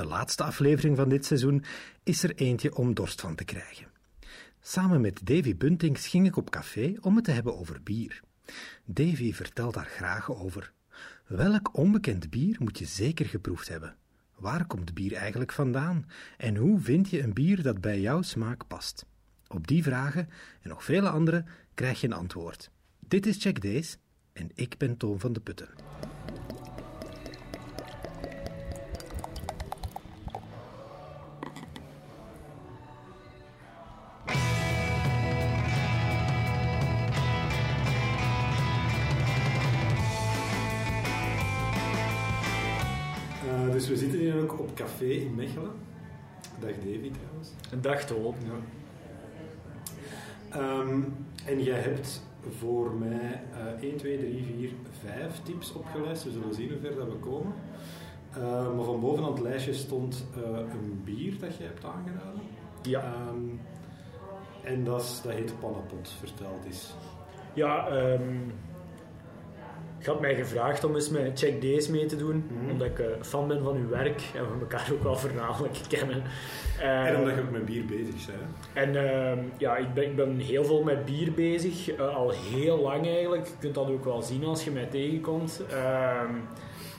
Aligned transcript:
De 0.00 0.06
laatste 0.06 0.42
aflevering 0.42 0.96
van 0.96 1.08
dit 1.08 1.26
seizoen 1.26 1.64
is 2.02 2.22
er 2.22 2.34
eentje 2.34 2.74
om 2.74 2.94
dorst 2.94 3.20
van 3.20 3.34
te 3.34 3.44
krijgen. 3.44 3.86
Samen 4.60 5.00
met 5.00 5.20
Davy 5.26 5.56
Buntings 5.56 6.06
ging 6.06 6.26
ik 6.26 6.36
op 6.36 6.50
café 6.50 6.94
om 7.00 7.16
het 7.16 7.24
te 7.24 7.30
hebben 7.30 7.58
over 7.58 7.82
bier. 7.82 8.20
Davy 8.84 9.32
vertelt 9.32 9.74
daar 9.74 9.86
graag 9.86 10.30
over. 10.30 10.72
Welk 11.26 11.76
onbekend 11.76 12.30
bier 12.30 12.56
moet 12.58 12.78
je 12.78 12.84
zeker 12.84 13.26
geproefd 13.26 13.68
hebben? 13.68 13.96
Waar 14.36 14.66
komt 14.66 14.94
bier 14.94 15.14
eigenlijk 15.14 15.52
vandaan? 15.52 16.06
En 16.36 16.56
hoe 16.56 16.80
vind 16.80 17.10
je 17.10 17.22
een 17.22 17.34
bier 17.34 17.62
dat 17.62 17.80
bij 17.80 18.00
jouw 18.00 18.22
smaak 18.22 18.66
past? 18.66 19.06
Op 19.48 19.66
die 19.66 19.82
vragen 19.82 20.28
en 20.62 20.68
nog 20.68 20.84
vele 20.84 21.08
andere 21.08 21.44
krijg 21.74 22.00
je 22.00 22.06
een 22.06 22.12
antwoord. 22.12 22.70
Dit 22.98 23.26
is 23.26 23.42
Check 23.42 23.62
Days 23.62 23.96
en 24.32 24.50
ik 24.54 24.78
ben 24.78 24.96
Toon 24.96 25.20
van 25.20 25.32
de 25.32 25.40
Putten. 25.40 25.68
Café 45.00 45.12
in 45.12 45.34
Mechelen. 45.34 45.72
Dag 46.58 46.74
Davy 46.74 47.10
trouwens. 47.10 47.52
Dag 47.80 48.04
Toon. 48.04 48.34
Ja. 50.52 50.80
Um, 50.80 51.16
en 51.44 51.62
jij 51.62 51.78
hebt 51.78 52.22
voor 52.58 52.92
mij 52.92 53.42
uh, 53.82 53.88
1, 53.88 53.96
2, 53.96 54.18
3, 54.18 54.44
4, 54.58 54.70
5 55.00 55.42
tips 55.42 55.72
opgelijst. 55.72 56.24
We 56.24 56.30
zullen 56.30 56.54
zien 56.54 56.68
hoe 56.68 56.78
ver 56.78 56.94
dat 56.94 57.06
we 57.06 57.14
komen. 57.14 57.52
Uh, 58.36 58.74
maar 58.74 58.84
van 58.84 59.00
bovenaan 59.00 59.32
het 59.32 59.40
lijstje 59.40 59.74
stond 59.74 60.26
uh, 60.38 60.58
een 60.58 61.00
bier 61.04 61.38
dat 61.38 61.56
je 61.56 61.64
hebt 61.64 61.84
aangeraden. 61.84 62.42
Ja. 62.82 63.14
Um, 63.28 63.60
en 64.64 64.84
dat, 64.84 65.20
dat 65.22 65.32
heet 65.32 65.60
Pannapot, 65.60 66.10
verteld 66.18 66.64
is. 66.64 66.94
Ja, 67.54 68.02
um, 68.12 68.52
ik 70.00 70.06
had 70.06 70.20
mij 70.20 70.34
gevraagd 70.34 70.84
om 70.84 70.94
eens 70.94 71.08
met 71.08 71.38
Check 71.38 71.62
Days 71.62 71.88
mee 71.88 72.06
te 72.06 72.16
doen, 72.16 72.44
mm. 72.50 72.70
omdat 72.70 72.86
ik 72.86 72.98
uh, 72.98 73.06
fan 73.20 73.48
ben 73.48 73.62
van 73.62 73.76
uw 73.76 73.88
werk 73.88 74.22
en 74.34 74.44
we 74.44 74.60
elkaar 74.60 74.88
ook 74.92 75.02
wel 75.02 75.16
voornamelijk 75.16 75.78
kennen. 75.88 76.22
Uh, 76.78 77.06
en 77.06 77.16
omdat 77.16 77.34
je 77.34 77.40
ook 77.40 77.50
met 77.50 77.64
bier 77.64 77.84
bezig 77.84 78.26
bent. 78.26 78.40
En 78.72 78.94
uh, 78.94 79.42
ja, 79.58 79.76
ik 79.76 79.94
ben, 79.94 80.04
ik 80.04 80.16
ben 80.16 80.38
heel 80.38 80.64
veel 80.64 80.82
met 80.82 81.04
bier 81.04 81.32
bezig, 81.32 81.98
uh, 81.98 82.16
al 82.16 82.30
heel 82.30 82.78
lang 82.80 83.06
eigenlijk. 83.06 83.46
Je 83.46 83.52
kunt 83.58 83.74
dat 83.74 83.90
ook 83.90 84.04
wel 84.04 84.22
zien 84.22 84.44
als 84.44 84.64
je 84.64 84.70
mij 84.70 84.86
tegenkomt. 84.86 85.62
Ehm, 85.70 86.34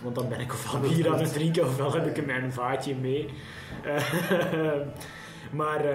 want 0.04 0.16
dan 0.16 0.30
ben 0.30 0.40
ik 0.40 0.54
ofwel 0.54 0.82
bier 0.90 1.12
aan 1.12 1.20
het 1.20 1.34
drinken 1.34 1.64
ofwel 1.64 1.94
heb 1.94 2.06
ik 2.06 2.18
in 2.18 2.26
mijn 2.26 2.54
vaatje 2.54 2.96
mee. 2.96 3.30
maar 5.62 5.86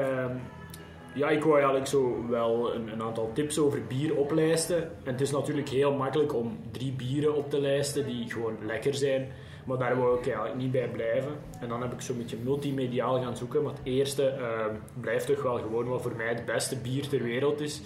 ja, 1.17 1.29
ik 1.29 1.43
wou 1.43 1.55
eigenlijk 1.55 1.87
zo 1.87 2.27
wel 2.29 2.75
een, 2.75 2.93
een, 2.93 3.03
aantal 3.03 3.31
tips 3.33 3.59
over 3.59 3.87
bier 3.87 4.17
oplijsten. 4.17 4.83
En 4.83 5.13
het 5.13 5.21
is 5.21 5.31
natuurlijk 5.31 5.69
heel 5.69 5.93
makkelijk 5.93 6.35
om 6.35 6.59
drie 6.71 6.93
bieren 6.93 7.35
op 7.35 7.51
te 7.51 7.61
lijsten 7.61 8.07
die 8.07 8.31
gewoon 8.31 8.57
lekker 8.67 8.95
zijn. 8.95 9.29
Maar 9.65 9.79
daar 9.79 9.97
wou 9.97 10.19
ik 10.19 10.27
eigenlijk 10.27 10.57
niet 10.57 10.71
bij 10.71 10.89
blijven. 10.89 11.33
En 11.61 11.69
dan 11.69 11.83
heb 11.83 11.93
ik 11.93 12.01
zo'n 12.01 12.19
beetje 12.19 12.37
multimediaal 12.43 13.23
gaan 13.23 13.37
zoeken. 13.37 13.63
Maar 13.63 13.73
het 13.73 13.81
eerste 13.85 14.37
uh, 14.39 14.67
blijft 15.01 15.27
toch 15.27 15.43
wel 15.43 15.59
gewoon 15.59 15.89
wat 15.89 16.03
voor 16.03 16.17
mij 16.17 16.29
het 16.29 16.45
beste 16.45 16.77
bier 16.77 17.09
ter 17.09 17.23
wereld 17.23 17.61
is. 17.61 17.81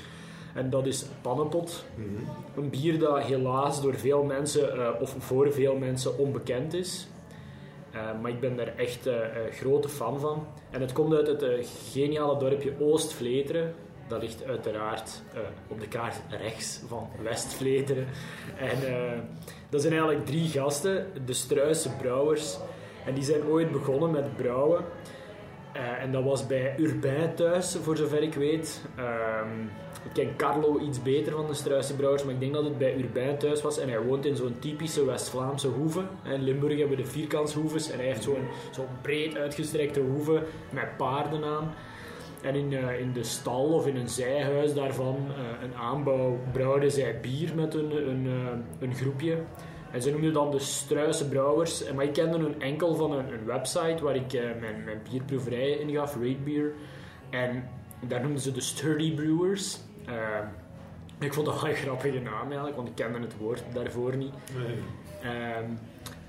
En 0.55 0.71
dat 0.71 0.87
is 0.87 1.07
Pannenpot. 1.23 1.85
Mm 1.95 2.05
-hmm. 2.05 2.63
Een 2.65 2.71
bier 2.71 2.99
dat 2.99 3.23
helaas 3.23 3.83
door 3.83 3.95
veel 3.95 4.23
mensen, 4.23 4.77
uh, 4.77 4.89
of 5.01 5.15
voor 5.19 5.53
veel 5.53 5.77
mensen, 5.77 6.19
onbekend 6.19 6.75
is. 6.75 7.09
Uh, 7.95 8.21
maar 8.21 8.31
ik 8.31 8.41
ben 8.41 8.57
daar 8.57 8.77
echt 8.77 9.07
uh, 9.07 9.15
uh, 9.15 9.21
grote 9.53 9.89
fan 9.89 10.21
van. 10.21 10.47
En 10.71 10.81
het 10.81 10.93
komt 10.93 11.15
uit 11.15 11.27
het 11.27 11.69
geniale 11.93 12.39
dorpje 12.39 12.73
Oost-Vleteren. 12.81 13.75
Dat 14.09 14.23
ligt 14.23 14.45
uiteraard 14.45 15.23
op 15.69 15.81
de 15.81 15.89
kaart 15.89 16.17
rechts 16.29 16.81
van 16.87 17.09
West-Vleteren. 17.23 18.07
En 18.59 18.79
dat 19.69 19.81
zijn 19.81 19.93
eigenlijk 19.93 20.27
drie 20.27 20.49
gasten, 20.49 21.07
de 21.25 21.33
Struise 21.33 21.91
Brouwers. 21.97 22.59
En 23.07 23.15
die 23.15 23.25
zijn 23.25 23.45
ooit 23.45 23.73
begonnen 23.73 24.11
met 24.11 24.37
brouwen. 24.37 24.85
En 25.73 26.13
dat 26.13 26.25
was 26.25 26.47
bij 26.47 26.75
Urbijn 26.79 27.35
thuis, 27.35 27.77
voor 27.83 27.97
zover 27.97 28.23
ik 28.23 28.35
weet. 28.35 28.81
Ik 30.05 30.13
ken 30.13 30.37
Carlo 30.37 30.79
iets 30.79 31.03
beter 31.03 31.33
van 31.33 31.47
de 31.47 31.55
Struise 31.55 31.95
Brouwers, 31.95 32.25
maar 32.25 32.35
ik 32.35 32.41
denk 32.41 32.53
dat 32.55 32.65
het 32.65 32.79
bij 32.79 32.97
Urbijn 32.97 33.39
thuis 33.39 33.63
was. 33.63 33.79
En 33.79 33.89
hij 33.89 34.03
woont 34.03 34.27
in 34.27 34.37
zo'n 34.37 34.59
typische 34.59 35.05
West-Vlaamse 35.05 35.69
hoeve. 35.69 36.03
In 36.25 36.43
Limburg 36.43 36.79
hebben 36.79 36.97
we 36.97 37.03
de 37.03 37.09
vierkantshoeves 37.09 37.91
en 37.91 37.99
hij 37.99 38.07
heeft 38.07 38.23
zo'n 38.23 38.49
zo 38.71 38.87
breed 39.03 39.37
uitgestrekte 39.37 40.01
hoeve 40.01 40.43
met 40.71 40.97
paarden 40.97 41.45
aan. 41.45 41.75
En 42.43 42.55
in, 42.55 42.73
uh, 42.73 43.01
in 43.01 43.13
de 43.13 43.25
stal 43.25 43.65
of 43.65 43.87
in 43.87 43.97
een 43.97 44.09
zijhuis 44.09 44.75
daarvan, 44.75 45.17
uh, 45.29 45.63
een 45.63 45.75
aanbouw, 45.75 46.39
brouwden 46.53 46.91
zij 46.91 47.21
bier 47.21 47.55
met 47.55 47.75
een, 47.75 48.09
een, 48.09 48.27
een 48.81 48.95
groepje. 48.95 49.37
En 49.93 50.03
ze 50.03 50.11
noemden 50.11 50.33
dan 50.33 50.51
de 50.51 50.59
Struise 50.59 51.29
Brouwers. 51.29 51.93
Maar 51.93 52.05
ik 52.05 52.13
kende 52.13 52.39
hun 52.39 52.61
enkel 52.61 52.95
van 52.95 53.13
een, 53.13 53.33
een 53.33 53.45
website 53.45 54.03
waar 54.03 54.17
ik 54.17 54.33
mijn, 54.33 54.85
mijn 54.85 55.01
bierproeverij 55.11 55.71
in 55.71 55.91
gaf, 55.91 56.17
Beer. 56.45 56.73
En 57.31 57.69
daar 58.01 58.21
noemden 58.21 58.41
ze 58.41 58.53
de 58.53 58.61
Sturdy 58.61 59.15
Brewers. 59.15 59.79
Uh, 60.09 60.15
ik 61.19 61.35
vond 61.35 61.47
dat 61.47 61.61
wel 61.61 61.71
een 61.71 61.77
grappige 61.77 62.21
naam 62.21 62.47
eigenlijk, 62.47 62.77
want 62.77 62.89
ik 62.89 62.95
kende 62.95 63.19
het 63.19 63.37
woord 63.37 63.63
daarvoor 63.73 64.17
niet. 64.17 64.35
Nee. 64.57 64.77
Uh, 65.33 65.57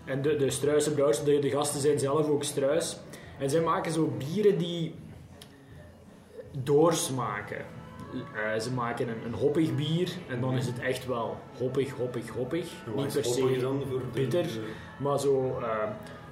en 0.05 0.21
de, 0.21 0.35
de 0.35 0.49
Struise 0.49 0.91
brouwers, 0.91 1.23
de, 1.23 1.39
de 1.39 1.49
gasten 1.49 1.81
zijn 1.81 1.99
zelf 1.99 2.29
ook 2.29 2.43
struis. 2.43 2.97
En 3.39 3.49
zij 3.49 3.61
maken 3.61 3.91
zo 3.91 4.13
bieren 4.17 4.57
die 4.57 4.95
doorsmaken. 6.51 7.65
Uh, 8.13 8.59
ze 8.59 8.71
maken 8.71 9.07
een, 9.07 9.25
een, 9.25 9.33
hoppig 9.33 9.75
bier 9.75 10.11
en 10.27 10.41
dan 10.41 10.53
is 10.53 10.65
het 10.65 10.79
echt 10.79 11.07
wel 11.07 11.37
hoppig, 11.57 11.91
hoppig, 11.91 12.29
hoppig. 12.29 12.71
Niet 12.95 13.13
per 13.13 13.25
se 13.25 13.81
bitter, 14.13 14.43
de... 14.43 14.71
maar 14.97 15.19
zo 15.19 15.57
uh, 15.59 15.67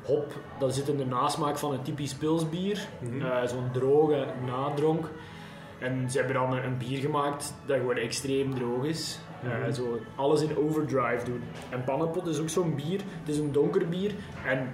hop, 0.04 0.34
dat 0.60 0.76
zit 0.76 0.88
in 0.88 0.98
de 0.98 1.06
nasmaak 1.06 1.58
van 1.58 1.74
een 1.74 1.82
typisch 1.82 2.14
pilsbier. 2.14 2.88
Mm 3.00 3.10
-hmm. 3.10 3.22
uh, 3.22 3.46
Zo'n 3.46 3.72
droge 3.72 4.26
nadronk. 4.46 5.10
En 5.80 6.12
ze 6.12 6.18
hebben 6.18 6.36
dan 6.36 6.54
een 6.58 6.78
bier 6.78 7.00
gemaakt 7.00 7.54
dat 7.66 7.78
gewoon 7.78 7.98
extreem 7.98 8.56
droog 8.56 8.86
is. 8.86 9.20
Mm 9.44 9.50
-hmm. 9.50 9.68
uh, 9.68 9.74
zo 9.74 10.00
alles 10.16 10.42
in 10.42 10.58
overdrive 10.58 11.26
doen. 11.26 11.44
En 11.70 11.84
Pannenpot 11.84 12.28
is 12.28 12.40
ook 12.40 12.50
zo'n 12.50 12.76
bier. 12.76 13.00
Het 13.20 13.30
is 13.30 13.38
een 13.38 13.52
donker 13.52 13.90
bier. 13.90 14.12
En 14.46 14.74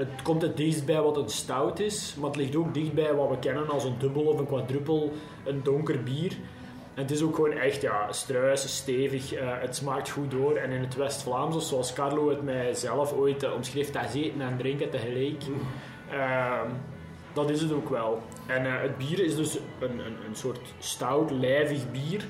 het 0.00 0.22
komt 0.22 0.42
het 0.42 0.56
dichtst 0.56 0.86
bij 0.86 1.02
wat 1.02 1.16
een 1.16 1.28
stout 1.28 1.80
is. 1.80 2.14
Maar 2.18 2.28
het 2.28 2.36
ligt 2.36 2.56
ook 2.56 2.74
dicht 2.74 2.92
bij 2.92 3.14
wat 3.14 3.28
we 3.28 3.38
kennen 3.38 3.68
als 3.68 3.84
een 3.84 3.98
dubbel 3.98 4.22
of 4.22 4.38
een 4.38 4.46
quadruppel. 4.46 5.12
Een 5.44 5.62
donker 5.62 6.02
bier. 6.02 6.32
En 6.94 7.02
het 7.02 7.10
is 7.10 7.22
ook 7.22 7.34
gewoon 7.34 7.52
echt 7.52 7.82
ja, 7.82 8.12
struis, 8.12 8.76
stevig. 8.76 9.34
Uh, 9.34 9.40
het 9.60 9.76
smaakt 9.76 10.10
goed 10.10 10.30
door. 10.30 10.56
En 10.56 10.70
in 10.70 10.80
het 10.80 10.96
West-Vlaams, 10.96 11.68
zoals 11.68 11.92
Carlo 11.92 12.28
het 12.28 12.42
mij 12.42 12.74
zelf 12.74 13.12
ooit 13.12 13.42
uh, 13.42 13.54
omschreef, 13.54 13.90
dat 13.90 14.14
eten 14.14 14.40
en 14.40 14.56
drinken 14.56 14.90
tegelijk. 14.90 15.46
Mm. 15.48 15.60
Uh, 16.12 16.60
dat 17.32 17.50
is 17.50 17.60
het 17.60 17.72
ook 17.72 17.88
wel. 17.88 18.22
En 18.46 18.64
uh, 18.64 18.80
het 18.80 18.98
bier 18.98 19.24
is 19.24 19.36
dus 19.36 19.58
een, 19.80 19.98
een, 19.98 20.16
een 20.28 20.36
soort 20.36 20.60
stout, 20.78 21.30
lijvig 21.30 21.90
bier. 21.90 22.24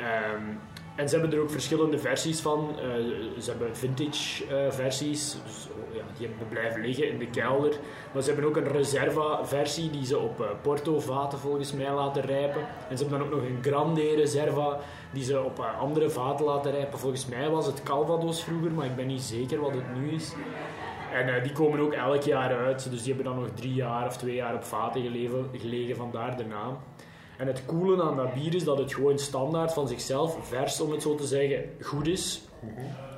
Um, 0.00 0.58
en 0.96 1.08
ze 1.08 1.18
hebben 1.18 1.36
er 1.36 1.42
ook 1.42 1.50
verschillende 1.50 1.98
versies 1.98 2.40
van. 2.40 2.70
Uh, 2.76 3.40
ze 3.40 3.50
hebben 3.50 3.76
vintage 3.76 4.44
uh, 4.44 4.70
versies, 4.70 5.36
dus, 5.44 5.68
ja, 5.92 6.02
die 6.18 6.28
hebben 6.28 6.48
blijven 6.48 6.80
liggen 6.80 7.08
in 7.08 7.18
de 7.18 7.26
kelder. 7.26 7.76
Maar 8.12 8.22
ze 8.22 8.30
hebben 8.30 8.48
ook 8.48 8.56
een 8.56 8.72
reserva 8.72 9.44
versie 9.44 9.90
die 9.90 10.06
ze 10.06 10.18
op 10.18 10.40
uh, 10.40 10.46
Porto 10.62 11.00
vaten 11.00 11.38
volgens 11.38 11.72
mij 11.72 11.92
laten 11.92 12.22
rijpen. 12.22 12.60
En 12.88 12.98
ze 12.98 13.04
hebben 13.04 13.18
dan 13.18 13.28
ook 13.28 13.34
nog 13.34 13.44
een 13.50 13.58
Grande 13.62 14.14
reserva 14.14 14.78
die 15.12 15.24
ze 15.24 15.42
op 15.42 15.58
andere 15.80 16.10
vaten 16.10 16.44
laten 16.44 16.70
rijpen. 16.70 16.98
Volgens 16.98 17.26
mij 17.26 17.50
was 17.50 17.66
het 17.66 17.82
Calvados 17.82 18.44
vroeger, 18.44 18.72
maar 18.72 18.86
ik 18.86 18.96
ben 18.96 19.06
niet 19.06 19.22
zeker 19.22 19.60
wat 19.60 19.74
het 19.74 19.94
nu 19.96 20.10
is. 20.10 20.34
En 21.12 21.42
die 21.42 21.52
komen 21.52 21.80
ook 21.80 21.92
elk 21.92 22.22
jaar 22.22 22.56
uit, 22.56 22.90
dus 22.90 23.02
die 23.02 23.14
hebben 23.14 23.32
dan 23.32 23.42
nog 23.42 23.50
drie 23.54 23.74
jaar 23.74 24.06
of 24.06 24.16
twee 24.16 24.34
jaar 24.34 24.54
op 24.54 24.64
vaten 24.64 25.02
gelegen, 25.02 25.48
gelegen 25.52 25.96
vandaar 25.96 26.36
de 26.36 26.44
naam. 26.44 26.78
En 27.38 27.46
het 27.46 27.66
coole 27.66 28.02
aan 28.02 28.16
dat 28.16 28.34
bier 28.34 28.54
is 28.54 28.64
dat 28.64 28.78
het 28.78 28.94
gewoon 28.94 29.18
standaard 29.18 29.72
van 29.72 29.88
zichzelf, 29.88 30.48
vers 30.48 30.80
om 30.80 30.90
het 30.90 31.02
zo 31.02 31.14
te 31.14 31.26
zeggen, 31.26 31.64
goed 31.80 32.06
is. 32.06 32.42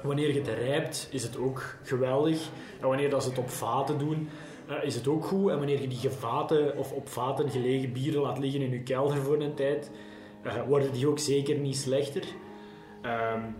Wanneer 0.03 0.33
je 0.33 0.41
het 0.41 0.49
rijpt, 0.49 1.09
is 1.11 1.23
het 1.23 1.39
ook 1.39 1.77
geweldig. 1.83 2.49
En 2.81 2.89
wanneer 2.89 3.11
dat 3.11 3.23
ze 3.23 3.29
het 3.29 3.39
op 3.39 3.51
vaten 3.51 3.99
doen, 3.99 4.29
uh, 4.71 4.85
is 4.85 4.95
het 4.95 5.09
ook 5.09 5.25
goed. 5.25 5.51
En 5.51 5.57
wanneer 5.57 5.81
je 5.81 5.89
die 5.89 5.99
gevaten 5.99 6.77
of 6.77 6.93
op 6.93 7.09
vaten 7.09 7.51
gelegen 7.51 7.93
bieren 7.93 8.21
laat 8.21 8.39
liggen 8.39 8.61
in 8.61 8.71
je 8.71 8.83
kelder 8.83 9.17
voor 9.17 9.41
een 9.41 9.55
tijd, 9.55 9.91
uh, 10.47 10.63
worden 10.63 10.93
die 10.93 11.09
ook 11.09 11.19
zeker 11.19 11.57
niet 11.57 11.77
slechter. 11.77 12.23
Um, 13.03 13.57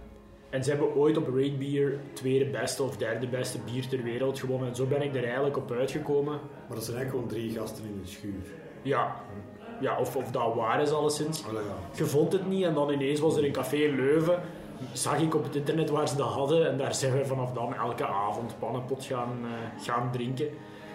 en 0.51 0.65
ze 0.65 0.71
hebben 0.71 0.95
ooit 0.95 1.17
op 1.17 1.27
Rate 1.27 1.57
Beer 1.59 1.99
tweede 2.13 2.47
beste 2.47 2.83
of 2.83 2.97
derde 2.97 3.29
beste 3.29 3.59
bier 3.59 3.89
ter 3.89 4.03
wereld 4.03 4.39
gewonnen. 4.39 4.69
En 4.69 4.75
zo 4.75 4.87
ben 4.87 5.03
ik 5.03 5.15
er 5.15 5.25
eigenlijk 5.25 5.57
op 5.57 5.71
uitgekomen. 5.71 6.41
Maar 6.67 6.77
dat 6.77 6.85
zijn 6.85 6.97
eigenlijk 6.97 7.11
gewoon 7.11 7.29
drie 7.29 7.59
gasten 7.59 7.85
in 7.85 7.99
een 8.01 8.09
schuur. 8.09 8.55
Ja, 8.83 9.17
ja 9.81 9.99
of, 9.99 10.17
of 10.17 10.31
dat 10.31 10.55
waar 10.55 10.83
is 10.83 10.91
alleszins. 10.91 11.47
Allee, 11.47 11.63
ja. 11.63 11.97
Je 11.97 12.05
vond 12.05 12.33
het 12.33 12.49
niet 12.49 12.65
en 12.65 12.75
dan 12.75 12.91
ineens 12.91 13.21
was 13.21 13.37
er 13.37 13.45
een 13.45 13.53
café 13.53 13.77
in 13.77 13.97
Leuven. 13.97 14.41
Zag 14.93 15.21
ik 15.21 15.35
op 15.35 15.45
het 15.45 15.57
internet 15.57 15.91
waar 15.91 16.09
ze 16.09 16.17
dat 16.17 16.29
hadden. 16.29 16.69
En 16.71 16.79
daar 16.79 16.95
zijn 16.95 17.13
we 17.13 17.25
vanaf 17.25 17.53
dan 17.53 17.75
elke 17.75 18.07
avond 18.07 18.59
pannenpot 18.59 19.05
gaan, 19.05 19.39
uh, 19.43 19.85
gaan 19.85 20.11
drinken. 20.13 20.49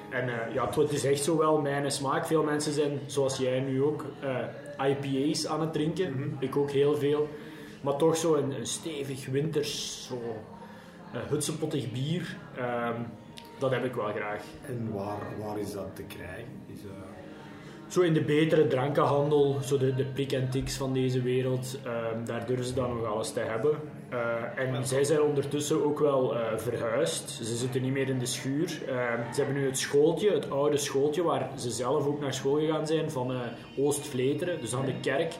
En 0.09 0.27
uh, 0.27 0.53
ja, 0.53 0.69
het 0.75 0.91
is 0.91 1.03
echt 1.03 1.23
zo 1.23 1.37
wel 1.37 1.61
mijn 1.61 1.91
smaak. 1.91 2.25
Veel 2.25 2.43
mensen 2.43 2.73
zijn, 2.73 2.99
zoals 3.05 3.37
jij 3.37 3.59
nu 3.59 3.83
ook, 3.83 4.05
uh, 4.23 4.89
IPA's 4.89 5.47
aan 5.47 5.61
het 5.61 5.73
drinken. 5.73 6.11
Mhm. 6.11 6.29
Ik 6.39 6.55
ook 6.57 6.71
heel 6.71 6.95
veel. 6.95 7.27
Maar 7.81 7.95
toch 7.95 8.17
zo 8.17 8.35
een, 8.35 8.51
een 8.51 8.65
stevig 8.65 9.25
winters, 9.25 10.05
zo 10.07 10.21
hutsepottig 11.29 11.91
bier. 11.91 12.37
ehm, 12.57 13.01
dat 13.59 13.71
heb 13.71 13.85
ik 13.85 13.93
wel 13.93 14.11
graag. 14.11 14.43
En 14.65 14.93
waar, 14.93 15.21
waar 15.39 15.59
is 15.59 15.71
dat 15.71 15.95
te 15.95 16.03
krijgen? 16.03 16.63
Is, 16.67 16.79
eh, 16.83 16.91
Zo 17.93 18.01
in 18.01 18.13
de 18.13 18.21
betere 18.21 18.67
drankenhandel, 18.67 19.57
zo 19.65 19.77
de, 19.77 19.95
de 19.95 20.05
prik 20.05 20.31
en 20.31 20.49
tiks 20.49 20.75
van 20.75 20.93
deze 20.93 21.21
wereld, 21.21 21.79
ehm, 21.83 22.25
daar 22.25 22.45
durven 22.45 22.65
ze 22.65 22.73
dan 22.73 22.95
nog 22.95 23.05
alles 23.05 23.31
te 23.31 23.39
hebben. 23.39 23.77
Eh, 24.09 24.65
en 24.65 24.87
zij 24.87 25.03
zijn 25.03 25.21
ondertussen 25.21 25.85
ook 25.85 25.99
wel 25.99 26.35
eh, 26.35 26.57
verhuisd. 26.57 27.29
Ze 27.29 27.55
zitten 27.55 27.81
niet 27.81 27.91
meer 27.91 28.09
in 28.09 28.19
de 28.19 28.25
schuur. 28.25 28.81
Ehm, 28.87 29.33
ze 29.33 29.41
hebben 29.41 29.55
nu 29.55 29.65
het 29.65 29.77
schooltje, 29.77 30.31
het 30.31 30.49
oude 30.49 30.77
schooltje, 30.77 31.23
waar 31.23 31.49
ze 31.55 31.71
zelf 31.71 32.07
ook 32.07 32.19
naar 32.19 32.33
school 32.33 32.55
gegaan 32.59 32.87
zijn, 32.87 33.11
van 33.11 33.31
eh, 33.31 33.39
Oost-Vleteren, 33.77 34.61
dus 34.61 34.75
aan 34.75 34.85
de 34.85 34.99
kerk. 35.01 35.33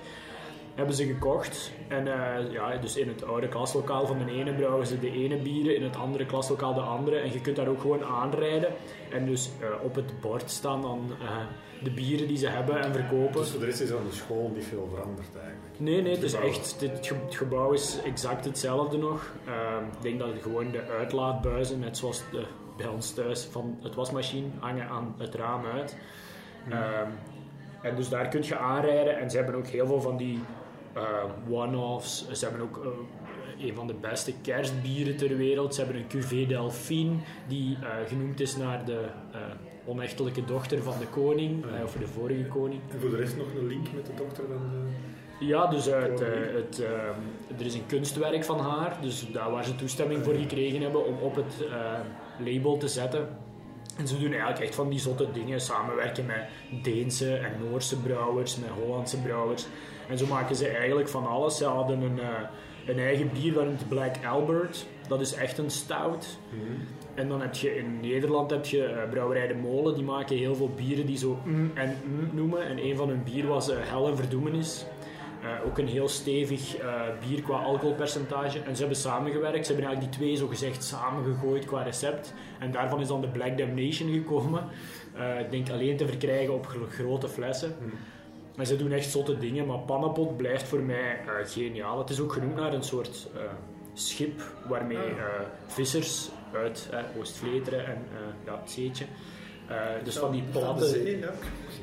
Hebben 0.76 0.96
ze 0.96 1.06
gekocht. 1.06 1.72
En 1.88 2.08
eh, 2.08 2.52
ja, 2.52 2.78
dus 2.78 2.98
in 2.98 3.08
het 3.08 3.26
oude 3.26 3.48
klaslokaal 3.48 4.08
van 4.08 4.18
de 4.26 4.32
ene 4.32 4.54
brouwen 4.54 4.88
ze 4.88 5.00
de 5.00 5.12
ene 5.12 5.38
bieren, 5.38 5.76
in 5.76 5.84
het 5.84 5.96
andere 5.96 6.26
klaslokaal 6.26 6.74
de 6.74 6.82
andere. 6.82 7.18
En 7.18 7.32
je 7.32 7.42
kunt 7.42 7.56
daar 7.56 7.68
ook 7.68 7.82
gewoon 7.82 8.04
aanrijden. 8.04 8.74
En 9.12 9.26
dus 9.26 9.50
eh, 9.60 9.68
op 9.84 9.96
het 9.96 10.22
bord 10.22 10.52
staan 10.52 10.82
dan 10.82 11.12
eh, 11.22 11.38
de 11.84 11.92
bieren 11.92 12.28
die 12.28 12.38
ze 12.38 12.48
hebben 12.48 12.82
en 12.82 12.94
verkopen. 12.94 13.42
dus 13.42 13.50
voor 13.50 13.60
de 13.60 13.66
rest 13.66 13.82
is 13.82 13.92
aan 13.92 14.08
de 14.10 14.16
school 14.16 14.52
niet 14.56 14.66
veel 14.66 14.88
veranderd 14.94 15.36
eigenlijk. 15.36 15.80
Nee, 15.80 16.02
nee, 16.02 16.14
het 16.14 16.24
is 16.24 16.34
gebouw. 16.34 16.50
echt, 16.50 16.76
dit 16.80 16.92
het 16.92 17.36
gebouw 17.36 17.72
is 17.72 18.00
exact 18.06 18.46
hetzelfde 18.46 18.98
nog. 18.98 19.32
Ehm, 19.46 19.84
ik 19.84 20.02
denk 20.02 20.20
dat 20.20 20.28
het 20.28 20.42
gewoon 20.42 20.72
de 20.72 20.84
uitlaatbuizen, 20.98 21.80
net 21.80 21.98
zoals 21.98 22.24
de, 22.32 22.46
bij 22.78 22.88
ons 22.88 23.12
thuis 23.12 23.44
van 23.44 23.78
het 23.82 23.96
wasmachine, 23.96 24.48
hangen 24.60 24.88
aan 24.88 25.16
het 25.18 25.36
raam 25.36 25.66
uit. 25.66 25.98
Ehm, 26.70 27.10
en 27.82 27.96
dus 27.96 28.10
daar 28.10 28.28
kun 28.28 28.44
je 28.44 28.58
aanrijden 28.58 29.20
en 29.20 29.30
ze 29.30 29.38
hebben 29.38 29.56
ook 29.56 29.68
heel 29.68 29.88
veel 29.88 30.02
van 30.02 30.18
die 30.18 30.40
one-offs. 31.50 32.28
Ze 32.32 32.46
hebben 32.46 32.62
ook 32.64 32.78
eh, 32.86 33.68
een 33.68 33.76
van 33.76 33.88
de 33.88 33.94
beste 33.94 34.34
kerstbieren 34.42 35.18
ter 35.18 35.38
wereld. 35.38 35.76
Ze 35.76 35.82
hebben 35.84 36.02
een 36.02 36.08
Cuvée 36.08 36.48
Delphine, 36.48 37.16
die 37.48 37.78
eh, 37.82 37.90
genoemd 38.08 38.40
is 38.40 38.58
naar 38.58 38.86
de 38.86 39.06
eh, 39.32 39.40
onechtelijke 39.86 40.46
dochter 40.46 40.84
van 40.84 41.00
de 41.00 41.08
koning, 41.08 41.66
Ja. 41.72 41.78
eh, 41.78 41.84
of 41.84 41.94
de 41.94 42.08
vorige 42.08 42.46
koning. 42.48 42.82
En 42.92 43.00
voor 43.00 43.10
de 43.10 43.16
rest 43.18 43.38
nog 43.38 43.48
een 43.58 43.68
link 43.68 43.88
met 43.96 44.06
de 44.06 44.14
dokter 44.16 44.44
van 44.48 44.58
de... 44.70 45.46
Ja, 45.46 45.68
dus 45.68 45.88
eh, 45.88 46.02
het, 46.02 46.22
eh, 46.22 46.86
eh, 46.86 47.60
er 47.60 47.66
is 47.66 47.74
een 47.74 47.86
kunstwerk 47.86 48.44
van 48.46 48.60
haar, 48.60 48.98
dus 49.02 49.28
daar 49.32 49.52
waar 49.52 49.64
ze 49.66 49.76
toestemming 49.76 50.24
voor 50.24 50.34
gekregen 50.34 50.82
hebben 50.82 51.06
om 51.06 51.16
op 51.22 51.36
het 51.36 51.66
eh, 51.70 52.00
label 52.46 52.78
te 52.78 52.88
zetten. 52.88 53.28
En 53.98 54.08
ze 54.08 54.18
doen 54.20 54.32
eigenlijk 54.32 54.60
echt 54.60 54.76
van 54.76 54.90
die 54.90 55.00
zotte 55.00 55.28
dingen, 55.34 55.62
samenwerken 55.62 56.26
met 56.26 56.44
Deense 56.84 57.36
en 57.36 57.52
Noorse 57.70 58.00
brouwers, 58.00 58.58
met 58.58 58.70
Hollandse 58.70 59.18
brouwers. 59.22 59.66
En 60.10 60.18
zo 60.18 60.26
maken 60.26 60.56
ze 60.56 60.68
eigenlijk 60.68 61.10
van 61.10 61.28
alles. 61.28 61.58
Ze 61.58 61.66
hadden 61.66 62.02
een, 62.02 62.20
eh, 62.20 62.28
een 62.88 63.00
eigen 63.00 63.30
bier, 63.34 63.54
dat 63.54 63.66
noemt 63.66 63.88
Black 63.88 64.16
Albert. 64.26 64.86
Dat 65.08 65.22
is 65.22 65.34
echt 65.34 65.58
een 65.58 65.70
stout. 65.70 66.38
En 67.16 67.28
dan 67.28 67.42
heb 67.42 67.54
je 67.56 67.76
in 67.78 68.00
Nederland 68.00 68.52
heb 68.52 68.66
je 68.66 68.84
eh, 68.86 69.10
Brouwerij 69.10 69.48
de 69.48 69.54
Molen, 69.56 69.94
die 69.96 70.04
maken 70.04 70.36
heel 70.38 70.56
veel 70.56 70.70
bieren 70.76 71.06
die 71.06 71.18
zo 71.18 71.38
mm 71.46 71.72
en 71.74 71.98
mm 72.06 72.30
noemen. 72.36 72.66
En 72.68 72.78
een 72.78 72.96
van 72.96 73.10
hun 73.10 73.24
bier 73.24 73.48
was 73.48 73.70
eh, 73.70 73.78
Hel 73.80 74.08
en 74.08 74.16
Verdoemenis. 74.18 74.86
Ook 75.66 75.78
een 75.78 75.88
heel 75.88 76.08
stevig 76.08 76.76
bier 77.28 77.42
qua 77.42 77.56
alcoholpercentage. 77.56 78.60
En 78.60 78.74
ze 78.76 78.80
hebben 78.80 78.98
samengewerkt. 78.98 79.66
Ze 79.66 79.72
hebben 79.74 79.90
eigenlijk 79.90 80.18
die 80.18 80.26
twee 80.26 80.36
zo 80.36 80.48
gezegd 80.48 80.84
samengegooid 80.84 81.66
qua 81.66 81.82
recept. 81.82 82.34
En 82.60 82.72
daarvan 82.72 83.00
is 83.00 83.08
dan 83.08 83.22
de 83.22 83.28
Black 83.28 83.58
Damnation 83.58 84.12
gekomen. 84.12 84.64
Ik 85.40 85.52
denk 85.52 85.70
alleen 85.70 85.98
te 85.98 86.08
verkrijgen 86.08 86.54
op 86.54 86.66
gro- 86.68 86.88
grote 86.90 87.28
flessen. 87.28 87.76
En 88.58 88.66
ze 88.68 88.76
doen 88.76 88.92
echt 88.92 89.10
zotte 89.12 89.38
dingen, 89.38 89.66
maar 89.66 89.80
Pannenpot 89.80 90.38
blijft 90.38 90.64
voor 90.68 90.80
mij 90.80 91.20
eh, 91.26 91.48
geniaal. 91.48 91.98
Het 92.00 92.10
is 92.10 92.20
ook 92.20 92.34
genoemd 92.34 92.56
naar 92.56 92.74
een 92.74 92.84
soort 92.84 93.28
eh, 93.36 93.42
schip 93.94 94.42
waarmee 94.68 94.98
Ah. 94.98 95.04
eh, 95.10 95.16
vissers 95.68 96.30
uit 96.54 96.90
Oost-Vleteren 97.20 97.86
en 97.86 97.98
ja, 98.46 98.60
het 98.60 98.72
zeetje. 98.72 99.06
dus 100.04 100.18
van 100.18 100.32
die 100.32 100.44
platte, 100.52 100.86
zee, 100.88 101.20
ja. 101.20 101.32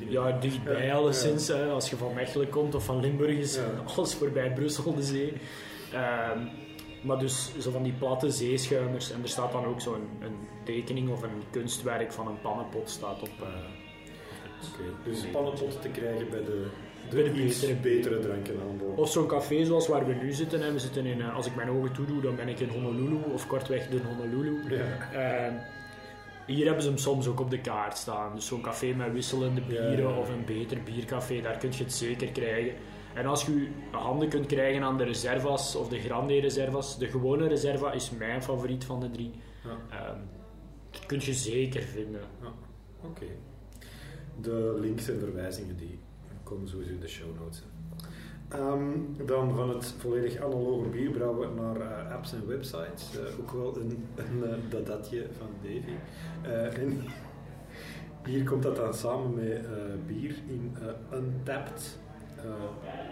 ja, 0.09 0.31
dichtbij 0.39 0.85
Ja, 0.85 0.95
alleszins. 0.95 1.51
als 1.51 1.89
je 1.89 1.95
van 1.95 2.13
Mechelen 2.13 2.49
komt 2.49 2.75
of 2.75 2.85
van 2.85 2.99
Limburg 2.99 3.37
is 3.37 3.59
alles 3.95 4.13
voorbij 4.15 4.53
Brussel, 4.53 4.95
de 4.95 5.03
zee. 5.03 5.33
Ehm, 5.93 6.39
maar 7.03 7.19
dus 7.19 7.51
zo 7.59 7.71
van 7.71 7.83
die 7.83 7.93
platte 7.93 8.29
zeeschuimers. 8.29 9.11
En 9.11 9.21
er 9.21 9.29
staat 9.29 9.51
dan 9.51 9.65
ook 9.65 9.81
zo'n 9.81 10.09
een 10.19 10.35
tekening 10.63 11.09
of 11.09 11.21
een 11.23 11.43
kunstwerk 11.51 12.11
van 12.13 12.27
een 12.27 12.41
pannenpot 12.41 12.89
staat 12.89 13.21
op. 13.21 13.29
eh, 14.63 14.85
Oké, 14.99 15.09
dus 15.09 15.25
pannenpot 15.31 15.81
te 15.81 15.89
krijgen 15.89 16.29
bij 16.29 16.43
de, 16.43 16.65
Bij 17.09 17.23
de 17.23 17.29
betere- 17.31 17.75
betere 17.75 18.19
drankenhandel. 18.19 18.93
Of 18.95 19.09
zo'n 19.11 19.27
café 19.27 19.65
zoals 19.65 19.87
waar 19.87 20.05
we 20.07 20.13
nu 20.13 20.31
zitten. 20.33 20.61
Hè. 20.61 20.71
We 20.71 20.79
zitten 20.79 21.05
in, 21.05 21.21
eh, 21.21 21.35
als 21.35 21.45
ik 21.45 21.55
mijn 21.55 21.69
ogen 21.69 21.91
toedoe, 21.93 22.21
dan 22.21 22.35
ben 22.35 22.47
ik 22.47 22.59
in 22.59 22.69
Honolulu, 22.69 23.17
of 23.33 23.47
kortweg 23.47 23.87
de 23.89 23.99
Honolulu. 24.07 24.75
Ja. 24.75 25.11
Ehm, 25.13 25.53
hier 26.45 26.65
hebben 26.65 26.83
ze 26.83 26.89
hem 26.89 26.97
soms 26.97 27.27
ook 27.27 27.39
op 27.39 27.49
de 27.49 27.59
kaart 27.61 27.97
staan. 27.97 28.35
Dus 28.35 28.45
zo'n 28.45 28.61
café 28.61 28.93
met 28.93 29.11
wisselende 29.13 29.61
bieren 29.61 29.91
Ja, 29.91 29.97
ja, 30.03 30.09
ja. 30.09 30.17
of 30.19 30.29
een 30.29 30.45
beter 30.45 30.83
biercafé, 30.83 31.41
daar 31.41 31.57
kun 31.57 31.69
je 31.71 31.83
het 31.83 31.93
zeker 31.93 32.27
krijgen. 32.31 32.73
En 33.13 33.25
als 33.25 33.45
je 33.45 33.53
je 33.61 33.67
handen 33.97 34.29
kunt 34.29 34.45
krijgen 34.45 34.83
aan 34.83 34.97
de 34.97 35.03
reservas 35.03 35.75
of 35.75 35.87
de 35.89 35.99
grande 35.99 36.39
reservas, 36.39 36.97
de 36.97 37.07
gewone 37.07 37.47
reserva 37.47 37.91
is 37.91 38.11
mijn 38.11 38.43
favoriet 38.43 38.85
van 38.85 38.99
de 38.99 39.09
drie. 39.11 39.31
Ja. 39.63 39.97
Ehm, 39.97 40.19
dat 40.91 41.05
kun 41.05 41.19
je 41.21 41.33
zeker 41.33 41.81
vinden. 41.81 42.21
Oké. 43.03 43.25
De 44.41 44.77
links 44.79 45.09
en 45.09 45.19
verwijzingen 45.19 45.77
die 45.77 45.99
komen 46.43 46.67
sowieso 46.67 46.91
in 46.91 46.99
de 46.99 47.07
show 47.07 47.27
notes. 47.39 47.63
Ehm, 48.49 49.25
dan 49.25 49.55
van 49.55 49.69
het 49.69 49.93
volledig 49.97 50.37
analoge 50.37 50.89
bierbrouwen 50.89 51.55
naar 51.55 51.75
eh, 51.81 52.11
apps 52.15 52.33
en 52.33 52.47
websites. 52.47 53.09
Eh, 53.17 53.39
ook 53.39 53.51
wel 53.51 53.77
een, 53.77 54.05
een 54.15 54.43
eh, 54.43 54.55
dadatje 54.69 55.25
van 55.37 55.47
Davy. 55.61 55.95
En 56.79 57.01
hier 58.31 58.43
komt 58.43 58.63
dat 58.63 58.75
dan 58.75 58.93
samen 58.93 59.33
met 59.33 59.65
bier 60.07 60.35
in 60.47 60.75
Untapped. 61.13 61.99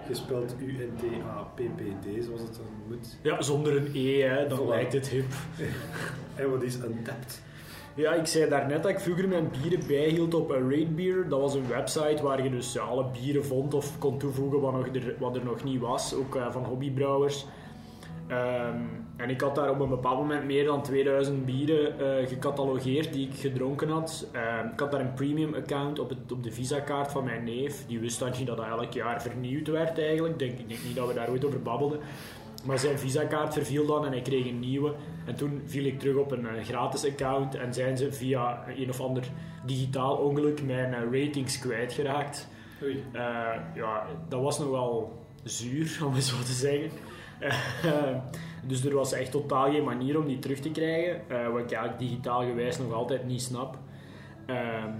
gespeld 0.08 0.56
U-N-T-A-P-P-D, 0.60 2.24
zoals 2.24 2.42
het 2.42 2.56
dan 2.56 2.66
moet. 2.88 3.18
Ja, 3.22 3.42
zonder 3.42 3.78
een 3.78 3.92
E, 3.94 4.22
hè, 4.22 4.48
dan 4.48 4.60
Voilà. 4.60 4.68
lijkt 4.70 4.94
het 4.94 5.08
hip. 5.08 5.32
En 6.36 6.50
wat 6.50 6.64
is 6.64 6.76
Untapped? 6.76 7.42
Ja, 7.96 8.14
ik 8.14 8.26
zei 8.26 8.50
daarnet 8.50 8.84
dat 8.84 8.92
ik 8.92 9.00
vroeger 9.00 9.28
mijn 9.28 9.52
bieren 9.62 9.88
bijhield 9.88 10.34
op 10.34 10.50
een 10.50 10.72
Rate 10.72 10.92
Beer. 10.92 11.30
Dat 11.30 11.40
was 11.40 11.54
een 11.54 11.68
website 11.68 12.24
waar 12.24 12.44
je 12.44 12.50
dus 12.50 12.80
alle 12.80 13.06
bieren 13.22 13.46
vond 13.46 13.74
of 13.74 14.00
kon 14.00 14.18
toevoegen 14.18 14.62
wat, 14.62 14.74
er, 14.94 15.16
wat 15.20 15.36
er 15.36 15.44
nog 15.44 15.64
niet 15.64 15.80
was. 15.80 16.14
Ook 16.14 16.36
eh, 16.36 16.52
van 16.52 16.64
hobbybrouwers. 16.64 17.46
Ehm, 18.28 18.78
en 19.16 19.30
ik 19.30 19.42
had 19.42 19.56
daar 19.56 19.70
op 19.70 19.80
een 19.80 19.90
bepaald 19.90 20.20
moment 20.20 20.46
meer 20.46 20.66
dan 20.66 20.84
2000 20.84 21.46
bieren 21.46 22.00
eh, 22.00 22.28
gecatalogeerd 22.28 23.14
die 23.14 23.28
ik 23.28 23.36
gedronken 23.36 23.90
had. 23.90 24.28
Ehm, 24.32 24.68
ik 24.68 24.80
had 24.80 24.92
daar 24.92 25.02
een 25.02 25.14
premium 25.14 25.54
account 25.54 26.00
op, 26.00 26.10
het, 26.10 26.32
op 26.32 26.44
de 26.44 26.52
Visa-kaart 26.52 27.12
van 27.12 27.24
mijn 27.24 27.44
neef. 27.44 27.86
Die 27.88 28.00
wist 28.00 28.20
dan 28.20 28.32
niet 28.38 28.48
dat 28.48 28.58
dat 28.58 28.66
elk 28.66 28.94
jaar 28.94 29.22
vernieuwd 29.22 29.68
werd 29.68 30.00
eigenlijk. 30.00 30.34
Ik 30.34 30.40
denk, 30.40 30.58
denk 30.58 30.84
niet 30.84 30.96
dat 30.96 31.08
we 31.08 31.14
daar 31.14 31.30
ooit 31.30 31.46
over 31.46 31.62
babbelden. 31.62 32.00
Maar 32.66 32.80
zijn 32.80 33.00
Visa-kaart 33.00 33.54
verviel 33.54 33.86
dan 33.86 34.06
en 34.06 34.12
hij 34.12 34.22
kreeg 34.22 34.46
een 34.46 34.60
nieuwe. 34.60 34.94
En 35.26 35.36
toen 35.36 35.62
viel 35.66 35.86
ik 35.86 36.00
terug 36.00 36.16
op 36.16 36.32
een 36.32 36.48
eh, 36.48 36.64
gratis 36.64 37.06
account 37.06 37.56
en 37.56 37.74
zijn 37.74 37.98
ze 37.98 38.12
via 38.12 38.64
een 38.76 38.90
of 38.90 39.02
ander 39.02 39.24
digitaal 39.66 40.16
ongeluk 40.16 40.64
mijn 40.64 40.94
eh, 40.94 41.02
ratings 41.02 41.60
kwijtgeraakt. 41.60 42.48
Oei. 42.84 43.04
Eh, 43.12 43.22
ja, 43.76 44.06
dat 44.30 44.42
was 44.42 44.60
nog 44.60 44.70
wel 44.70 45.18
zuur, 45.44 45.98
om 46.06 46.14
het 46.14 46.24
zo 46.24 46.38
te 46.38 46.52
zeggen. 46.52 46.92
Dus 48.64 48.86
er 48.86 48.96
was 48.96 49.14
echt 49.14 49.32
totaal 49.32 49.72
geen 49.72 49.84
manier 49.84 50.20
om 50.20 50.28
die 50.28 50.40
terug 50.40 50.60
te 50.60 50.72
krijgen, 50.72 51.22
wat 51.28 51.62
ik 51.62 51.72
eigenlijk 51.72 52.00
digitaal 52.00 52.42
gewijs 52.42 52.78
nog 52.78 52.94
altijd 52.94 53.26
niet 53.26 53.42
snap. 53.42 53.78
Ehm, 54.46 54.92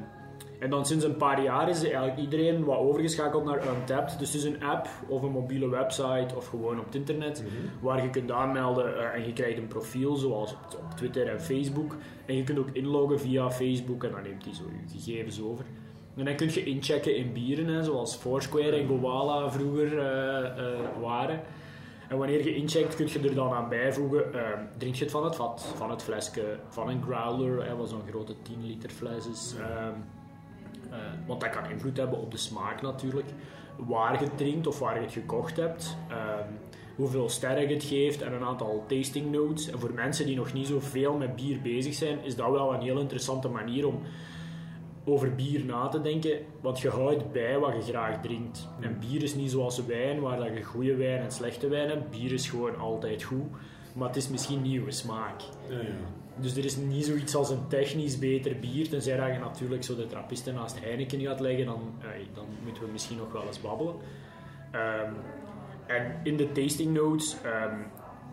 en 0.60 0.70
dan 0.70 0.86
sinds 0.86 1.06
een 1.06 1.18
paar 1.18 1.44
jaar 1.44 1.70
is 1.70 1.84
eigenlijk 1.84 2.18
iedereen 2.18 2.64
wat 2.64 2.78
overgeschakeld 2.78 3.46
naar 3.46 3.68
Untapped. 3.68 4.20
Dus 4.20 4.34
het 4.34 4.42
is 4.42 4.44
een 4.44 4.64
app 4.64 4.88
of 5.08 5.22
een 5.22 5.32
mobiele 5.32 5.70
website 5.70 6.36
of 6.36 6.48
gewoon 6.48 6.80
op 6.80 6.86
het 6.86 6.96
internet 6.96 7.44
waar 7.80 8.04
je 8.04 8.10
kunt 8.10 8.32
aanmelden 8.32 8.98
eh, 8.98 9.16
en 9.16 9.26
je 9.26 9.34
krijgt 9.34 9.58
een 9.58 9.68
profiel 9.68 10.16
zoals 10.16 10.52
op, 10.52 10.80
op 10.80 10.98
Twitter 10.98 11.28
en 11.28 11.42
Facebook. 11.42 11.96
En 12.26 12.36
je 12.36 12.44
kunt 12.44 12.60
ook 12.60 12.70
inloggen 12.74 13.20
via 13.20 13.52
Facebook 13.52 14.04
en 14.04 14.12
dan 14.12 14.24
neemt 14.24 14.46
hij 14.46 14.54
zo 14.54 14.64
je 14.64 15.00
gegevens 15.00 15.42
over. 15.42 15.66
En 16.16 16.26
dan 16.26 16.36
kun 16.36 16.54
je 16.54 16.64
inchecken 16.64 17.16
in 17.16 17.34
bieren, 17.34 17.68
hè, 17.68 17.84
zoals 17.84 18.16
Foursquare 18.16 18.76
en 18.76 18.88
Goala 18.88 19.52
vroeger 19.52 20.00
eh, 20.00 20.46
eh, 20.46 20.80
waren. 21.02 21.42
En 22.10 22.18
wanneer 22.18 22.44
je 22.44 22.56
incheckt, 22.56 22.96
kun 22.96 23.08
je 23.08 23.20
er 23.20 23.36
dan 23.36 23.54
aan 23.54 23.70
bijvoegen, 23.70 24.34
eh, 24.34 24.60
drink 24.78 24.96
je 24.96 25.04
het 25.04 25.12
van 25.12 25.24
het 25.24 25.36
vat, 25.36 25.74
van 25.76 25.90
het 25.90 26.04
flesje, 26.04 26.60
van 26.70 26.90
een 26.90 27.04
growler, 27.04 27.66
hè, 27.66 27.76
wat 27.76 27.90
zo'n 27.90 28.08
grote 28.10 28.34
10 28.42 28.66
liter 28.66 28.90
fles 28.90 29.28
is. 29.28 29.56
Ehm, 29.60 29.94
eh, 30.92 30.98
want 31.28 31.42
dat 31.42 31.50
kan 31.50 31.70
invloed 31.70 31.98
hebben 31.98 32.20
op 32.20 32.32
de 32.32 32.38
smaak 32.38 32.82
natuurlijk. 32.82 33.28
Waar 33.78 34.20
je 34.20 34.26
het 34.26 34.38
drinkt 34.38 34.68
of 34.68 34.80
waar 34.80 34.96
je 34.96 35.02
het 35.02 35.14
gekocht 35.14 35.58
hebt. 35.58 35.98
ehm, 36.10 36.48
hoeveel 36.96 37.30
sterren 37.30 37.68
je 37.68 37.74
het 37.74 37.84
geeft 37.84 38.22
en 38.22 38.34
een 38.34 38.44
aantal 38.44 38.84
tasting 38.88 39.32
notes. 39.32 39.70
En 39.70 39.80
voor 39.80 39.94
mensen 39.94 40.26
die 40.26 40.36
nog 40.36 40.54
niet 40.54 40.68
zoveel 40.68 41.14
met 41.18 41.36
bier 41.36 41.62
bezig 41.62 41.94
zijn, 41.94 42.24
is 42.24 42.36
dat 42.36 42.52
wel 42.52 42.74
een 42.74 42.82
heel 42.82 43.00
interessante 43.00 43.48
manier 43.48 43.88
om 43.88 44.02
over 45.06 45.36
bier 45.36 45.66
na 45.66 45.88
te 45.88 46.02
denken, 46.02 46.40
want 46.62 46.80
je 46.80 46.90
houdt 46.90 47.32
bij 47.32 47.60
wat 47.60 47.86
je 47.86 47.92
graag 47.92 48.22
drinkt. 48.22 48.68
En 48.80 49.00
bier 49.00 49.24
is 49.24 49.36
niet 49.36 49.52
zoals 49.52 49.86
wijn, 49.86 50.20
waar 50.20 50.38
dat 50.38 50.54
je 50.58 50.64
goede 50.64 50.96
wijn 50.96 51.22
en 51.22 51.32
slechte 51.32 51.68
wijn 51.68 51.90
hebt. 51.90 52.10
Bier 52.10 52.32
is 52.32 52.50
gewoon 52.50 52.78
altijd 52.80 53.24
goed, 53.24 53.48
maar 53.96 54.08
het 54.08 54.18
is 54.18 54.30
misschien 54.30 54.62
nieuwe 54.62 54.92
smaak. 54.92 55.42
Ja, 55.70 55.80
ja. 55.80 55.88
Dus 56.42 56.56
er 56.56 56.66
is 56.66 56.76
niet 56.76 57.06
zoiets 57.06 57.36
als 57.36 57.50
een 57.50 57.68
technisch 57.68 58.20
beter 58.20 58.60
bier, 58.60 58.90
tenzij 58.90 59.18
dat 59.18 59.28
je 59.28 59.40
natuurlijk 59.40 59.84
zo 59.84 59.96
de 59.96 60.08
trappisten 60.08 60.54
naast 60.54 60.80
Heineken 60.80 61.22
gaat 61.22 61.40
leggen, 61.40 61.66
dan, 61.66 61.94
dan 62.34 62.46
moeten 62.64 62.84
we 62.84 62.92
misschien 62.92 63.18
nog 63.18 63.32
wel 63.32 63.46
eens 63.48 63.62
babbelen. 63.62 63.96
Ehm, 64.72 65.14
en 65.88 66.20
in 66.24 66.38
de 66.38 66.52
tasting 66.52 66.94
notes, 66.94 67.36
ehm, 67.44 67.76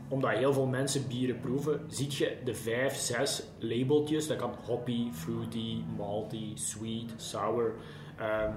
omdat 0.08 0.30
heel 0.30 0.52
veel 0.52 0.66
mensen 0.66 1.08
bieren 1.08 1.40
proeven, 1.40 1.80
zie 1.88 2.06
je 2.10 2.36
de 2.44 2.54
vijf, 2.54 2.94
zes 2.94 3.42
labeltjes. 3.58 4.26
Dat 4.26 4.36
kan 4.36 4.54
hoppy, 4.64 5.10
fruity, 5.12 5.82
malty, 5.96 6.52
sweet, 6.54 7.12
sour. 7.16 7.74
ehm, 8.18 8.52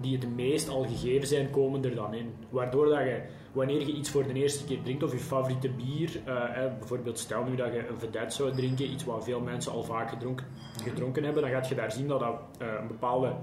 die 0.00 0.18
het 0.18 0.34
meest 0.34 0.68
al 0.68 0.82
gegeven 0.84 1.28
zijn, 1.28 1.50
komen 1.50 1.84
er 1.84 1.94
dan 1.94 2.14
in. 2.14 2.34
Waardoor 2.48 2.88
dat 2.88 2.98
je, 2.98 3.22
wanneer 3.52 3.80
je 3.80 3.92
iets 3.92 4.10
voor 4.10 4.26
de 4.26 4.32
eerste 4.32 4.64
keer 4.64 4.82
drinkt, 4.82 5.02
of 5.02 5.12
je 5.12 5.18
favoriete 5.18 5.70
bier, 5.70 6.20
eh, 6.24 6.78
bijvoorbeeld 6.78 7.18
stel 7.18 7.44
nu 7.44 7.56
dat 7.56 7.72
je 7.72 7.88
een 7.88 7.98
vedette 7.98 8.34
zou 8.34 8.52
drinken, 8.52 8.90
iets 8.90 9.04
wat 9.04 9.24
veel 9.24 9.40
mensen 9.40 9.72
al 9.72 9.82
vaak 9.82 10.10
gedronken, 10.10 11.24
hebben, 11.24 11.42
dan 11.42 11.50
gaat 11.50 11.68
je 11.68 11.74
daar 11.74 11.92
zien 11.92 12.08
dat 12.08 12.20
dat 12.20 12.40
eh, 12.58 12.68
een 12.80 12.86
bepaalde 12.86 13.34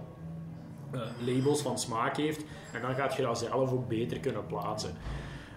eh, 0.91 1.01
labels 1.25 1.61
van 1.61 1.79
smaak 1.79 2.17
heeft. 2.17 2.43
En 2.73 2.81
dan 2.81 2.95
gaat 2.95 3.15
je 3.15 3.21
dat 3.21 3.37
zelf 3.37 3.71
ook 3.71 3.87
beter 3.87 4.19
kunnen 4.19 4.45
plaatsen. 4.45 4.93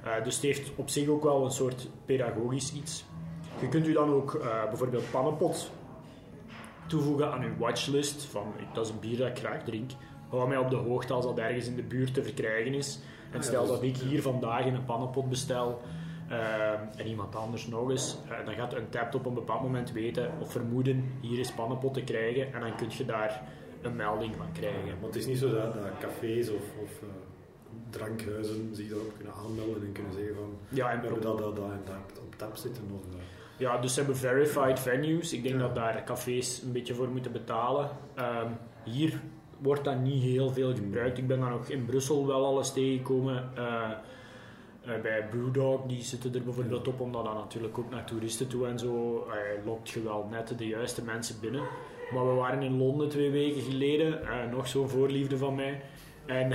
Eh, 0.05 0.25
dus 0.25 0.35
het 0.35 0.45
heeft 0.45 0.71
op 0.77 0.89
zich 0.89 1.09
ook 1.09 1.23
wel 1.23 1.45
een 1.45 1.51
soort 1.51 1.89
pedagogisch 2.05 2.73
iets. 2.73 3.05
Je 3.61 3.69
kunt 3.69 3.87
u 3.87 3.93
dan 3.93 4.11
ook 4.11 4.41
bijvoorbeeld 4.69 5.11
pannenpot 5.11 5.71
toevoegen 6.87 7.33
aan 7.33 7.43
uw 7.43 7.57
watchlist. 7.59 8.25
Van 8.25 8.53
dat 8.73 8.87
is 8.87 8.93
een 8.93 9.01
bier 9.01 9.19
dat 9.19 9.29
ik 9.29 9.39
graag 9.39 9.63
drink. 9.63 9.91
Hou 10.37 10.49
mij 10.49 10.57
op 10.59 10.71
de 10.71 10.77
hoogte 10.77 11.13
als 11.13 11.25
dat 11.25 11.39
ergens 11.39 11.67
in 11.67 11.77
de 11.77 11.83
buurt 11.83 12.15
te 12.15 12.23
verkrijgen 12.23 12.75
is. 12.75 12.99
En 13.31 13.39
ja, 13.39 13.43
stel 13.45 13.67
dat 13.67 13.83
ik 13.83 13.97
hier 13.97 14.23
vandaag 14.23 14.65
in 14.65 14.75
een 14.75 14.85
pannenpot 14.85 15.29
bestel. 15.29 15.81
eh, 16.29 16.73
en 16.97 17.07
iemand 17.07 17.37
anders 17.37 17.67
nog 17.67 17.91
eens, 17.91 18.19
eh, 18.29 18.47
dan 18.47 18.55
gaat 18.55 18.75
een 18.75 18.89
tap 18.89 19.15
op 19.15 19.27
een 19.27 19.35
bepaald 19.35 19.63
moment 19.63 19.93
weten 19.93 20.31
of 20.41 20.53
vermoeden 20.53 21.05
hier 21.21 21.39
is 21.39 21.53
pannenpot 21.53 21.95
te 21.95 22.03
krijgen 22.05 22.53
en 22.55 22.61
dan 22.61 22.77
kun 22.77 22.87
je 22.99 23.05
daar 23.05 23.43
een 23.83 23.97
melding 23.97 24.37
van 24.37 24.53
krijgen. 24.53 25.01
Want 25.01 25.15
het 25.15 25.23
is 25.23 25.27
niet 25.27 25.39
zo 25.39 25.51
dat, 25.53 25.73
dat 25.73 25.83
cafés 26.01 26.49
of, 26.51 26.63
of 26.83 26.91
eh, 27.03 27.09
drankhuizen 27.91 28.75
zich 28.75 28.89
daarop 28.89 29.13
kunnen 29.17 29.35
aanmelden 29.35 29.83
en 29.87 29.93
kunnen 29.93 30.13
zeggen 30.13 30.35
van 30.35 30.57
Ja, 30.69 30.91
en 30.91 31.01
we 31.01 31.05
hebben 31.07 31.23
dat, 31.23 31.39
dat, 31.39 31.57
dat 31.57 32.21
op 32.27 32.35
tap 32.37 32.57
zitten. 32.57 32.83
Of, 32.95 33.01
Ja, 33.57 33.79
dus 33.79 33.93
ze 33.95 33.99
hebben 33.99 34.17
verified 34.17 34.81
venues. 34.81 35.33
Ik 35.33 35.43
denk 35.43 35.55
Ja. 35.55 35.61
dat 35.61 35.75
daar 35.75 36.05
cafés 36.05 36.63
een 36.63 36.73
beetje 36.73 36.95
voor 36.95 37.09
moeten 37.09 37.33
betalen. 37.33 37.89
Ehm, 38.15 38.51
hier 38.85 39.21
wordt 39.63 39.85
dat 39.85 40.01
niet 40.01 40.23
heel 40.23 40.51
veel 40.51 40.75
gebruikt. 40.75 41.19
Ik 41.19 41.27
ben 41.27 41.41
daar 41.41 41.51
nog 41.51 41.69
in 41.69 41.85
Brussel 41.85 42.27
wel 42.27 42.45
al 42.45 42.59
eens 42.59 42.73
tegengekomen. 42.73 43.51
eh, 43.55 43.91
eh, 44.85 45.01
bij 45.01 45.27
Brewdog, 45.31 45.87
die 45.87 46.03
zitten 46.03 46.35
er 46.35 46.43
bijvoorbeeld 46.43 46.89
op, 46.89 47.01
omdat 47.01 47.25
dat 47.25 47.35
natuurlijk 47.35 47.79
ook 47.79 47.91
naar 47.91 48.05
toeristen 48.05 48.49
toe 48.49 48.67
en 48.67 48.79
zo 48.79 49.27
eh, 49.31 49.67
lokt 49.67 49.91
je 49.91 50.03
wel 50.03 50.29
net 50.31 50.59
de 50.59 50.67
juiste 50.67 51.05
mensen 51.05 51.41
binnen. 51.41 51.63
Maar 52.13 52.29
we 52.29 52.35
waren 52.35 52.63
in 52.63 52.79
Londen 52.79 53.09
twee 53.09 53.31
weken 53.31 53.63
geleden, 53.63 54.21
nog 54.51 54.69
zo'n 54.69 54.89
voorliefde 54.89 55.37
van 55.37 55.55
mij. 55.55 55.81
En 56.27 56.53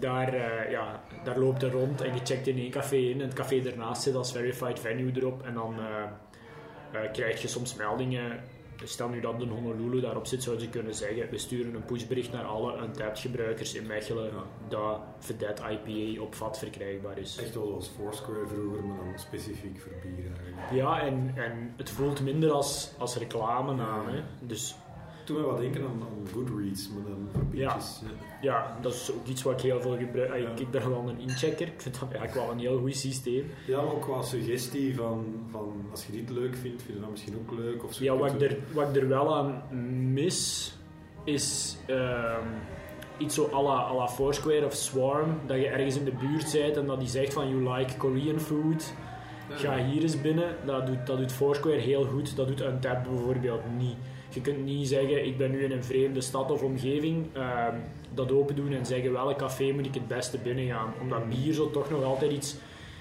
daar, 0.00 0.34
ja, 0.70 1.02
daar 1.24 1.38
loopt 1.38 1.62
er 1.62 1.70
rond 1.70 2.00
en 2.00 2.14
je 2.14 2.20
checkt 2.24 2.46
in 2.46 2.58
één 2.58 2.70
café 2.70 2.96
in. 2.96 3.20
En 3.20 3.26
het 3.26 3.34
café 3.34 3.60
ernaast 3.64 4.02
zit 4.02 4.14
als 4.14 4.32
verified 4.32 4.80
venue 4.80 5.12
erop. 5.14 5.42
En 5.42 5.54
dan 5.54 5.74
krijg 7.12 7.42
je 7.42 7.48
soms 7.48 7.74
meldingen. 7.74 8.40
Stel 8.84 9.08
nu 9.08 9.20
dat 9.20 9.38
de 9.38 9.46
Honolulu 9.46 10.00
daarop 10.00 10.26
zit, 10.26 10.42
zouden 10.42 10.64
ze 10.64 10.70
kunnen 10.70 10.94
zeggen: 10.94 11.30
we 11.30 11.38
sturen 11.38 11.74
een 11.74 11.84
pushbericht 11.84 12.32
naar 12.32 12.44
alle 12.44 12.78
Untapped 12.82 13.18
gebruikers 13.18 13.74
in 13.74 13.86
Mechelen 13.86 14.24
Ja. 14.24 14.44
dat 14.68 15.00
Vedette 15.18 15.62
IPA 15.62 16.22
op 16.22 16.34
vat 16.34 16.58
verkrijgbaar 16.58 17.18
is. 17.18 17.36
echt 17.36 17.54
wel 17.54 17.66
zoals 17.66 17.88
Foursquare 17.88 18.46
vroeger, 18.46 18.84
maar 18.84 18.96
dan 18.96 19.18
specifiek 19.18 19.80
voor 19.80 19.92
bier 20.02 20.26
eigenlijk. 20.26 20.70
Ja, 20.72 21.00
en, 21.00 21.32
en 21.36 21.74
het 21.76 21.90
voelt 21.90 22.20
minder 22.20 22.50
als, 22.50 22.92
als 22.98 23.16
reclame 23.16 23.82
aan. 23.82 24.08
Hè. 24.08 24.20
Dus 24.40 24.74
Toen 25.30 25.40
mij 25.40 25.48
wat 25.48 25.60
denken 25.60 25.82
aan, 25.82 26.02
aan 26.02 26.28
Goodreads, 26.32 26.88
maar 26.88 27.02
dan. 27.02 27.42
Ja. 27.50 27.76
ja, 28.40 28.76
dat 28.80 28.92
is 28.94 29.12
ook 29.12 29.26
iets 29.26 29.42
wat 29.42 29.52
ik 29.52 29.60
heel 29.60 29.80
veel 29.80 29.96
gebruik. 29.96 30.42
Ja. 30.42 30.48
Ik, 30.56 30.70
ben 30.70 30.90
wel 30.90 31.08
een 31.08 31.18
inchecker. 31.18 31.66
Ik 31.66 31.80
vind 31.80 32.00
dat 32.00 32.08
eigenlijk 32.10 32.34
wel 32.34 32.50
een 32.50 32.58
heel 32.58 32.78
goed 32.78 32.96
systeem. 32.96 33.50
Ja, 33.66 33.82
maar 33.82 33.92
ook 33.92 34.02
qua 34.02 34.22
suggestie 34.22 34.94
van, 34.96 35.24
van 35.50 35.72
als 35.90 36.06
je 36.06 36.12
dit 36.12 36.30
leuk 36.30 36.56
vindt, 36.56 36.82
vind 36.82 36.96
je 36.96 37.00
dat 37.00 37.10
misschien 37.10 37.34
ook 37.34 37.58
leuk. 37.58 37.84
Of 37.84 37.94
zo. 37.94 38.04
Ja, 38.04 38.16
wat 38.16 38.32
ik, 38.32 38.40
er, 38.40 38.58
wat 38.72 38.88
ik 38.88 39.02
er 39.02 39.08
wel 39.08 39.36
aan 39.36 39.62
mis, 40.12 40.72
is 41.24 41.76
ehm, 41.86 42.46
iets 43.18 43.34
zo 43.34 43.50
à 43.52 43.62
la, 43.62 43.76
à 43.76 43.94
la 43.94 44.08
Foursquare 44.08 44.66
of 44.66 44.74
Swarm, 44.74 45.38
dat 45.46 45.56
je 45.56 45.66
ergens 45.66 45.96
in 45.96 46.04
de 46.04 46.12
buurt 46.20 46.52
bent 46.52 46.76
en 46.76 46.86
dat 46.86 46.98
die 46.98 47.08
zegt 47.08 47.32
van 47.32 47.48
you 47.48 47.76
like 47.76 47.96
Korean 47.96 48.40
food, 48.40 48.94
ga 49.54 49.76
hier 49.76 50.02
eens 50.02 50.20
binnen. 50.20 50.56
Dat 50.64 50.86
doet, 50.86 51.06
dat 51.06 51.18
doet 51.18 51.32
Foursquare 51.32 51.76
heel 51.76 52.04
goed, 52.04 52.36
dat 52.36 52.46
doet 52.46 52.60
Untapped 52.60 53.02
bijvoorbeeld 53.02 53.60
niet. 53.78 53.96
Je 54.28 54.40
kunt 54.40 54.64
niet 54.64 54.88
zeggen, 54.88 55.26
ik 55.26 55.38
ben 55.38 55.50
nu 55.50 55.64
in 55.64 55.72
een 55.72 55.84
vreemde 55.84 56.20
stad 56.20 56.50
of 56.50 56.62
omgeving, 56.62 57.26
ehm, 57.32 57.74
dat 58.14 58.32
open 58.32 58.56
doen 58.56 58.72
en 58.72 58.86
zeggen 58.86 59.12
welk 59.12 59.38
café 59.38 59.72
moet 59.72 59.86
ik 59.86 59.94
het 59.94 60.08
beste 60.08 60.38
binnen 60.38 60.66
gaan. 60.66 60.92
Omdat 61.00 61.28
bier 61.28 61.52
zo 61.52 61.70
toch 61.70 61.90
nog 61.90 62.04
altijd 62.04 62.32
iets, 62.32 62.56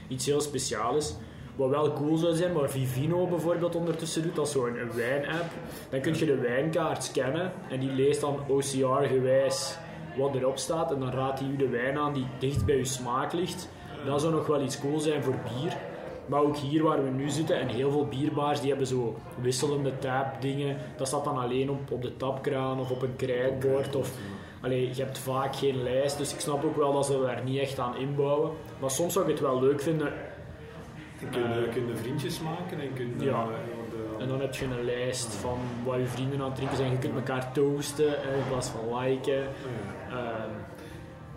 iets 0.08 0.26
heel 0.26 0.42
speciaals 0.42 0.98
is. 0.98 1.16
Wat 1.56 1.70
wel 1.70 1.94
cool 1.94 2.18
zou 2.18 2.36
zijn, 2.36 2.54
waar 2.54 2.70
Vivino 2.70 3.28
bijvoorbeeld 3.28 3.76
ondertussen 3.76 4.22
doet, 4.24 4.36
dat 4.36 4.48
is 4.48 4.52
zo'n 4.52 4.78
wijn-app. 4.96 5.52
Dan 5.90 6.02
kun 6.02 6.18
je 6.18 6.26
de 6.26 6.38
wijnkaart 6.38 7.04
scannen 7.04 7.52
en 7.70 7.80
die 7.80 7.92
leest 7.92 8.22
dan 8.22 8.40
OCR-gewijs 8.48 9.78
wat 10.18 10.36
erop 10.36 10.58
staat. 10.58 10.92
En 10.92 11.00
dan 11.00 11.12
raadt 11.12 11.40
hij 11.40 11.50
u 11.50 11.56
de 11.56 11.68
wijn 11.68 11.98
aan 11.98 12.14
die 12.14 12.26
dicht 12.40 12.66
bij 12.66 12.76
uw 12.76 12.84
smaak 12.84 13.34
ligt. 13.34 13.70
Dat 14.06 14.22
zou 14.22 14.34
nog 14.34 14.48
wel 14.48 14.64
iets 14.64 14.80
cool 14.80 15.00
zijn 15.00 15.24
voor 15.24 15.36
bier. 15.44 15.78
Maar 16.30 16.42
ook 16.42 16.58
hier 16.58 16.84
waar 16.84 17.04
we 17.04 17.10
nu 17.10 17.30
zitten, 17.30 17.60
en 17.60 17.68
heel 17.68 17.92
veel 17.92 18.06
bierbars, 18.08 18.60
die 18.60 18.70
hebben 18.70 18.88
zo 18.88 19.16
wisselende 19.42 19.92
tapdingen. 20.00 20.78
Dat 20.98 21.08
staat 21.08 21.24
dan 21.24 21.38
alleen 21.38 21.70
op, 21.70 21.92
op 21.92 22.02
de 22.02 22.18
tapkraan 22.18 22.80
of 22.80 22.92
op 22.92 23.02
een 23.02 23.16
krijtbord. 23.16 23.96
Of, 23.96 24.12
allee, 24.62 24.90
je 24.96 25.04
hebt 25.04 25.18
vaak 25.20 25.56
geen 25.56 25.84
lijst, 25.84 26.18
dus 26.18 26.34
ik 26.34 26.40
snap 26.40 26.64
ook 26.64 26.76
wel 26.76 26.94
dat 26.94 27.06
ze 27.06 27.22
daar 27.22 27.44
niet 27.44 27.60
echt 27.60 27.80
aan 27.80 27.98
inbouwen. 27.98 28.52
Maar 28.80 28.92
soms 28.92 29.14
zou 29.14 29.26
ik 29.26 29.32
het 29.32 29.40
wel 29.42 29.60
leuk 29.62 29.82
vinden. 29.82 30.14
Je 31.20 31.26
kunt, 31.26 31.46
eh, 31.46 31.74
kun 31.74 31.88
je 31.88 31.96
vriendjes 31.96 32.40
maken 32.42 32.80
en 32.80 32.94
kun 32.94 33.14
je... 33.20 33.26
Ja. 33.26 33.42
eh, 33.42 33.48
de- 33.90 34.24
En 34.24 34.28
dan 34.28 34.40
heb 34.42 34.56
je 34.56 34.66
een 34.66 34.86
lijst 34.86 35.34
van 35.34 35.58
wat 35.86 35.96
je 35.96 36.06
vrienden 36.06 36.40
aan 36.40 36.46
het 36.46 36.56
drinken 36.56 36.78
zijn. 36.78 36.92
Je 36.92 36.98
kunt 36.98 37.16
elkaar 37.16 37.52
toasten 37.52 38.24
eh, 38.24 38.38
in 38.38 38.44
plaats 38.50 38.70
van 38.70 39.00
liken. 39.00 39.34
Ja. 39.38 39.48
Ehm, 40.10 40.50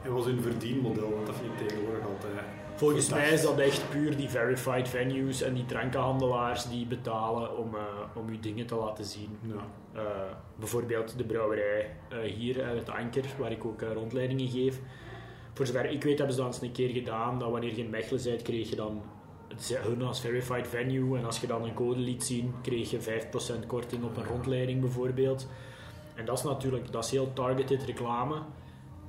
En 0.04 0.12
wat 0.12 0.26
is 0.26 0.32
hun 0.32 0.42
verdienmodel? 0.42 1.11
Want 1.14 1.26
dat 1.26 1.34
vind 1.37 1.61
ik 1.61 1.68
tegenwoordig 1.68 2.04
altijd... 2.04 2.32
volgens 2.75 3.11
mij 3.11 3.31
is 3.31 3.43
dat 3.43 3.59
echt 3.59 3.88
puur 3.91 4.17
die 4.17 4.29
verified 4.29 4.88
venues 4.88 5.43
en 5.43 5.55
die 5.55 5.64
drankenhandelaars 5.64 6.69
die 6.69 6.87
betalen 6.87 7.57
om, 7.59 7.75
eh, 7.75 7.83
om 8.14 8.33
je 8.33 8.41
dingen 8.41 8.67
te 8.67 8.75
laten 8.75 9.05
zien. 9.05 9.38
Ja. 9.43 9.55
Eh, 10.00 10.07
bijvoorbeeld 10.59 11.19
de 11.19 11.25
brouwerij 11.25 11.91
eh, 12.09 12.19
hier 12.19 12.62
uit 12.64 12.91
Anker, 12.91 13.25
waar 13.38 13.50
ik 13.52 13.64
ook 13.64 13.83
rondleidingen 13.95 14.49
geef. 14.49 14.81
Voor 15.55 15.67
zover 15.67 15.91
ik 15.91 16.02
weet 16.02 16.19
hebben 16.19 16.37
ze 16.37 16.43
dat 16.43 16.52
eens 16.55 16.62
een 16.62 16.73
keer 16.73 16.88
gedaan, 16.91 17.38
dat 17.38 17.50
wanneer 17.50 17.71
je 17.76 17.83
in 17.83 17.91
Mechelen 17.91 18.23
bent, 18.25 18.43
kreeg 18.43 18.71
je 18.71 18.76
dan 18.76 19.02
het- 19.49 19.79
hun 19.83 20.02
als 20.02 20.21
verified 20.21 20.69
venue. 20.69 21.19
En 21.19 21.25
als 21.25 21.41
je 21.41 21.47
dan 21.47 21.64
een 21.64 21.75
code 21.75 22.00
liet 22.00 22.25
zien, 22.25 22.55
kreeg 22.62 22.91
je 22.91 23.00
5% 23.00 23.67
korting 23.67 24.05
op 24.05 24.17
een 24.17 24.25
rondleiding 24.25 24.81
bijvoorbeeld. 24.81 25.49
En 26.14 26.25
dat 26.25 26.38
is 26.38 26.45
natuurlijk 26.45 26.93
dat 26.93 27.05
is 27.05 27.11
heel 27.11 27.33
targeted 27.33 27.83
reclame. 27.85 28.37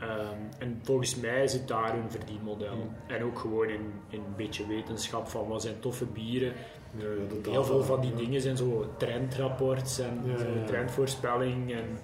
Ehm, 0.03 0.37
en 0.59 0.79
volgens 0.83 1.15
mij 1.15 1.47
zit 1.47 1.67
daar 1.67 1.93
hun 1.93 2.11
verdienmodel. 2.11 2.89
En 3.07 3.23
ook 3.23 3.39
gewoon 3.39 3.69
in, 3.69 3.93
in 4.09 4.19
een 4.19 4.35
beetje 4.35 4.67
wetenschap 4.67 5.27
van 5.27 5.47
wat 5.47 5.61
zijn 5.61 5.79
toffe 5.79 6.05
bieren. 6.05 6.53
Ja, 6.97 7.03
ja, 7.03 7.41
de 7.43 7.49
Heel 7.49 7.63
veel 7.63 7.83
van 7.83 8.01
die 8.01 8.11
ja. 8.11 8.17
dingen 8.17 8.41
zijn 8.41 8.57
zo 8.57 8.85
trendrapports 8.97 9.99
en 9.99 10.21
zo 10.37 10.65
trendvoorspelling. 10.65 11.73
En 11.73 11.97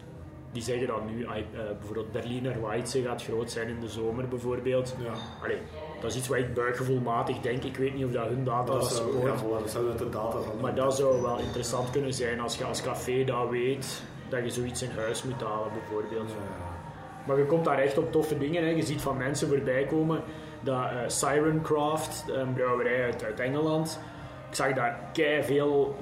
die 0.52 0.62
zeggen 0.62 0.88
dan 0.88 1.06
nu, 1.06 1.28
ah, 1.28 1.38
eh, 1.38 1.44
bijvoorbeeld 1.78 2.12
Berliner 2.12 2.62
Weisse 2.62 3.02
gaat 3.02 3.24
groot 3.24 3.52
zijn 3.52 3.68
in 3.68 3.80
de 3.80 3.90
zomer 3.90 4.28
bijvoorbeeld. 4.28 4.96
Ja. 5.04 5.14
Allee, 5.44 5.58
dat 6.02 6.12
is 6.12 6.18
iets 6.18 6.28
wat 6.28 6.38
ik 6.38 6.54
buikgevoelmatig 6.54 7.40
denk. 7.40 7.64
Ik 7.64 7.78
weet 7.78 7.96
niet 7.96 8.06
of 8.06 8.12
dat 8.12 8.28
hun 8.28 8.44
data 8.44 8.74
Dat 8.74 8.92
support. 8.92 9.40
ja, 9.40 9.60
dat 9.60 9.70
zou 9.70 9.98
de 9.98 10.10
data 10.10 10.42
van... 10.42 10.60
Maar 10.62 10.76
dat 10.76 10.96
zou 10.96 11.22
wel 11.22 11.40
interessant 11.40 11.90
kunnen 11.90 12.14
zijn 12.14 12.40
als 12.40 12.58
je 12.58 12.64
als 12.64 12.82
café 12.82 13.24
dat 13.24 13.50
weet, 13.50 14.02
dat 14.30 14.44
je 14.44 14.50
zoiets 14.50 14.82
in 14.82 14.90
huis 14.90 15.24
moet 15.24 15.42
halen 15.42 15.72
bijvoorbeeld. 15.74 16.32
Maar 17.30 17.38
je 17.38 17.46
komt 17.46 17.66
daar 17.66 17.80
echt 17.80 17.98
op 17.98 18.12
toffe 18.12 18.38
dingen. 18.38 18.64
Hè. 18.64 18.70
Je 18.70 18.84
ziet 18.84 19.02
van 19.02 19.18
mensen 19.18 19.48
voorbij 19.48 19.86
komen 19.86 20.22
dat 20.62 20.84
eh 20.84 20.98
Siren 21.08 21.62
Craft, 21.62 22.26
een 22.28 22.54
brouwerij 22.54 23.04
uit, 23.04 23.24
uit 23.24 23.40
Engeland, 23.40 24.00
ik 24.50 24.56
zag 24.56 24.74
daar 24.74 25.00
kei 25.14 25.44
veel 25.44 25.96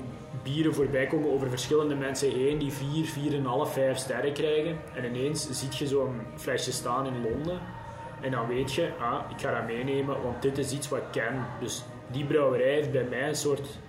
bieren 0.44 0.74
voorbij 0.74 1.08
komen 1.08 1.32
over 1.32 1.50
verschillende 1.50 1.96
mensen 1.96 2.32
heen 2.32 2.58
die 2.58 2.72
4, 2.72 3.06
4,5, 3.68 3.72
5 3.72 3.98
sterren 3.98 4.34
krijgen. 4.34 4.78
En 4.96 5.06
ineens 5.06 5.50
ziet 5.52 5.78
je 5.78 5.88
zo'n 5.88 6.22
flesje 6.36 6.72
staan 6.72 7.06
in 7.06 7.22
Londen. 7.22 7.60
En 8.22 8.32
dan 8.32 8.48
weet 8.48 8.74
je, 8.74 8.90
ah, 9.00 9.20
ik 9.36 9.42
ga 9.42 9.52
dat 9.52 9.66
meenemen, 9.66 10.22
want 10.24 10.42
dit 10.42 10.58
is 10.58 10.72
iets 10.72 10.90
wat 10.90 11.00
ik 11.00 11.06
ken. 11.12 11.46
Dus 11.60 11.84
die 12.12 12.26
brouwerij 12.26 12.74
heeft 12.74 12.92
bij 12.92 13.04
mij 13.10 13.28
een 13.28 13.36
soort 13.36 13.80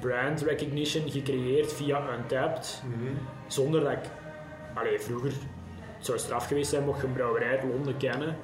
brand 0.00 0.42
recognition 0.42 1.10
gecreëerd 1.10 1.72
via 1.72 2.02
Untapped 2.18 2.82
Mhm. 2.86 3.14
zonder 3.46 3.80
dat 3.80 3.92
ik 3.92 4.10
allee, 4.74 5.00
vroeger, 5.00 5.32
het 6.04 6.12
zou 6.12 6.18
straf 6.18 6.46
geweest 6.46 6.70
zijn 6.70 6.84
mocht 6.84 7.00
je 7.00 7.06
een 7.06 7.12
brouwerij 7.12 7.48
uit 7.50 7.62
Londen 7.72 7.96
kennen. 7.96 8.36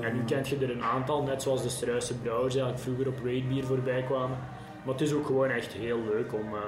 Ja. 0.00 0.06
En 0.08 0.14
nu 0.16 0.24
kent 0.24 0.48
je 0.48 0.56
er 0.56 0.70
een 0.70 0.82
aantal, 0.82 1.22
net 1.22 1.42
zoals 1.42 1.62
de 1.62 1.68
Struise 1.68 2.14
brouwers 2.14 2.54
eigenlijk 2.54 2.82
vroeger 2.84 3.08
op 3.08 3.24
Raidbier 3.24 3.64
voorbij 3.64 4.02
kwamen. 4.02 4.38
Maar 4.84 4.94
het 4.94 5.00
is 5.00 5.12
ook 5.12 5.26
gewoon 5.26 5.48
echt 5.50 5.72
heel 5.72 5.98
leuk 6.02 6.32
om, 6.34 6.54
eh, 6.54 6.60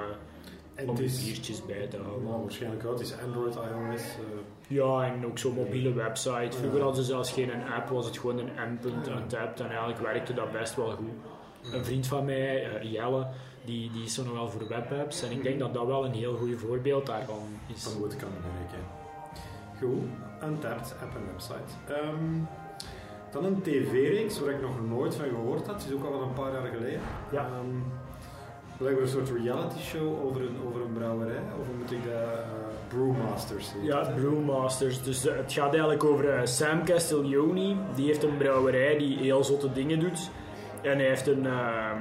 En 0.75 0.89
om 0.89 0.97
is, 0.97 1.23
biertjes 1.25 1.65
bij 1.65 1.87
te 1.87 1.97
houden. 1.97 2.23
nou, 2.23 2.41
waarschijnlijk 2.41 2.81
wel, 2.83 2.91
het 2.91 3.01
is 3.01 3.13
Android, 3.25 3.55
iOS. 3.55 4.01
eh, 4.01 4.07
Ja, 4.67 5.03
en 5.05 5.25
ook 5.25 5.37
zo'n 5.37 5.53
mobiele 5.53 5.93
website. 5.93 6.57
Vroeger 6.57 6.81
hadden 6.81 7.03
ze 7.03 7.11
zelfs 7.11 7.31
geen 7.31 7.51
app, 7.77 7.89
was 7.89 8.05
het 8.05 8.17
gewoon 8.17 8.37
een 8.37 8.57
endpunt 8.57 9.05
Ja. 9.07 9.15
untapped 9.15 9.59
en 9.59 9.67
eigenlijk 9.69 9.99
werkte 9.99 10.33
dat 10.33 10.51
best 10.51 10.75
wel 10.75 10.91
goed. 10.91 11.73
Een 11.73 11.85
vriend 11.85 12.07
van 12.07 12.25
mij, 12.25 12.63
eh, 12.71 12.91
Jelle, 12.91 13.27
die, 13.65 13.91
die 13.91 14.03
is 14.03 14.13
zo 14.13 14.23
nog 14.23 14.33
wel 14.33 14.49
voor 14.49 14.67
webapps 14.67 15.21
en 15.23 15.31
ik 15.31 15.43
denk 15.43 15.59
dat 15.59 15.73
dat 15.73 15.85
wel 15.85 16.05
een 16.05 16.13
heel 16.13 16.35
goed 16.35 16.55
voorbeeld 16.57 17.05
daarvan 17.05 17.47
is. 17.73 17.83
van 17.83 17.93
hoe 17.93 18.03
het 18.03 18.15
kan 18.15 18.29
werken. 18.29 18.87
Goed, 19.79 20.03
Untapped 20.43 20.95
app 21.01 21.15
en 21.15 21.25
website. 21.31 21.93
Ehm, 21.93 22.39
dan 23.31 23.45
een 23.45 23.61
tv-reeks 23.61 24.39
waar 24.39 24.49
ik 24.53 24.61
nog 24.61 24.87
nooit 24.89 25.15
van 25.15 25.25
gehoord 25.29 25.67
had. 25.67 25.75
Het 25.75 25.85
is 25.91 25.93
ook 25.97 26.05
al 26.05 26.21
een 26.21 26.33
paar 26.33 26.51
jaar 26.53 26.65
geleden. 26.67 27.01
Ja. 27.31 27.45
Ehm, 27.45 27.75
blijkbaar 28.77 29.03
een 29.03 29.09
soort 29.09 29.29
reality 29.29 29.79
show 29.79 30.25
over 30.25 30.41
een, 30.41 30.57
over 30.67 30.81
een 30.81 30.93
brouwerij. 30.93 31.41
Of 31.61 31.67
moet 31.77 31.91
ik 31.91 32.03
dat? 32.03 32.13
eh, 32.13 32.39
Brewmasters. 32.87 33.71
heet 33.73 33.85
Ja, 33.85 33.99
het? 34.05 34.15
Brewmasters. 34.15 35.03
Dus 35.03 35.27
eh, 35.27 35.35
het 35.35 35.53
gaat 35.53 35.71
eigenlijk 35.71 36.03
over 36.03 36.29
eh, 36.29 36.45
Sam 36.45 36.85
Castiglioni. 36.85 37.77
Die 37.95 38.05
heeft 38.05 38.23
een 38.23 38.37
brouwerij 38.37 38.97
die 38.97 39.17
heel 39.17 39.43
zotte 39.43 39.71
dingen 39.71 39.99
doet. 39.99 40.29
En 40.81 40.97
hij 40.97 41.07
heeft 41.07 41.27
een, 41.27 41.45
eh, 41.45 41.91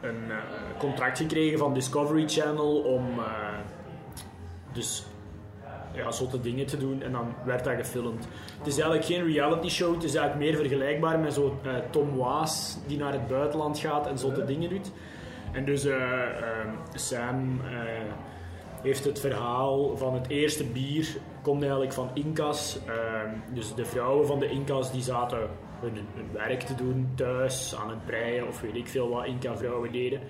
een 0.00 0.30
contract 0.78 1.18
gekregen 1.18 1.58
van 1.58 1.74
Discovery 1.74 2.28
Channel 2.28 2.80
om 2.80 3.04
dus 4.72 5.06
ja, 5.98 6.10
zotte 6.10 6.40
dingen 6.40 6.66
te 6.66 6.76
doen. 6.76 7.02
En 7.02 7.12
dan 7.12 7.34
werd 7.44 7.64
dat 7.64 7.74
gefilmd. 7.74 8.28
Het 8.58 8.66
is 8.66 8.78
eigenlijk 8.78 9.04
geen 9.04 9.32
reality 9.32 9.68
show. 9.68 9.94
Het 9.94 10.04
is 10.04 10.14
eigenlijk 10.14 10.50
meer 10.50 10.60
vergelijkbaar 10.60 11.18
met 11.18 11.32
zo 11.34 11.58
eh, 11.62 11.72
Tom 11.90 12.16
Waas 12.16 12.78
die 12.86 12.98
naar 12.98 13.12
het 13.12 13.28
buitenland 13.28 13.78
gaat 13.78 14.06
en 14.06 14.18
zotte 14.18 14.44
dingen 14.44 14.70
doet. 14.70 14.90
En 15.52 15.64
dus 15.64 15.84
eh, 15.84 16.22
eh, 16.22 16.68
Sam 16.94 17.60
eh, 17.60 17.70
heeft 18.82 19.04
het 19.04 19.20
verhaal 19.20 19.96
van 19.96 20.14
het 20.14 20.28
eerste 20.28 20.64
bier, 20.64 21.16
komt 21.42 21.60
eigenlijk 21.60 21.92
van 21.92 22.10
Incas. 22.14 22.78
Ehm, 22.86 23.54
dus 23.54 23.74
de 23.74 23.84
vrouwen 23.84 24.26
van 24.26 24.38
de 24.38 24.50
Incas 24.50 24.92
die 24.92 25.02
zaten 25.02 25.38
hun, 25.80 25.94
hun 26.14 26.32
werk 26.32 26.60
te 26.60 26.74
doen 26.74 27.12
thuis, 27.14 27.76
aan 27.80 27.90
het 27.90 28.06
breien 28.06 28.46
of 28.48 28.60
weet 28.60 28.74
ik 28.74 28.88
veel 28.88 29.08
wat 29.08 29.26
Inca-vrouwen 29.26 29.92
deden. 29.92 30.20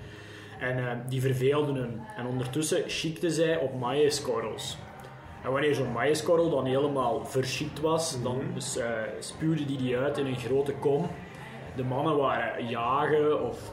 En 0.61 0.79
eh, 0.79 0.97
die 1.09 1.21
verveelden 1.21 1.75
hun. 1.75 2.01
En 2.17 2.27
ondertussen 2.27 2.91
schikten 2.91 3.31
zij 3.31 3.59
op 3.59 3.79
maïskorrels. 3.79 4.77
En 5.49 5.55
wanneer 5.55 5.75
zo'n 5.75 5.93
maïskorrel 5.93 6.51
dan 6.51 6.65
helemaal 6.65 7.25
verschikt 7.25 7.81
was, 7.81 8.23
dan 8.23 8.41
eh, 8.79 8.91
spuwden 9.19 9.67
die 9.67 9.77
die 9.77 9.97
uit 9.97 10.19
in 10.19 10.27
een 10.27 10.39
grote 10.39 10.73
kom. 10.73 11.11
De 11.77 11.85
mannen 11.85 12.17
waren 12.17 12.67
jagen 12.67 13.43
of, 13.43 13.73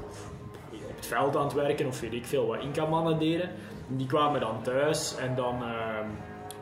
op 0.72 0.96
het 0.96 1.06
veld 1.06 1.36
aan 1.36 1.44
het 1.44 1.54
werken 1.54 1.88
of 1.88 2.00
weet 2.00 2.14
ik 2.14 2.26
veel 2.26 2.48
wat 2.48 2.62
Inca-mannen 2.62 3.20
deden. 3.20 3.50
En 3.90 3.98
die 3.98 4.08
kwamen 4.08 4.40
dan 4.40 4.62
thuis 4.62 5.16
en 5.18 5.36
dan 5.36 5.54
ehm, 5.64 6.08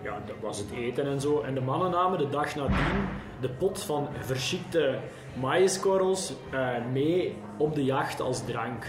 ja, 0.01 0.21
dat 0.25 0.35
was 0.41 0.57
het 0.57 0.71
eten 0.71 1.07
en 1.07 1.21
zo. 1.21 1.41
En 1.41 1.53
de 1.53 1.61
mannen 1.61 1.91
namen 1.91 2.17
de 2.17 2.29
dag 2.29 2.55
nadien 2.55 3.07
de 3.41 3.49
pot 3.49 3.83
van 3.83 4.07
verschikte 4.19 4.99
maïskorrels 5.39 6.33
eh, 6.51 6.69
mee 6.91 7.37
op 7.57 7.75
de 7.75 7.83
jacht 7.83 8.21
als 8.21 8.45
drank. 8.45 8.85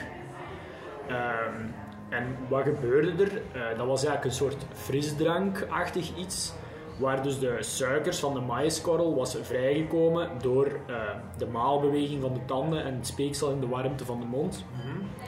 Ehm, 1.08 1.66
en 2.08 2.36
wat 2.48 2.62
gebeurde 2.62 3.24
er? 3.24 3.32
Eh, 3.52 3.78
dat 3.78 3.86
was 3.86 4.04
eigenlijk 4.04 4.24
een 4.24 4.30
soort 4.30 4.66
frisdrankachtig 4.72 6.16
iets. 6.16 6.52
Waar 6.98 7.22
dus 7.22 7.38
de 7.38 7.56
suikers 7.60 8.18
van 8.18 8.34
de 8.34 8.40
maïskorrel 8.40 9.14
was 9.14 9.36
vrijgekomen 9.42 10.30
door 10.42 10.66
eh, 10.66 10.94
de 11.38 11.46
maalbeweging 11.46 12.20
van 12.20 12.34
de 12.34 12.44
tanden 12.44 12.84
en 12.84 12.94
het 12.94 13.06
speeksel 13.06 13.50
in 13.50 13.60
de 13.60 13.68
warmte 13.68 14.04
van 14.04 14.20
de 14.20 14.26
mond. 14.26 14.64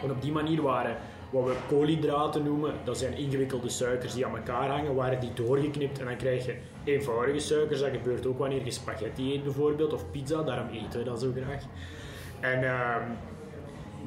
En 0.03 0.11
op 0.11 0.23
die 0.23 0.33
manier 0.33 0.63
waren 0.63 0.97
wat 1.31 1.45
we 1.45 1.57
koolhydraten 1.69 2.43
noemen, 2.43 2.75
dat 2.85 2.99
zijn 2.99 3.17
ingewikkelde 3.17 3.69
suikers 3.69 4.15
die 4.15 4.27
aan 4.27 4.37
elkaar 4.37 4.69
hangen, 4.69 4.95
waren 4.95 5.21
die 5.21 5.33
doorgeknipt 5.35 5.99
en 5.99 6.05
dan 6.05 6.17
krijg 6.17 6.47
je 6.47 6.57
eenvoudige 6.85 7.39
suikers. 7.39 7.81
Dat 7.81 7.91
gebeurt 7.91 8.27
ook 8.27 8.39
wanneer 8.39 8.65
je 8.65 8.71
spaghetti 8.71 9.33
eet 9.33 9.45
bijvoorbeeld, 9.45 9.93
of 9.93 10.11
pizza, 10.11 10.43
daarom 10.43 10.69
eten 10.69 10.99
we 10.99 11.05
dat 11.05 11.21
zo 11.21 11.33
graag. 11.37 11.63
En 12.41 12.65
ehm, 12.65 13.03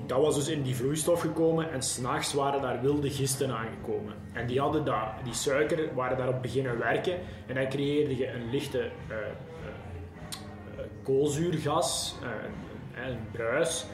dat 0.05 0.21
was 0.21 0.35
dus 0.35 0.47
in 0.47 0.62
die 0.62 0.75
vloeistof 0.75 1.21
gekomen 1.21 1.71
en 1.71 1.81
s'nachts 1.81 2.33
waren 2.33 2.62
daar 2.62 2.81
wilde 2.81 3.09
gisten 3.09 3.51
aangekomen. 3.51 4.13
En 4.33 4.47
die 4.47 4.59
hadden 4.59 4.85
dat, 4.85 5.03
die 5.23 5.33
suiker, 5.33 5.93
waren 5.95 6.17
daarop 6.17 6.41
beginnen 6.41 6.77
werken 6.77 7.17
en 7.47 7.55
dan 7.55 7.69
creëerde 7.69 8.17
je 8.17 8.31
een 8.31 8.49
lichte 8.49 8.79
eh, 8.79 9.17
eh, 9.17 9.23
eh, 10.77 10.83
koolzuurgas, 11.03 12.15
eh, 12.23 13.07
een, 13.07 13.17
bruis, 13.31 13.85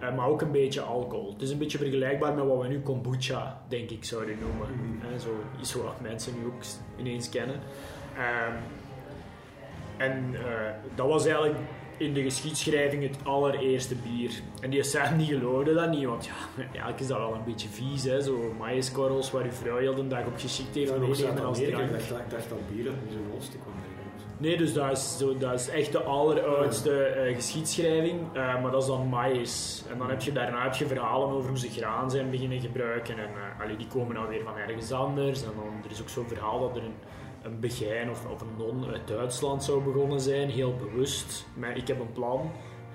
maar 0.00 0.26
ook 0.26 0.40
een 0.40 0.52
beetje 0.52 0.80
alcohol. 0.80 1.32
Het 1.32 1.42
is 1.42 1.50
een 1.50 1.58
beetje 1.58 1.78
vergelijkbaar 1.78 2.34
met 2.34 2.46
wat 2.46 2.62
we 2.62 2.68
nu 2.68 2.80
kombucha, 2.80 3.62
denk 3.68 3.90
ik, 3.90 4.04
zouden 4.04 4.38
noemen. 4.38 4.68
Eh, 5.02 5.18
zo 5.20 5.44
iets 5.60 5.74
wat 5.74 6.00
mensen 6.00 6.34
nu 6.38 6.46
ook 6.46 6.62
ineens 6.96 7.28
kennen. 7.28 7.60
Ehm, 8.16 8.54
en 9.96 10.36
dat 10.94 11.08
was 11.08 11.24
eigenlijk 11.26 11.56
in 11.98 12.14
de 12.14 12.22
geschiedschrijving 12.22 13.02
het 13.02 13.16
allereerste 13.24 13.94
bier. 13.94 14.30
En 14.60 14.70
die 14.70 14.82
Sam 14.82 15.18
die 15.18 15.26
geloofde 15.26 15.74
dat 15.74 15.90
niet, 15.90 16.04
want 16.04 16.26
ja, 16.26 16.62
eigenlijk 16.62 17.00
is 17.00 17.06
dat 17.06 17.18
wel 17.18 17.34
een 17.34 17.44
beetje 17.44 17.68
vies, 17.68 18.04
hè? 18.04 18.20
zo 18.22 18.54
maïskorrels 18.58 19.30
waar 19.30 19.44
je 19.44 19.52
vrouw 19.52 19.76
heel 19.76 19.94
de 19.94 20.06
dag 20.06 20.26
op 20.26 20.38
geschikt 20.38 20.74
heeft 20.74 20.90
Ja, 20.90 20.96
meenemen 20.96 21.44
als 21.44 21.58
drank. 21.58 21.90
Ik 21.90 21.90
dacht, 21.90 22.10
ik 22.10 22.30
dacht 22.30 22.48
dat 22.48 22.58
bier 22.74 22.84
dat 22.84 22.94
niet 23.04 23.12
zo'n 23.12 23.60
kon 23.64 23.72
drinken. 23.82 23.98
Nee, 24.40 24.56
dus 24.56 24.72
dat 24.72 24.90
is, 24.90 25.18
zo, 25.18 25.38
dat 25.38 25.60
is 25.60 25.68
echt 25.68 25.92
de 25.92 26.02
alleroudste 26.02 27.04
eh, 27.04 27.34
geschiedschrijving, 27.34 28.20
eh, 28.32 28.62
maar 28.62 28.70
dat 28.70 28.82
is 28.82 28.88
dan 28.88 29.08
maïs. 29.08 29.84
En 29.90 29.98
dan 29.98 30.08
heb 30.08 30.22
je 30.22 30.32
daarna 30.32 30.62
heb 30.62 30.74
je 30.74 30.86
verhalen 30.86 31.28
over 31.28 31.48
hoe 31.48 31.58
ze 31.58 31.68
graan 31.70 32.10
zijn 32.10 32.30
beginnen 32.30 32.60
gebruiken. 32.60 33.18
En 33.18 33.28
allee, 33.62 33.76
die 33.76 33.86
komen 33.86 34.14
dan 34.14 34.26
weer 34.26 34.42
van 34.44 34.56
ergens 34.56 34.92
anders. 34.92 35.42
En 35.42 35.50
dan, 35.56 35.84
er 35.84 35.90
is 35.90 36.00
ook 36.00 36.08
zo'n 36.08 36.28
verhaal 36.28 36.60
dat 36.60 36.76
er 36.76 36.82
een, 36.82 36.94
een 37.42 37.60
begijn 37.60 38.10
of, 38.10 38.26
of 38.32 38.40
een 38.40 38.56
non 38.58 38.86
uit 38.92 39.08
Duitsland 39.08 39.64
zou 39.64 39.82
begonnen 39.82 40.20
zijn, 40.20 40.50
heel 40.50 40.76
bewust. 40.76 41.46
Maar 41.54 41.76
ik 41.76 41.88
heb 41.88 42.00
een 42.00 42.12
plan. 42.12 42.50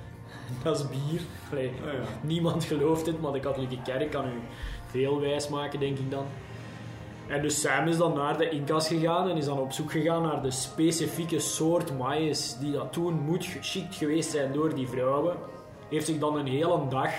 Dat 0.63 0.79
is 0.79 0.89
bier. 0.89 1.21
Allee, 1.51 1.71
Ah, 1.85 1.93
ja. 1.93 1.99
Niemand 2.21 2.63
gelooft 2.63 3.05
het, 3.05 3.21
maar 3.21 3.31
de 3.31 3.39
katholieke 3.39 3.81
kerk 3.81 4.11
kan 4.11 4.25
u 4.25 4.39
veel 4.89 5.19
wijs 5.19 5.47
maken, 5.49 5.79
denk 5.79 5.97
ik 5.97 6.11
dan. 6.11 6.25
En 7.27 7.41
dus 7.41 7.61
Sam 7.61 7.87
is 7.87 7.97
dan 7.97 8.13
naar 8.13 8.37
de 8.37 8.49
Incas 8.49 8.87
gegaan 8.87 9.29
en 9.29 9.37
is 9.37 9.45
dan 9.45 9.59
op 9.59 9.71
zoek 9.71 9.91
gegaan 9.91 10.21
naar 10.21 10.41
de 10.41 10.51
specifieke 10.51 11.39
soort 11.39 11.97
maïs 11.97 12.57
die 12.59 12.71
dat 12.71 12.93
toen 12.93 13.13
moet 13.13 13.45
geschikt 13.45 13.95
geweest 13.95 14.31
zijn 14.31 14.51
door 14.53 14.75
die 14.75 14.87
vrouwen. 14.87 15.35
Heeft 15.89 16.05
zich 16.05 16.19
dan 16.19 16.37
een 16.37 16.47
hele 16.47 16.87
dag 16.89 17.11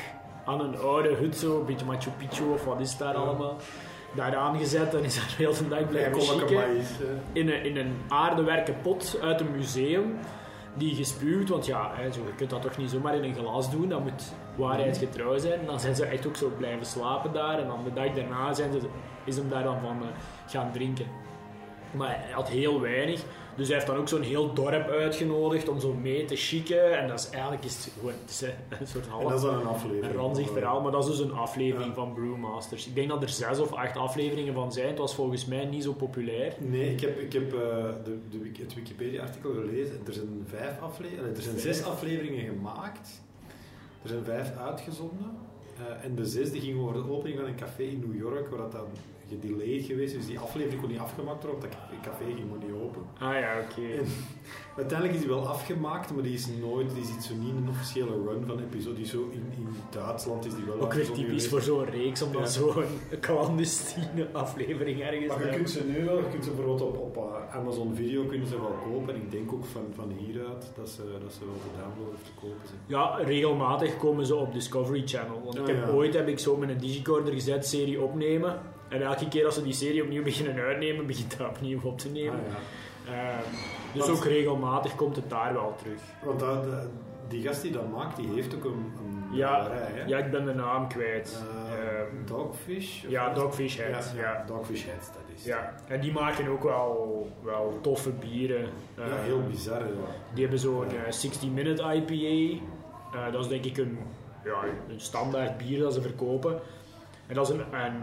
aan 0.44 0.60
een 0.60 0.78
oude 0.78 1.14
hut, 1.14 1.36
zo, 1.36 1.58
een 1.58 1.66
beetje 1.66 1.86
Machu 1.86 2.10
Picchu 2.10 2.44
of 2.52 2.64
wat 2.64 2.80
is 2.80 2.96
daar 2.96 3.14
allemaal, 3.14 3.56
daar 4.14 4.36
aangezet 4.36 4.94
en 4.94 5.04
is 5.04 5.14
daar 5.14 5.34
heel 5.36 5.52
de 5.52 5.68
dag 5.68 5.88
blijven 5.88 6.12
maïs. 6.54 6.88
eh. 7.00 7.06
in 7.32 7.48
een, 7.48 7.64
in 7.64 7.76
een 7.76 7.96
aardewerken 8.08 8.74
pot 8.82 9.18
uit 9.22 9.40
een 9.40 9.50
museum 9.56 10.14
die 10.76 10.94
gespuwd, 10.94 11.48
want 11.48 11.66
ja, 11.66 11.90
hè, 11.94 12.12
zo, 12.12 12.20
je 12.26 12.34
kunt 12.36 12.50
dat 12.50 12.62
toch 12.62 12.76
niet 12.76 12.90
zomaar 12.90 13.14
in 13.16 13.24
een 13.24 13.34
glas 13.34 13.70
doen, 13.70 13.88
dat 13.88 14.00
moet 14.00 14.32
waarheidsgetrouw 14.54 15.38
zijn. 15.38 15.60
En 15.60 15.66
dan 15.66 15.80
zijn 15.80 15.94
ze 15.94 16.04
echt 16.04 16.26
ook 16.26 16.36
zo 16.36 16.52
blijven 16.58 16.86
slapen 16.86 17.32
daar 17.32 17.58
en 17.58 17.66
dan 17.66 17.84
de 17.84 17.92
dag 17.92 18.12
daarna 18.12 18.52
zijn 18.52 18.72
ze, 18.72 18.78
is 19.24 19.36
hem 19.36 19.48
daar 19.48 19.62
dan 19.62 19.80
van 19.80 20.02
eh, 20.02 20.08
gaan 20.50 20.72
drinken. 20.72 21.06
Maar 21.90 22.08
hij 22.20 22.32
had 22.32 22.48
heel 22.48 22.80
weinig, 22.80 23.20
dus 23.56 23.66
hij 23.66 23.76
heeft 23.76 23.86
dan 23.88 23.96
ook 23.96 24.08
zo'n 24.08 24.22
heel 24.22 24.52
dorp 24.54 24.88
uitgenodigd 24.88 25.68
om 25.68 25.80
zo 25.80 25.92
mee 25.92 26.24
te 26.24 26.36
chicken. 26.36 26.98
En 26.98 27.08
dat 27.08 27.18
is 27.20 27.30
eigenlijk 27.30 27.64
is 27.64 27.84
het 27.84 27.92
gewoon 27.98 28.12
het 28.20 28.30
is, 28.30 28.42
een 28.80 28.86
soort 28.86 29.04
En 29.04 29.10
half 29.10 29.22
dat 29.22 29.34
is 29.34 29.42
dan 29.42 29.54
een 29.54 29.66
aflevering. 29.66 30.04
een 30.04 30.12
ranzig 30.20 30.50
verhaal, 30.50 30.80
maar 30.80 30.92
dat 30.92 31.02
is 31.04 31.10
dus 31.10 31.18
een 31.18 31.32
aflevering 31.32 31.88
Ja. 31.88 31.94
van 31.94 32.12
Brewmasters. 32.14 32.86
Ik 32.86 32.94
denk 32.94 33.08
dat 33.08 33.22
er 33.22 33.28
zes 33.28 33.58
of 33.58 33.72
acht 33.72 33.96
afleveringen 33.96 34.54
van 34.54 34.72
zijn. 34.72 34.86
Het 34.88 34.98
was 34.98 35.14
volgens 35.14 35.46
mij 35.46 35.64
niet 35.64 35.82
zo 35.82 35.92
populair. 35.92 36.52
Nee, 36.58 36.90
ik 36.92 37.00
heb, 37.00 37.18
ik 37.18 37.32
heb 37.32 37.52
eh, 37.52 37.58
de, 38.04 38.18
de, 38.30 38.50
het 38.62 38.74
Wikipedia-artikel 38.74 39.50
gelezen. 39.52 40.00
Er 40.06 40.12
zijn 40.12 40.44
vijf 40.46 40.80
afleveringen, 40.80 41.36
er 41.36 41.42
zijn 41.42 41.58
zes 41.58 41.84
afleveringen 41.84 42.44
gemaakt. 42.44 43.22
Er 44.02 44.08
zijn 44.08 44.24
vijf 44.24 44.56
uitgezonden. 44.56 45.30
Eh, 45.78 46.04
en 46.04 46.14
de 46.14 46.26
zesde 46.26 46.60
ging 46.60 46.80
over 46.80 46.94
de 46.94 47.10
opening 47.10 47.38
van 47.38 47.48
een 47.48 47.56
café 47.56 47.82
in 47.82 48.04
New 48.08 48.18
York, 48.20 48.48
waar 48.48 48.58
dat 48.58 48.72
dan 48.72 48.86
gedelayed 49.28 49.84
geweest. 49.84 50.14
Dus 50.14 50.26
die 50.26 50.38
aflevering 50.38 50.80
kon 50.80 50.90
niet 50.90 50.98
afgemaakt 50.98 51.44
worden, 51.44 51.60
dat 51.60 51.70
café 52.02 52.24
ging 52.24 52.50
maar 52.50 52.58
niet 52.58 52.74
open. 52.84 53.02
Ah 53.18 53.34
ja, 53.34 53.52
oké. 53.70 54.02
Uiteindelijk 54.76 55.18
is 55.18 55.24
die 55.24 55.34
wel 55.34 55.46
afgemaakt, 55.48 56.14
maar 56.14 56.22
die 56.22 56.34
is 56.34 56.46
nooit, 56.60 56.94
die 56.94 57.04
zit 57.04 57.22
zo 57.24 57.34
niet 57.34 57.48
in 57.48 57.56
een 57.56 57.68
officiële 57.68 58.22
run 58.26 58.44
van 58.46 58.58
episode. 58.60 58.94
Die 58.96 59.06
zo 59.06 59.28
in, 59.30 59.42
in 59.56 59.68
Duitsland 59.90 60.44
is 60.46 60.54
die 60.54 60.64
wel 60.64 60.80
Ook 60.80 60.92
weer 60.94 61.04
typisch 61.04 61.22
geweest. 61.24 61.48
voor 61.48 61.60
zo'n 61.60 61.84
reeks, 61.84 62.22
om 62.22 62.32
dan 62.32 62.42
Ja. 62.42 62.48
zo'n 62.48 62.84
clandestine 63.20 64.28
aflevering 64.32 65.00
ergens 65.00 65.26
Maar 65.26 65.46
je 65.46 65.52
kunt 65.56 65.70
ze 65.70 65.84
nu 65.84 66.04
wel, 66.04 66.16
je 66.16 66.28
kunt 66.30 66.44
ze 66.44 66.50
bijvoorbeeld 66.50 66.82
op, 66.82 66.98
op 66.98 67.16
eh, 67.16 67.56
Amazon 67.56 67.94
Video 67.94 68.24
kunnen 68.24 68.46
ze 68.46 68.60
wel 68.60 68.76
kopen. 68.92 69.14
En 69.14 69.20
ik 69.20 69.30
denk 69.30 69.52
ook 69.52 69.64
van, 69.64 69.82
van 69.94 70.10
hieruit 70.18 70.72
dat 70.76 70.88
ze, 70.88 71.02
dat 71.22 71.32
ze 71.32 71.38
wel 71.44 71.54
te 71.54 71.68
downloaden 71.80 72.14
of 72.14 72.22
te 72.22 72.30
kopen 72.40 72.66
zijn. 72.68 72.80
Ja, 72.86 73.16
regelmatig 73.16 73.96
komen 73.96 74.26
ze 74.26 74.34
op 74.34 74.52
Discovery 74.52 75.02
Channel. 75.06 75.40
Want 75.44 75.54
ik 75.56 75.60
Ah, 75.60 75.66
heb 75.68 75.86
ja. 75.86 75.92
ooit 75.92 76.14
heb 76.14 76.28
ik 76.28 76.38
zo 76.38 76.56
met 76.56 76.68
een 76.68 76.78
digicorder 76.78 77.32
gezet, 77.32 77.66
serie 77.66 78.00
opnemen. 78.02 78.60
En 78.88 79.02
elke 79.02 79.28
keer 79.28 79.44
als 79.44 79.54
ze 79.54 79.62
die 79.62 79.72
serie 79.72 80.02
opnieuw 80.02 80.22
beginnen 80.32 80.64
uitnemen, 80.64 81.06
begint 81.06 81.38
dat 81.38 81.48
opnieuw 81.48 81.78
op 81.82 81.98
te 81.98 82.08
nemen. 82.08 82.40
Ah, 82.40 82.46
ja. 83.06 83.12
Ehm, 83.12 83.42
dus 83.92 84.06
Want- 84.06 84.18
ook 84.18 84.24
regelmatig 84.24 84.94
komt 84.94 85.16
het 85.16 85.30
daar 85.30 85.52
wel 85.52 85.74
terug. 85.78 86.00
Want 86.24 86.40
dat, 86.40 86.64
die 87.28 87.42
gast 87.42 87.62
die 87.62 87.72
dat 87.72 87.90
maakt, 87.90 88.16
die 88.16 88.28
heeft 88.34 88.54
ook 88.54 88.64
een, 88.64 88.70
een 89.30 89.36
Ja, 89.36 89.70
hè? 89.70 90.04
ja, 90.06 90.18
ik 90.18 90.30
ben 90.30 90.44
de 90.44 90.54
naam 90.54 90.88
kwijt. 90.88 91.42
Ehm, 91.70 92.26
Dogfish? 92.26 93.02
ja? 93.08 93.32
Dogfish 93.32 93.76
Head, 93.78 94.12
ja. 94.16 94.44
Dogfish 94.46 94.84
Head, 94.84 95.10
dat 95.12 95.36
is 95.36 95.44
ja, 95.44 95.74
en 95.88 96.00
die 96.00 96.12
maken 96.12 96.48
ook 96.48 96.62
wel, 96.62 97.28
wel 97.42 97.78
toffe 97.82 98.10
bieren. 98.10 98.68
Ja, 98.96 99.02
Eh, 99.02 99.22
heel 99.22 99.42
bizar. 99.50 99.80
ja. 99.80 99.86
Die 100.34 100.42
hebben 100.42 100.60
zo'n 100.60 100.86
eh, 100.88 101.12
60-minute 101.12 101.82
IPA. 101.94 102.62
Eh, 103.12 103.32
dat 103.32 103.40
is 103.44 103.48
denk 103.48 103.64
ik 103.64 103.76
een, 103.76 103.98
ja, 104.44 104.62
een 104.88 105.00
standaard 105.00 105.56
bier 105.58 105.78
dat 105.80 105.94
ze 105.94 106.02
verkopen. 106.02 106.60
En 107.26 107.34
dat 107.34 107.48
is 107.48 107.54
een, 107.54 107.64
een, 107.72 108.02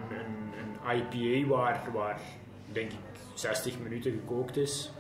IPA 0.95 1.47
waar, 1.47 1.81
waar 1.93 2.19
denk 2.71 2.91
ik 2.91 2.97
60 3.33 3.79
minuten 3.79 4.11
gekookt 4.11 4.57
is. 4.57 4.91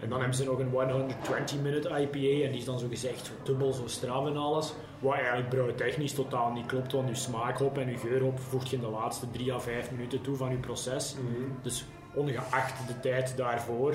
En 0.00 0.08
dan 0.08 0.18
hebben 0.18 0.36
ze 0.36 0.44
nog 0.44 0.58
een 0.58 0.70
120-minute 0.70 1.88
IPA 1.88 2.44
en 2.44 2.50
die 2.50 2.60
is 2.60 2.64
dan 2.64 2.78
zo 2.78 2.88
gezegd 2.88 3.26
zo 3.26 3.32
dubbel 3.44 3.72
zo 3.72 3.86
strak 3.86 4.26
en 4.26 4.36
alles. 4.36 4.72
Wat 4.98 5.14
eigenlijk 5.14 5.48
brouwtechnisch 5.48 6.14
totaal 6.14 6.52
niet 6.52 6.66
klopt, 6.66 6.92
want 6.92 7.08
je 7.08 7.14
smaakhop 7.14 7.78
en 7.78 7.90
je 7.90 7.98
geurhop 7.98 8.40
voegt 8.40 8.68
je 8.68 8.76
in 8.76 8.82
de 8.82 8.88
laatste 8.88 9.30
3 9.30 9.52
à 9.52 9.58
5 9.58 9.90
minuten 9.90 10.20
toe 10.20 10.36
van 10.36 10.50
je 10.50 10.56
proces. 10.56 11.16
Dus 11.62 11.84
ongeacht 12.14 12.86
de 12.86 13.00
tijd 13.00 13.36
daarvoor, 13.36 13.94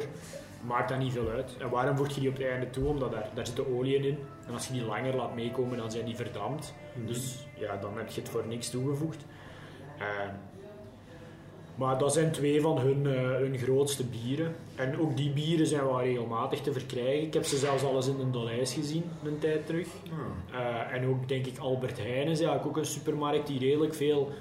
maakt 0.61 0.89
dat 0.89 0.97
niet 0.97 1.13
veel 1.13 1.29
uit. 1.29 1.57
En 1.59 1.69
waarom 1.69 1.97
voeg 1.97 2.09
je 2.09 2.19
die 2.19 2.29
op 2.29 2.37
het 2.37 2.47
einde 2.47 2.69
toe? 2.69 2.87
Omdat 2.87 3.11
daar, 3.11 3.29
daar 3.33 3.45
zitten 3.45 3.77
oliën 3.77 4.03
in. 4.03 4.17
En 4.47 4.53
als 4.53 4.67
je 4.67 4.73
die 4.73 4.85
langer 4.85 5.15
laat 5.15 5.35
meekomen, 5.35 5.77
dan 5.77 5.91
zijn 5.91 6.05
die 6.05 6.15
verdampt. 6.15 6.73
Dus 7.05 7.47
ja, 7.55 7.77
dan 7.77 7.97
heb 7.97 8.09
je 8.09 8.21
het 8.21 8.29
voor 8.29 8.47
niks 8.47 8.69
toegevoegd. 8.69 9.25
Eh, 9.99 10.05
maar 11.75 11.97
dat 11.97 12.13
zijn 12.13 12.31
twee 12.31 12.61
van 12.61 12.79
hun, 12.79 13.05
eh, 13.05 13.35
hun 13.35 13.57
grootste 13.57 14.03
bieren. 14.05 14.55
En 14.75 14.99
ook 14.99 15.17
die 15.17 15.31
bieren 15.31 15.67
zijn 15.67 15.83
wel 15.83 16.01
regelmatig 16.01 16.61
te 16.61 16.73
verkrijgen. 16.73 17.25
Ik 17.25 17.33
heb 17.33 17.43
ze 17.43 17.57
zelfs 17.57 17.83
al 17.83 17.95
eens 17.95 18.07
in 18.07 18.19
een 18.19 18.31
Dolijs 18.31 18.73
gezien, 18.73 19.03
een 19.23 19.39
tijd 19.39 19.65
terug. 19.65 19.87
Ah. 19.87 20.59
Eh, 20.59 20.93
en 20.93 21.07
ook 21.07 21.27
denk 21.27 21.45
ik 21.45 21.57
Albert 21.57 21.97
Heijn 21.97 22.27
is 22.27 22.39
eigenlijk 22.39 22.65
ook 22.65 22.77
een 22.77 22.85
supermarkt 22.85 23.47
die 23.47 23.59
redelijk 23.59 23.93
veel 23.93 24.31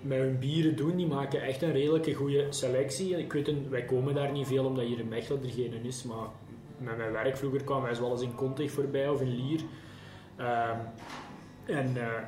met 0.00 0.18
hun 0.18 0.38
bieren 0.38 0.76
doen. 0.76 0.96
Die 0.96 1.06
maken 1.06 1.42
echt 1.42 1.62
een 1.62 1.72
redelijke 1.72 2.14
goede 2.14 2.46
selectie. 2.50 3.18
Ik 3.18 3.32
weet, 3.32 3.48
een, 3.48 3.66
wij 3.70 3.84
komen 3.84 4.14
daar 4.14 4.32
niet 4.32 4.46
veel 4.46 4.64
omdat 4.64 4.84
hier 4.84 4.98
in 4.98 5.08
Mechelen 5.08 5.42
er 5.42 5.50
geen 5.50 5.84
is, 5.84 6.02
maar 6.02 6.26
met 6.78 6.96
mijn 6.96 7.12
werk 7.12 7.36
vroeger 7.36 7.64
kwamen 7.64 7.90
wij 7.90 8.00
wel 8.00 8.10
eens 8.10 8.22
in 8.22 8.34
Contig 8.34 8.70
voorbij 8.70 9.08
of 9.08 9.20
in 9.20 9.34
Lier. 9.34 9.60
Ehm, 10.36 10.78
en 11.64 11.96
eh, 11.96 12.22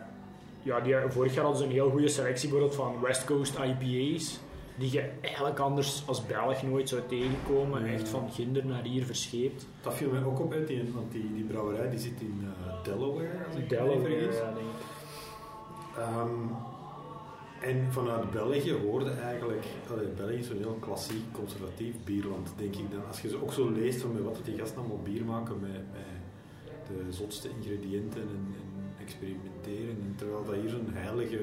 ja, 0.66 0.80
die, 0.80 0.94
vorig 1.08 1.34
jaar 1.34 1.44
hadden 1.44 1.62
ze 1.62 1.68
een 1.68 1.74
heel 1.74 1.90
goede 1.90 2.08
selectie 2.08 2.48
bijvoorbeeld 2.48 2.80
van 2.80 3.00
West 3.00 3.24
Coast 3.24 3.58
IPA's. 3.58 4.40
Die 4.78 4.92
je 4.92 5.10
eigenlijk 5.20 5.58
anders 5.58 6.02
als 6.06 6.26
Belg 6.26 6.62
nooit 6.62 6.88
zou 6.88 7.00
tegenkomen. 7.08 7.86
Ja. 7.86 7.92
Echt 7.92 8.08
van 8.08 8.30
Ginder 8.30 8.66
naar 8.66 8.82
hier 8.82 9.04
verscheept. 9.04 9.66
Dat 9.80 9.94
viel 9.94 10.10
mij 10.10 10.24
ook 10.24 10.40
op, 10.40 10.54
die, 10.66 10.92
want 10.94 11.12
die, 11.12 11.34
die 11.34 11.44
brouwerij 11.44 11.90
die 11.90 11.98
zit 11.98 12.20
in 12.20 12.44
eh, 12.44 12.84
Delaware, 12.84 13.44
als 13.48 13.56
ik 13.56 13.68
Delaware, 13.68 14.10
ja, 14.10 14.52
denk 14.54 14.56
ik. 14.56 14.84
Ehm, 15.96 16.30
en 17.60 17.92
vanuit 17.92 18.30
België 18.30 18.72
hoorde 18.72 19.10
eigenlijk, 19.10 19.64
allee, 19.90 20.06
België 20.06 20.38
is 20.38 20.46
zo'n 20.46 20.56
heel 20.56 20.78
klassiek 20.80 21.32
conservatief 21.32 21.94
bierland, 22.04 22.52
denk 22.56 22.76
ik 22.76 22.90
dan. 22.90 23.06
Als 23.06 23.20
je 23.20 23.28
zo 23.28 23.40
ook 23.42 23.52
zo 23.52 23.70
leest 23.70 24.00
van 24.00 24.12
met 24.12 24.22
wat 24.22 24.38
die 24.44 24.58
gasten 24.58 24.78
allemaal 24.78 25.02
bier 25.02 25.24
maken, 25.24 25.60
met, 25.60 25.70
met 25.92 26.86
de 26.86 27.12
zotste 27.12 27.48
ingrediënten 27.58 28.20
en, 28.20 28.54
en 28.60 28.65
experimenteren, 29.06 29.96
en 30.04 30.14
terwijl 30.16 30.44
dat 30.44 30.54
hier 30.54 30.68
zo'n 30.70 30.88
heilige 30.92 31.38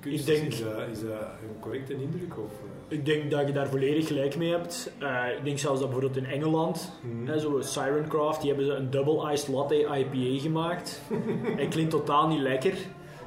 kunst 0.00 0.28
Ik 0.28 0.34
denk- 0.34 0.48
is, 0.52 0.58
is, 0.60 0.64
dat, 0.64 0.88
is 0.92 1.00
dat 1.00 1.10
een 1.20 1.60
correcte 1.60 1.92
indruk? 1.92 2.38
Of, 2.38 2.52
eh? 2.88 2.96
Ik 2.98 3.04
denk 3.04 3.30
dat 3.30 3.46
je 3.46 3.52
daar 3.52 3.68
volledig 3.68 4.06
gelijk 4.06 4.36
mee 4.36 4.50
hebt. 4.50 4.92
Eh, 4.98 5.24
ik 5.38 5.44
denk 5.44 5.58
zelfs 5.58 5.80
dat 5.80 5.90
bijvoorbeeld 5.90 6.24
in 6.24 6.30
Engeland, 6.30 6.92
Hmm. 7.00 7.26
hè, 7.26 7.38
zo 7.38 7.60
Sirencraft, 7.60 8.40
die 8.40 8.48
hebben 8.50 8.66
ze 8.66 8.72
een 8.72 8.90
double 8.90 9.32
iced 9.32 9.48
latte 9.48 9.74
IPA 9.80 10.40
gemaakt. 10.42 11.00
Het 11.56 11.68
klinkt 11.68 11.90
totaal 11.90 12.28
niet 12.28 12.40
lekker. 12.40 12.74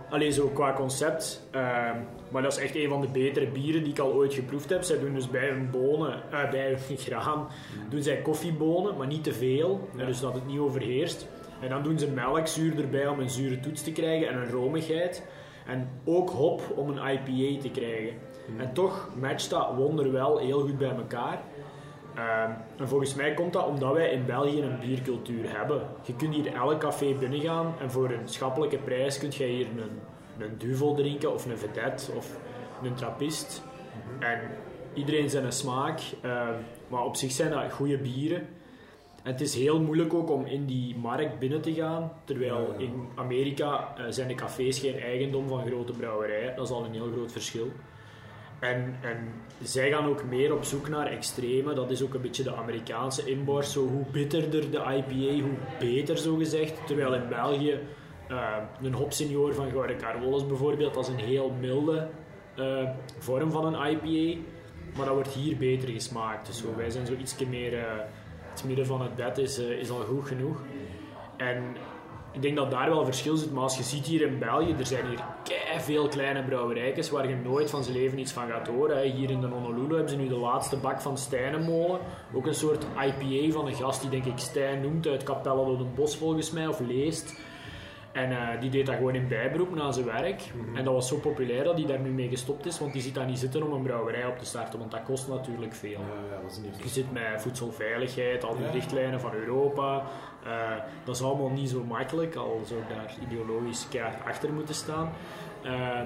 Alleen 0.10 0.34
zo 0.34 0.48
qua 0.48 0.74
concept. 0.74 1.48
Ehm, 1.52 1.98
maar 2.32 2.42
dat 2.42 2.52
is 2.52 2.58
echt 2.64 2.76
een 2.76 2.90
van 2.90 3.02
de 3.02 3.08
betere 3.08 3.48
bieren 3.48 3.84
die 3.84 3.92
ik 3.92 4.00
al 4.00 4.14
ooit 4.14 4.34
geproefd 4.34 4.70
heb. 4.70 4.84
Zij 4.84 5.00
doen 5.00 5.14
dus 5.14 5.30
bij 5.30 5.50
hun 5.50 5.70
bonen, 5.72 6.22
eh, 6.32 6.50
bij 6.52 6.68
hun 6.88 6.98
graan, 7.08 7.48
doen 7.90 8.04
zij 8.04 8.22
koffiebonen, 8.22 8.98
maar 8.98 9.08
niet 9.08 9.24
te 9.24 9.34
veel. 9.34 9.88
Ja. 9.98 10.06
Dus 10.06 10.20
dat 10.20 10.34
het 10.34 10.48
niet 10.48 10.60
overheerst. 10.60 11.28
En 11.64 11.70
dan 11.70 11.84
doen 11.84 12.00
ze 12.00 12.12
melkzuur 12.12 12.80
erbij 12.80 13.08
om 13.08 13.20
een 13.20 13.30
zure 13.30 13.60
toets 13.60 13.84
te 13.84 13.92
krijgen 13.92 14.28
en 14.28 14.38
een 14.38 14.50
romigheid. 14.50 15.24
En 15.68 15.90
ook 16.06 16.30
hop 16.30 16.62
om 16.76 16.90
een 16.90 17.10
IPA 17.14 17.62
te 17.62 17.70
krijgen. 17.70 18.14
En 18.58 18.74
toch 18.74 19.10
matcht 19.20 19.50
dat 19.50 19.76
wonderwel 19.76 20.38
heel 20.38 20.62
goed 20.62 20.78
bij 20.78 20.96
elkaar. 20.96 21.42
Ehm, 22.16 22.52
en 22.78 22.88
volgens 22.88 23.16
mij 23.16 23.34
komt 23.34 23.54
dat 23.54 23.68
omdat 23.68 23.94
wij 23.94 24.12
in 24.12 24.26
België 24.26 24.62
een 24.62 24.80
biercultuur 24.80 25.58
hebben. 25.58 25.82
Je 26.02 26.16
kunt 26.16 26.36
hier 26.36 26.54
elk 26.54 26.80
café 26.80 27.14
binnengaan 27.14 27.74
en 27.80 27.92
voor 27.92 28.12
een 28.12 28.28
schappelijke 28.28 28.78
prijs 28.78 29.18
kun 29.18 29.30
je 29.32 29.44
hier 29.44 29.68
een, 29.68 30.00
een 30.40 30.58
duvel 30.58 30.94
drinken 30.94 31.34
of 31.34 31.46
een 31.46 31.58
vedette 31.58 32.12
of 32.12 32.38
een 32.84 32.94
trappist. 32.94 33.64
En 34.20 34.40
iedereen 34.94 35.30
zijn 35.30 35.46
een 35.46 35.52
smaak, 35.52 36.00
ehm, 36.22 36.54
maar 36.88 37.04
op 37.04 37.16
zich 37.16 37.32
zijn 37.32 37.50
dat 37.50 37.74
goede 37.74 37.98
bieren. 37.98 38.48
En 39.24 39.32
het 39.32 39.42
is 39.42 39.56
heel 39.56 39.82
moeilijk 39.82 40.14
ook 40.14 40.32
om 40.32 40.46
in 40.46 40.66
die 40.66 40.96
markt 40.96 41.40
binnen 41.40 41.62
te 41.62 41.74
gaan, 41.74 42.12
terwijl 42.24 42.74
in 42.78 43.08
Amerika 43.16 43.94
eh, 43.98 44.04
zijn 44.10 44.28
de 44.28 44.36
cafés 44.36 44.80
geen 44.80 45.00
eigendom 45.00 45.48
van 45.48 45.66
grote 45.66 45.94
brouwerijen. 45.94 46.56
Dat 46.56 46.66
is 46.66 46.74
al 46.74 46.86
een 46.86 46.94
heel 46.94 47.12
groot 47.12 47.32
verschil. 47.32 47.72
En, 48.60 48.96
en 49.02 49.18
zij 49.62 49.90
gaan 49.92 50.06
ook 50.06 50.24
meer 50.24 50.54
op 50.54 50.64
zoek 50.64 50.90
naar 50.90 51.08
extreme. 51.08 51.74
Dat 51.74 51.92
is 51.92 52.04
ook 52.04 52.14
een 52.14 52.22
beetje 52.22 52.44
de 52.44 52.56
Amerikaanse 52.56 53.30
inborst. 53.30 53.72
Zo 53.72 53.88
hoe 53.88 54.06
bitterder 54.12 54.72
de 54.72 54.78
IPA, 54.78 55.44
hoe 55.44 55.58
beter 55.80 56.18
zo 56.18 56.36
gezegd. 56.36 56.88
Terwijl 56.88 57.14
in 57.14 57.30
België 57.30 57.80
eh, 58.28 58.58
een 58.82 58.94
hopsenior 58.94 59.54
van 59.54 59.72
Gouden 59.72 59.98
Carolus 59.98 60.48
bijvoorbeeld, 60.48 60.94
dat 60.94 61.08
is 61.08 61.14
een 61.14 61.26
heel 61.26 61.50
milde 61.60 62.08
eh, 62.56 62.90
vorm 63.20 63.52
van 63.52 63.74
een 63.74 63.92
IPA. 63.92 64.42
Maar 64.96 65.06
dat 65.06 65.16
wordt 65.16 65.34
hier 65.34 65.58
beter 65.58 65.90
gesmaakt. 65.90 66.48
Dus 66.48 66.58
zo, 66.58 66.76
wij 66.76 66.90
zijn 66.90 67.06
zo 67.06 67.14
iets 67.14 67.46
meer... 67.46 67.74
het 68.54 68.64
midden 68.64 68.86
van 68.86 69.02
het 69.02 69.16
bed 69.16 69.38
is, 69.38 69.60
eh, 69.60 69.70
is 69.70 69.90
al 69.90 70.00
goed 70.00 70.28
genoeg. 70.28 70.62
En 71.38 71.76
ik 72.32 72.42
denk 72.42 72.56
dat 72.56 72.72
daar 72.72 72.90
wel 72.90 73.06
verschil 73.06 73.36
zit, 73.36 73.52
maar 73.52 73.64
als 73.64 73.78
je 73.78 73.84
ziet 73.84 74.06
hier 74.06 74.22
in 74.22 74.40
België, 74.40 74.76
er 74.80 74.86
zijn 74.86 75.06
hier 75.08 75.24
veel 75.80 76.08
kleine 76.08 76.44
brouwerijtjes 76.44 77.10
waar 77.10 77.30
je 77.30 77.36
nooit 77.36 77.70
van 77.70 77.84
zijn 77.84 77.98
leven 77.98 78.20
iets 78.20 78.32
van 78.32 78.48
gaat 78.48 78.68
horen. 78.68 79.12
Hier 79.12 79.30
in 79.30 79.42
de 79.42 79.48
Honolulu 79.48 79.94
hebben 79.94 80.10
ze 80.10 80.18
nu 80.18 80.28
de 80.28 80.36
laatste 80.36 80.78
bak 80.78 81.02
van 81.02 81.18
Stijnenmolen. 81.18 82.00
Ook 82.34 82.46
een 82.46 82.54
soort 82.54 82.86
IPA 83.06 83.54
van 83.54 83.68
een 83.68 83.76
gast 83.76 84.02
die 84.02 84.10
denk 84.10 84.26
ik 84.26 84.38
Stijn 84.38 84.82
noemt, 84.82 85.08
uit 85.08 85.24
Capelle 85.24 85.66
door 85.66 85.78
den 85.78 85.94
Bos 85.96 86.18
volgens 86.18 86.52
mij, 86.52 86.68
of 86.68 86.80
leest. 86.80 87.36
En 88.14 88.32
eh, 88.32 88.60
die 88.60 88.70
deed 88.70 88.86
dat 88.86 88.96
gewoon 88.96 89.16
in 89.16 89.28
bijberoep 89.28 89.76
na 89.76 89.92
zijn 89.92 90.06
werk. 90.06 90.42
En 90.76 90.84
dat 90.84 90.94
was 90.94 91.08
zo 91.08 91.18
populair 91.18 91.64
dat 91.64 91.78
hij 91.78 91.86
daar 91.86 92.00
nu 92.00 92.10
mee 92.10 92.28
gestopt 92.30 92.66
is, 92.66 92.80
want 92.80 92.94
die 92.94 93.02
zit 93.02 93.14
daar 93.14 93.26
niet 93.26 93.40
zitten 93.40 93.64
om 93.64 93.74
een 93.74 93.82
brouwerij 93.84 94.26
op 94.26 94.38
te 94.38 94.46
starten, 94.46 94.80
want 94.80 94.92
dat 94.92 95.04
kost 95.04 95.28
natuurlijk 95.28 95.74
veel. 95.74 95.90
Ja, 96.00 96.42
dat 96.42 96.52
is 96.52 96.58
niet 96.58 96.84
Je 96.84 96.90
zit 96.90 97.12
met 97.12 97.42
voedselveiligheid, 97.42 98.44
al 98.44 98.56
die 98.56 98.66
Ja. 98.66 98.72
richtlijnen 98.72 99.20
van 99.20 99.34
Europa. 99.34 100.04
Eh, 100.46 100.52
dat 101.04 101.16
is 101.16 101.22
allemaal 101.22 101.50
niet 101.50 101.70
zo 101.70 101.84
makkelijk, 101.84 102.36
al 102.36 102.62
zou 102.66 102.80
ik 102.80 102.90
daar 102.90 103.16
ideologisch 103.22 103.88
keihard 103.90 104.26
achter 104.26 104.54
moeten 104.54 104.76
staan. 104.76 105.10
Eh, 105.64 106.00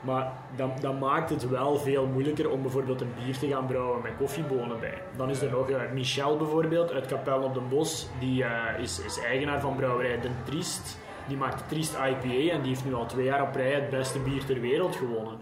maar 0.00 0.32
dat, 0.56 0.80
dat 0.80 1.00
maakt 1.00 1.30
het 1.30 1.48
wel 1.48 1.76
veel 1.76 2.06
moeilijker 2.06 2.50
om 2.50 2.62
bijvoorbeeld 2.62 3.00
een 3.00 3.12
bier 3.24 3.38
te 3.38 3.46
gaan 3.46 3.66
brouwen 3.66 4.02
met 4.02 4.12
koffiebonen 4.18 4.80
bij. 4.80 5.02
Dan 5.16 5.30
is 5.30 5.42
er 5.42 5.50
nog 5.50 5.68
Michel 5.92 6.36
bijvoorbeeld 6.36 6.92
uit 6.92 7.06
Kapel 7.06 7.42
op 7.42 7.54
den 7.54 7.68
Bos. 7.68 8.08
Die 8.18 8.44
is, 8.78 9.00
is 9.04 9.20
eigenaar 9.20 9.60
van 9.60 9.76
brouwerij 9.76 10.20
Den 10.20 10.36
Triest. 10.44 10.98
Die 11.30 11.38
maakt 11.38 11.68
Triest 11.68 11.94
IPA 11.94 12.52
en 12.52 12.60
die 12.60 12.68
heeft 12.68 12.84
nu 12.84 12.94
al 12.94 13.06
twee 13.06 13.24
jaar 13.24 13.42
op 13.42 13.54
rij 13.54 13.72
het 13.72 13.90
beste 13.90 14.18
bier 14.18 14.44
ter 14.44 14.60
wereld 14.60 14.96
gewonnen. 14.96 15.38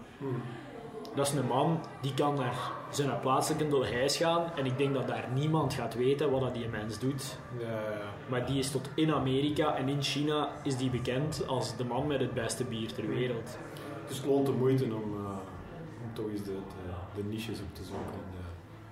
Dat 1.15 1.27
is 1.27 1.33
een 1.33 1.45
man 1.47 1.79
die 2.01 2.13
kan 2.13 2.35
naar 2.35 2.55
zijn 2.89 3.19
plaatselijke 3.19 3.67
Dolhijs 3.67 4.17
gaan 4.17 4.51
en 4.55 4.65
ik 4.65 4.77
denk 4.77 4.93
dat 4.93 5.07
daar 5.07 5.27
niemand 5.33 5.73
gaat 5.73 5.95
weten 5.95 6.31
wat 6.31 6.41
dat 6.41 6.53
die 6.53 6.67
mens 6.67 6.99
doet. 6.99 7.37
Ja, 7.59 7.65
ja. 7.67 8.11
Maar 8.27 8.45
die 8.45 8.59
is 8.59 8.71
tot 8.71 8.89
in 8.95 9.13
Amerika 9.13 9.75
en 9.75 9.87
in 9.87 10.01
China 10.01 10.49
is 10.63 10.77
die 10.77 10.89
bekend 10.89 11.43
als 11.47 11.77
de 11.77 11.83
man 11.83 12.07
met 12.07 12.19
het 12.19 12.33
beste 12.33 12.63
bier 12.63 12.93
ter 12.93 13.07
wereld. 13.07 13.57
Dus 14.07 14.17
het 14.17 14.25
loont 14.25 14.45
de 14.45 14.51
moeite 14.51 14.83
om, 14.83 14.91
eh, 14.91 15.37
om 16.03 16.13
toch 16.13 16.29
eens 16.29 16.43
de, 16.43 16.51
de, 16.51 17.21
de 17.21 17.23
niches 17.23 17.59
op 17.59 17.75
te 17.75 17.83
zoeken. 17.83 18.19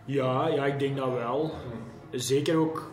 Ja, 0.05 0.47
ja, 0.47 0.65
ik 0.65 0.79
denk 0.79 0.97
dat 0.97 1.13
wel. 1.13 1.51
Zeker 2.12 2.57
ook, 2.57 2.91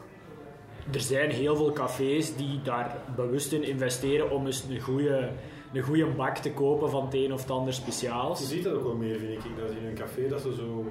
er 0.93 1.01
zijn 1.01 1.31
heel 1.31 1.57
veel 1.57 1.73
cafés 1.73 2.37
die 2.37 2.61
daar 2.63 2.97
bewust 3.17 3.53
in 3.53 3.63
investeren 3.65 4.31
om 4.31 4.47
eens 4.47 4.65
een 4.71 4.81
goede, 4.81 5.31
een 5.73 5.83
goede 5.83 6.07
bak 6.07 6.37
te 6.37 6.53
kopen 6.53 6.91
van 6.91 7.05
het 7.05 7.15
een 7.15 7.33
of 7.33 7.41
het 7.41 7.51
ander 7.51 7.67
Je 7.75 7.81
speciaals. 7.81 8.49
ziet 8.49 8.65
dat 8.65 8.73
ook 8.75 8.83
wel 8.83 8.95
meer, 8.97 9.19
vind 9.19 9.33
ik. 9.45 9.51
Dat 9.61 9.71
in 9.71 9.87
een 9.87 9.95
café 9.95 10.29
dat 10.29 10.41
ze 10.41 10.55
zo 10.55 10.85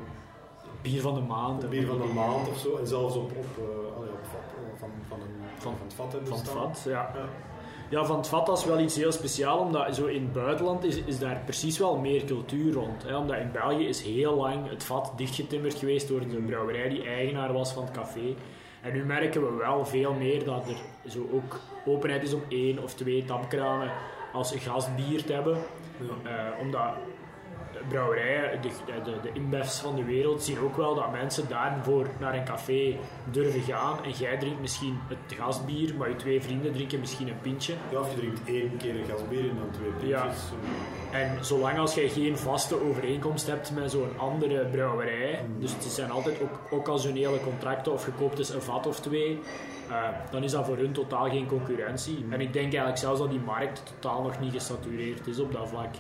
Bier 0.82 1.01
van 1.01 1.13
de 1.13 1.21
maand. 1.21 1.69
bier 1.69 1.88
van 1.88 2.01
een 2.01 2.13
maand 2.13 2.49
of 2.49 2.58
zo, 2.58 2.75
en 2.77 2.88
zelfs 2.88 3.15
op, 3.15 3.32
op, 3.32 3.45
allee, 3.97 4.10
op 4.10 4.19
vat, 4.32 4.41
eh, 4.41 4.79
van, 4.79 4.89
van, 5.08 5.19
een, 5.19 5.27
van, 5.58 5.71
Van- 5.71 5.82
het 5.84 5.93
vat 5.93 6.12
hebben 6.12 6.29
Van 6.29 6.38
het 6.38 6.49
vat, 6.49 6.84
ja. 6.86 6.91
Ja. 7.15 7.25
Ja, 7.89 8.06
van 8.06 8.17
het 8.17 8.27
vat 8.27 8.45
dat 8.45 8.58
is 8.58 8.65
wel 8.65 8.79
iets 8.79 8.95
heel 8.95 9.12
speciaals, 9.12 9.62
omdat 9.62 9.95
zo 9.95 10.06
in 10.06 10.21
het 10.21 10.34
buitenland 10.34 10.84
is, 10.84 10.97
is 11.06 11.19
daar 11.19 11.41
precies 11.45 11.77
wel 11.77 11.97
meer 11.97 12.23
cultuur 12.25 12.73
rond. 12.73 13.03
Hè? 13.03 13.17
Omdat 13.17 13.38
in 13.38 13.51
België 13.51 13.88
is 13.88 14.01
heel 14.01 14.36
lang 14.36 14.69
het 14.69 14.84
vat 14.84 15.12
dichtgetimmerd 15.15 15.73
geweest 15.75 16.08
door 16.08 16.19
de 16.27 16.41
brouwerij 16.45 16.89
die 16.89 17.03
eigenaar 17.03 17.53
was 17.53 17.73
van 17.73 17.84
het 17.84 17.91
café. 17.91 18.36
En 18.84 18.93
nu 18.93 19.04
merken 19.06 19.41
we 19.41 19.58
wel 19.58 19.86
veel 19.86 20.13
meer 20.13 20.43
dat 20.43 20.67
er 20.67 21.10
zo 21.10 21.30
ook 21.32 21.60
openheid 21.86 22.24
is 22.24 22.34
om 22.34 22.43
één 22.48 22.84
of 22.84 22.93
twee 22.93 23.26
tapkranen 23.26 23.91
als 24.34 24.56
gastbier 24.56 25.24
te 25.24 25.34
hebben. 25.34 25.58
Ja. 25.98 26.30
Eh, 26.30 26.60
omdat 26.60 26.93
brouwerijen, 27.88 28.62
de, 28.62 28.69
de, 29.50 29.63
van 29.63 29.96
de 29.96 30.04
wereld, 30.04 30.43
zien 30.43 30.60
ook 30.60 30.78
wel 30.78 30.96
dat 30.96 31.12
mensen 31.12 31.50
daarvoor 31.50 32.08
naar 32.19 32.36
een 32.36 32.43
café 32.43 32.98
durven 33.32 33.62
gaan. 33.62 34.04
En 34.04 34.12
jij 34.12 34.38
drinkt 34.38 34.62
misschien 34.62 35.00
het 35.08 35.38
gastbier, 35.38 35.96
maar 35.96 36.10
je 36.10 36.15
twee 36.15 36.41
vrienden 36.41 36.74
drinken 36.74 37.00
misschien 37.00 37.28
een 37.28 37.41
pintje. 37.41 37.74
Ja, 37.91 38.00
of 38.00 38.10
je 38.10 38.17
drinkt 38.17 38.48
één 38.48 38.78
keer 38.78 38.96
een 38.96 39.06
glas 39.06 39.28
bier 39.30 39.50
en 39.50 39.56
dan 39.56 39.72
twee 39.72 39.91
pintjes. 39.91 40.38
En 41.12 41.46
zolang 41.46 41.80
als 41.80 41.93
jij 41.93 42.10
geen 42.10 42.38
vaste 42.38 42.89
overeenkomst 42.89 43.48
hebt 43.48 43.72
met 43.72 43.91
zo'n 43.91 44.17
andere 44.17 44.65
brouwerij, 44.65 45.46
dus 45.60 45.74
het 45.74 45.84
zijn 45.84 46.12
altijd 46.12 46.41
ook 46.41 46.72
occasionele 46.72 47.39
contracten 47.39 47.91
of 47.93 48.04
gekoopt 48.04 48.39
is 48.39 48.50
een 48.50 48.62
vat 48.62 48.88
of 48.88 49.00
twee, 49.00 49.39
eh, 49.89 50.08
dan 50.32 50.43
is 50.43 50.52
dat 50.52 50.65
voor 50.65 50.78
hun 50.78 50.91
totaal 50.91 51.30
geen 51.30 51.48
concurrentie. 51.48 52.26
En 52.30 52.41
ik 52.41 52.54
denk 52.54 52.65
eigenlijk 52.65 52.98
zelfs 52.98 53.19
dat 53.19 53.30
die 53.30 53.39
markt 53.39 53.84
totaal 53.86 54.22
nog 54.22 54.39
niet 54.39 54.54
gesatureerd 54.54 55.28
is 55.28 55.39
op 55.39 55.52
dat 55.52 55.69
vlak. 55.69 55.96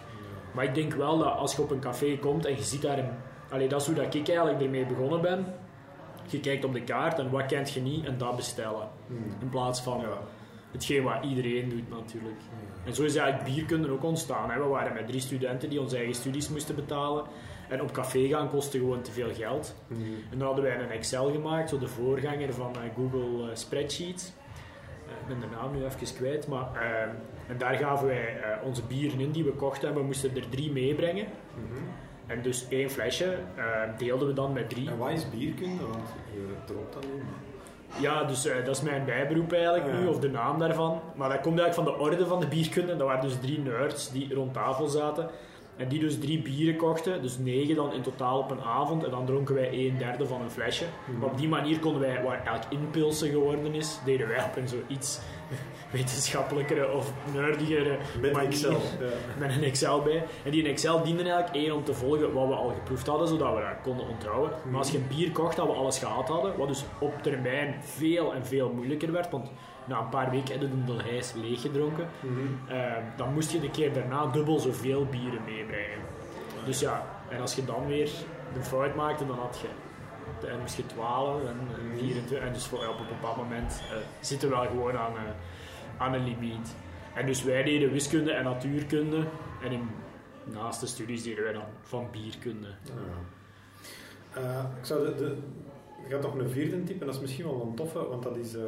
Maar 0.53 0.63
ik 0.63 0.73
denk 0.75 0.93
wel 0.93 1.17
dat 1.17 1.33
als 1.37 1.55
je 1.55 1.61
op 1.61 1.71
een 1.71 1.79
café 1.79 2.17
komt 2.17 2.45
en 2.45 2.55
je 2.55 2.63
ziet 2.63 2.81
daar 2.81 2.97
een... 2.97 3.09
Allee, 3.49 3.67
dat 3.67 3.81
is 3.81 3.87
hoe 3.87 3.95
dat 3.95 4.13
ik 4.13 4.27
eigenlijk 4.27 4.61
ermee 4.61 4.85
begonnen 4.85 5.21
ben. 5.21 5.45
Je 6.27 6.39
kijkt 6.39 6.65
op 6.65 6.73
de 6.73 6.81
kaart 6.83 7.19
en 7.19 7.29
wat 7.29 7.45
kent 7.45 7.71
je 7.71 7.81
niet 7.81 8.05
en 8.05 8.17
dat 8.17 8.35
bestellen. 8.35 8.87
In 9.41 9.49
plaats 9.49 9.81
van 9.81 9.99
Ja. 9.99 10.17
hetgeen 10.71 11.03
wat 11.03 11.23
iedereen 11.23 11.69
doet 11.69 11.89
natuurlijk. 11.89 12.39
En 12.85 12.93
zo 12.93 13.03
is 13.03 13.15
eigenlijk 13.15 13.53
bierkunde 13.55 13.91
ook 13.91 14.03
ontstaan. 14.03 14.51
Hè. 14.51 14.59
We 14.59 14.67
waren 14.67 14.93
met 14.93 15.07
drie 15.07 15.19
studenten 15.19 15.69
die 15.69 15.81
onze 15.81 15.95
eigen 15.97 16.15
studies 16.15 16.49
moesten 16.49 16.75
betalen. 16.75 17.23
En 17.69 17.81
op 17.81 17.91
café 17.91 18.27
gaan 18.27 18.49
kostte 18.49 18.77
gewoon 18.77 19.01
te 19.01 19.11
veel 19.11 19.33
geld. 19.33 19.75
En 20.31 20.37
dan 20.37 20.47
hadden 20.47 20.63
wij 20.63 20.79
een 20.79 20.89
Excel 20.91 21.31
gemaakt, 21.31 21.69
zo 21.69 21.77
de 21.79 21.87
voorganger 21.87 22.53
van 22.53 22.71
eh, 22.75 22.81
Google 22.95 23.49
eh, 23.49 23.55
Spreadsheets. 23.55 24.33
Eh, 25.07 25.11
ik 25.21 25.27
ben 25.27 25.39
de 25.39 25.55
naam 25.55 25.71
nu 25.75 25.85
even 25.85 26.15
kwijt, 26.15 26.47
maar... 26.47 26.67
eh, 26.75 27.09
en 27.47 27.57
daar 27.57 27.75
gaven 27.75 28.07
wij 28.07 28.37
eh, 28.41 28.65
onze 28.65 28.81
bieren 28.83 29.19
in 29.19 29.31
die 29.31 29.43
we 29.43 29.51
kochten 29.51 29.89
en 29.89 29.95
we 29.95 30.01
moesten 30.03 30.35
er 30.35 30.49
drie 30.49 30.71
meebrengen. 30.71 31.25
En 32.27 32.41
dus 32.41 32.65
één 32.69 32.89
flesje 32.89 33.37
eh, 33.55 33.63
deelden 33.97 34.27
we 34.27 34.33
dan 34.33 34.53
met 34.53 34.69
drie. 34.69 34.89
En 34.89 34.97
wat 34.97 35.09
is 35.09 35.29
bierkunde? 35.29 35.83
Want 35.83 36.07
je 36.33 36.53
dropt 36.65 36.93
dat 36.93 37.03
maar- 37.03 38.01
Ja, 38.01 38.23
dus 38.23 38.45
eh, 38.45 38.65
dat 38.65 38.75
is 38.75 38.81
mijn 38.81 39.05
bijberoep 39.05 39.51
eigenlijk 39.53 39.99
nu, 39.99 40.07
of 40.07 40.19
de 40.19 40.29
naam 40.29 40.59
daarvan. 40.59 41.01
Maar 41.15 41.29
dat 41.29 41.41
komt 41.41 41.59
eigenlijk 41.59 41.89
van 41.89 41.97
de 41.97 42.03
orde 42.11 42.25
van 42.25 42.39
de 42.39 42.47
bierkunde. 42.47 42.95
Dat 42.95 43.07
waren 43.07 43.21
dus 43.21 43.39
drie 43.41 43.59
nerds 43.59 44.11
die 44.11 44.33
rond 44.33 44.53
tafel 44.53 44.87
zaten. 44.87 45.27
En 45.77 45.87
die 45.87 45.99
dus 45.99 46.19
drie 46.19 46.41
bieren 46.41 46.75
kochten, 46.75 47.21
dus 47.21 47.37
negen 47.37 47.75
dan 47.75 47.93
in 47.93 48.01
totaal 48.01 48.39
op 48.39 48.51
een 48.51 48.61
avond. 48.61 49.03
En 49.03 49.11
dan 49.11 49.25
dronken 49.25 49.55
wij 49.55 49.73
een 49.73 49.97
derde 49.97 50.25
van 50.25 50.41
een 50.41 50.51
flesje. 50.51 50.85
Maar 51.19 51.29
op 51.29 51.37
die 51.37 51.47
manier 51.47 51.79
konden 51.79 52.01
wij, 52.01 52.23
waar 52.23 52.45
eigenlijk 52.45 52.65
inpilsen 52.69 53.29
geworden 53.29 53.73
is, 53.73 53.99
deden 54.05 54.27
wij 54.27 54.43
op 54.43 54.55
een 54.55 54.67
zoiets 54.67 55.19
wetenschappelijkere 55.91 56.91
of 56.91 57.13
nerdigere 57.33 57.97
Met 58.21 58.33
manier. 58.33 58.49
Excel. 58.49 58.71
Ja. 58.99 59.09
Met 59.39 59.55
een 59.55 59.63
Excel 59.63 60.01
bij. 60.01 60.23
En 60.43 60.51
die 60.51 60.67
Excel 60.67 61.03
diende 61.03 61.23
eigenlijk 61.23 61.55
één 61.55 61.75
om 61.75 61.83
te 61.83 61.93
volgen 61.93 62.33
wat 62.33 62.47
we 62.47 62.53
al 62.53 62.69
geproefd 62.69 63.07
hadden, 63.07 63.27
zodat 63.27 63.55
we 63.55 63.59
dat 63.59 63.81
konden 63.83 64.07
onthouden. 64.07 64.57
Maar 64.69 64.79
als 64.79 64.91
je 64.91 64.97
een 64.97 65.07
bier 65.07 65.31
kocht 65.31 65.55
dat 65.55 65.67
we 65.67 65.73
alles 65.73 65.99
gehad 65.99 66.27
hadden, 66.27 66.57
wat 66.57 66.67
dus 66.67 66.83
op 66.99 67.13
termijn 67.21 67.75
veel 67.81 68.33
en 68.33 68.45
veel 68.45 68.69
moeilijker 68.69 69.11
werd, 69.11 69.29
want 69.29 69.49
na 69.85 69.99
een 69.99 70.09
paar 70.09 70.31
weken 70.31 70.59
hadden 70.59 70.85
de 70.85 70.93
lijst 70.93 71.35
leeggedronken, 71.35 72.07
eh, 72.67 72.93
dan 73.17 73.33
moest 73.33 73.51
je 73.51 73.59
de 73.59 73.71
keer 73.71 73.93
daarna 73.93 74.25
dubbel 74.25 74.59
zoveel 74.59 75.05
bieren 75.05 75.41
meebrengen. 75.45 75.99
Dus 76.65 76.79
ja, 76.79 77.05
en 77.29 77.41
als 77.41 77.55
je 77.55 77.65
dan 77.65 77.87
weer 77.87 78.09
de 78.53 78.61
fout 78.61 78.95
maakte, 78.95 79.25
dan 79.27 79.37
had 79.37 79.59
je 79.61 79.67
en 80.47 80.59
je 80.75 80.85
12 80.85 81.41
en 81.45 81.57
eh, 81.69 81.99
24. 81.99 82.39
En 82.39 82.53
dus 82.53 82.65
voor, 82.65 82.87
op 82.87 82.99
een 82.99 83.07
bepaald 83.07 83.37
moment 83.37 83.83
eh, 83.91 83.97
zitten 84.19 84.49
we 84.49 84.55
wel 84.55 84.65
gewoon 84.65 84.97
aan, 84.97 85.15
eh, 85.15 85.21
aan 85.97 86.13
een 86.13 86.23
limiet. 86.23 86.75
En 87.13 87.25
dus 87.25 87.43
wij 87.43 87.63
deden 87.63 87.91
wiskunde 87.91 88.31
en 88.31 88.43
natuurkunde. 88.43 89.25
En 89.63 89.71
in, 89.71 89.89
naast 90.43 90.79
de 90.79 90.87
studies 90.87 91.23
deden 91.23 91.43
wij 91.43 91.53
dan 91.53 91.63
van 91.81 92.07
bierkunde. 92.11 92.67
Ja. 92.67 94.41
Eh, 94.41 94.63
ik 94.79 94.85
zou 94.85 95.15
de, 95.15 95.37
nog 96.21 96.35
een 96.35 96.49
vierde 96.49 96.83
tip 96.83 96.99
en 96.99 97.05
dat 97.05 97.15
is 97.15 97.21
misschien 97.21 97.45
wel 97.45 97.61
een 97.61 97.75
toffe, 97.75 98.07
want 98.07 98.23
dat 98.23 98.37
is 98.37 98.55
eh, 98.55 98.63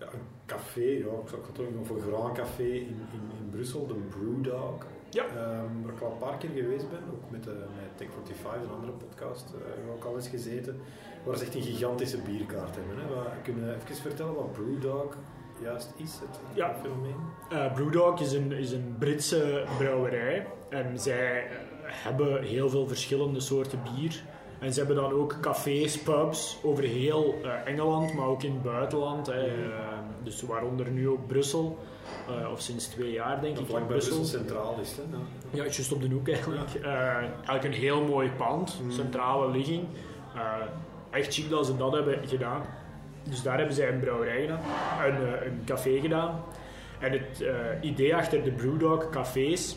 ja, 0.00 0.06
een 0.12 0.26
café. 0.46 0.80
Ja, 0.80 1.12
ik 1.22 1.28
zou 1.28 1.42
ga 1.42 1.52
toch 1.52 1.66
een 1.66 2.02
Grand 2.12 2.36
Café 2.36 2.62
in, 2.62 3.00
in, 3.16 3.24
in 3.40 3.50
Brussel, 3.50 3.86
de 3.86 3.94
Brewdog. 3.94 4.86
Ja. 5.10 5.24
Ehm, 5.24 5.82
waar 5.82 5.94
ik 5.94 6.00
al 6.00 6.10
een 6.12 6.18
paar 6.18 6.38
keer 6.38 6.50
geweest 6.50 6.90
ben, 6.90 6.98
ook 7.12 7.30
met, 7.30 7.44
de 7.44 7.64
met 7.98 8.08
Tech45, 8.08 8.62
een 8.62 8.74
andere 8.74 8.92
podcast, 8.92 9.44
eh, 9.54 9.66
hebben 9.66 9.84
we 9.86 9.92
ook 9.92 10.04
al 10.04 10.14
eens 10.14 10.28
gezeten, 10.28 10.80
waar 11.24 11.36
ze 11.36 11.44
echt 11.44 11.54
een 11.54 11.62
gigantische 11.62 12.18
bierkaart 12.18 12.76
hebben. 12.76 12.96
Hè. 12.98 13.14
Wat, 13.14 13.26
kunnen 13.42 13.64
we 13.66 13.74
even 13.74 13.94
vertellen 13.96 14.34
wat 14.34 14.52
Brewdog 14.52 15.16
juist 15.62 15.92
is, 15.96 16.12
het, 16.12 16.28
het 16.46 16.56
Ja. 16.56 16.74
fenomeen? 16.82 17.16
Eh 17.50 17.72
Brewdog 17.74 18.20
is 18.20 18.32
een, 18.32 18.52
is 18.52 18.72
een 18.72 18.96
Britse 18.98 19.64
brouwerij. 19.78 20.46
En 20.68 20.98
zij 20.98 21.46
eh, 21.46 21.50
hebben 21.84 22.42
heel 22.42 22.68
veel 22.68 22.86
verschillende 22.88 23.40
soorten 23.40 23.78
bier. 23.82 24.22
En 24.60 24.72
ze 24.72 24.78
hebben 24.78 24.96
dan 24.96 25.12
ook 25.12 25.36
cafés, 25.40 25.98
pubs 26.02 26.58
over 26.62 26.84
heel 26.84 27.34
eh, 27.42 27.50
Engeland, 27.72 28.14
maar 28.14 28.26
ook 28.26 28.42
in 28.42 28.52
het 28.52 28.62
buitenland. 28.62 29.26
Hè. 29.26 29.46
Eh, 29.46 29.89
dus 30.24 30.42
waaronder 30.42 30.90
nu 30.90 31.08
ook 31.08 31.26
Brussel. 31.26 31.78
Eh, 32.28 32.52
of 32.52 32.60
sinds 32.60 32.86
twee 32.86 33.12
jaar 33.12 33.40
denk 33.40 33.54
Dat 33.54 33.64
ik 33.64 33.70
vlak 33.70 33.86
Brussel. 33.86 34.16
Brussel 34.16 34.38
Centraal 34.38 34.78
is. 34.80 34.96
Hè? 34.96 35.02
Ja. 35.02 35.18
Ja, 35.50 35.62
juist 35.62 35.92
op 35.92 36.00
de 36.00 36.08
hoek 36.08 36.28
eigenlijk. 36.28 36.74
Eh, 36.82 36.92
eigenlijk 37.16 37.64
een 37.64 37.72
heel 37.72 38.02
mooi 38.02 38.30
pand, 38.30 38.80
centrale 38.88 39.50
ligging. 39.50 39.84
Eh, 40.34 40.40
echt 41.10 41.34
chic 41.34 41.50
dat 41.50 41.66
ze 41.66 41.76
dat 41.76 41.92
hebben 41.92 42.28
gedaan. 42.28 42.62
Dus 43.22 43.42
daar 43.42 43.58
hebben 43.58 43.74
zij 43.74 43.92
een 43.92 44.00
brouwerij 44.00 44.40
gedaan, 44.40 44.60
een, 45.04 45.46
een 45.46 45.62
café 45.64 46.00
gedaan. 46.00 46.42
En 46.98 47.12
het 47.12 47.44
idee 47.80 48.16
achter 48.16 48.44
de 48.44 48.50
Brewdog 48.50 49.10
cafés 49.10 49.76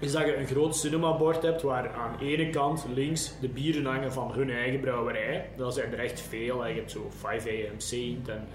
is 0.00 0.12
dat 0.12 0.26
je 0.26 0.36
een 0.36 0.46
groot 0.46 0.76
cinemabord 0.76 1.42
hebt 1.42 1.62
waar 1.62 1.90
aan 1.92 2.16
de 2.18 2.24
ene 2.24 2.50
kant 2.50 2.86
links 2.94 3.34
de 3.40 3.48
bieren 3.48 3.84
hangen 3.84 4.12
van 4.12 4.32
hun 4.32 4.50
eigen 4.50 4.80
brouwerij. 4.80 5.48
Dat 5.56 5.74
zijn 5.74 5.92
er 5.92 5.98
echt 5.98 6.20
veel. 6.20 6.66
Je 6.66 6.74
hebt 6.74 6.90
zo 6.90 7.10
5 7.18 7.46
AM 7.46 7.80
Saint 7.80 8.28
en 8.28 8.48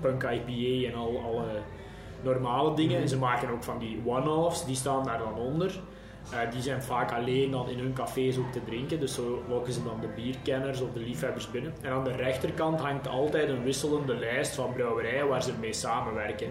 Punk 0.00 0.22
IPA 0.22 0.88
en 0.88 0.94
al 0.98 1.22
alle 1.24 1.48
normale 2.22 2.74
dingen. 2.74 3.00
En 3.00 3.08
ze 3.08 3.18
maken 3.18 3.50
ook 3.50 3.64
van 3.64 3.78
die 3.78 4.02
one-offs, 4.04 4.66
die 4.66 4.76
staan 4.76 5.04
daar 5.04 5.18
dan 5.18 5.34
onder. 5.34 5.80
Eh, 6.30 6.50
die 6.50 6.62
zijn 6.62 6.82
vaak 6.82 7.12
alleen 7.12 7.50
dan 7.50 7.68
in 7.68 7.78
hun 7.78 7.92
cafés 7.92 8.38
ook 8.38 8.52
te 8.52 8.64
drinken, 8.64 9.00
dus 9.00 9.14
zo 9.14 9.42
lokken 9.48 9.72
ze 9.72 9.82
dan 9.82 10.00
de 10.00 10.06
bierkenners 10.16 10.80
of 10.80 10.92
de 10.92 11.00
liefhebbers 11.00 11.50
binnen. 11.50 11.72
En 11.80 11.92
aan 11.92 12.04
de 12.04 12.16
rechterkant 12.16 12.80
hangt 12.80 13.08
altijd 13.08 13.48
een 13.48 13.62
wisselende 13.62 14.14
lijst 14.14 14.54
van 14.54 14.72
brouwerijen 14.72 15.28
waar 15.28 15.42
ze 15.42 15.52
mee 15.60 15.72
samenwerken. 15.72 16.46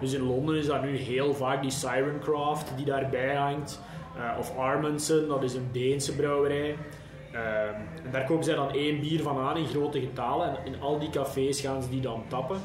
Dus 0.00 0.12
in 0.12 0.22
Londen 0.22 0.56
is 0.56 0.66
dat 0.66 0.82
nu 0.82 0.96
heel 0.96 1.34
vaak 1.34 1.62
die 1.62 1.70
Sirencraft 1.70 2.72
die 2.76 2.84
daarbij 2.84 3.34
hangt, 3.34 3.80
Eh, 4.16 4.38
of 4.38 4.56
Armandsen, 4.56 5.28
dat 5.28 5.42
is 5.42 5.54
een 5.54 5.68
Deense 5.72 6.16
brouwerij. 6.16 6.76
Ehm, 7.34 7.74
en 8.04 8.10
daar 8.10 8.24
kopen 8.24 8.44
zij 8.44 8.54
dan 8.54 8.72
één 8.72 9.00
bier 9.00 9.22
van 9.22 9.38
aan 9.38 9.56
in 9.56 9.66
grote 9.66 10.00
getalen 10.00 10.48
en 10.48 10.66
in 10.66 10.80
al 10.80 10.98
die 10.98 11.10
cafés 11.10 11.60
gaan 11.60 11.82
ze 11.82 11.88
die 11.88 12.00
dan 12.00 12.24
tappen. 12.28 12.60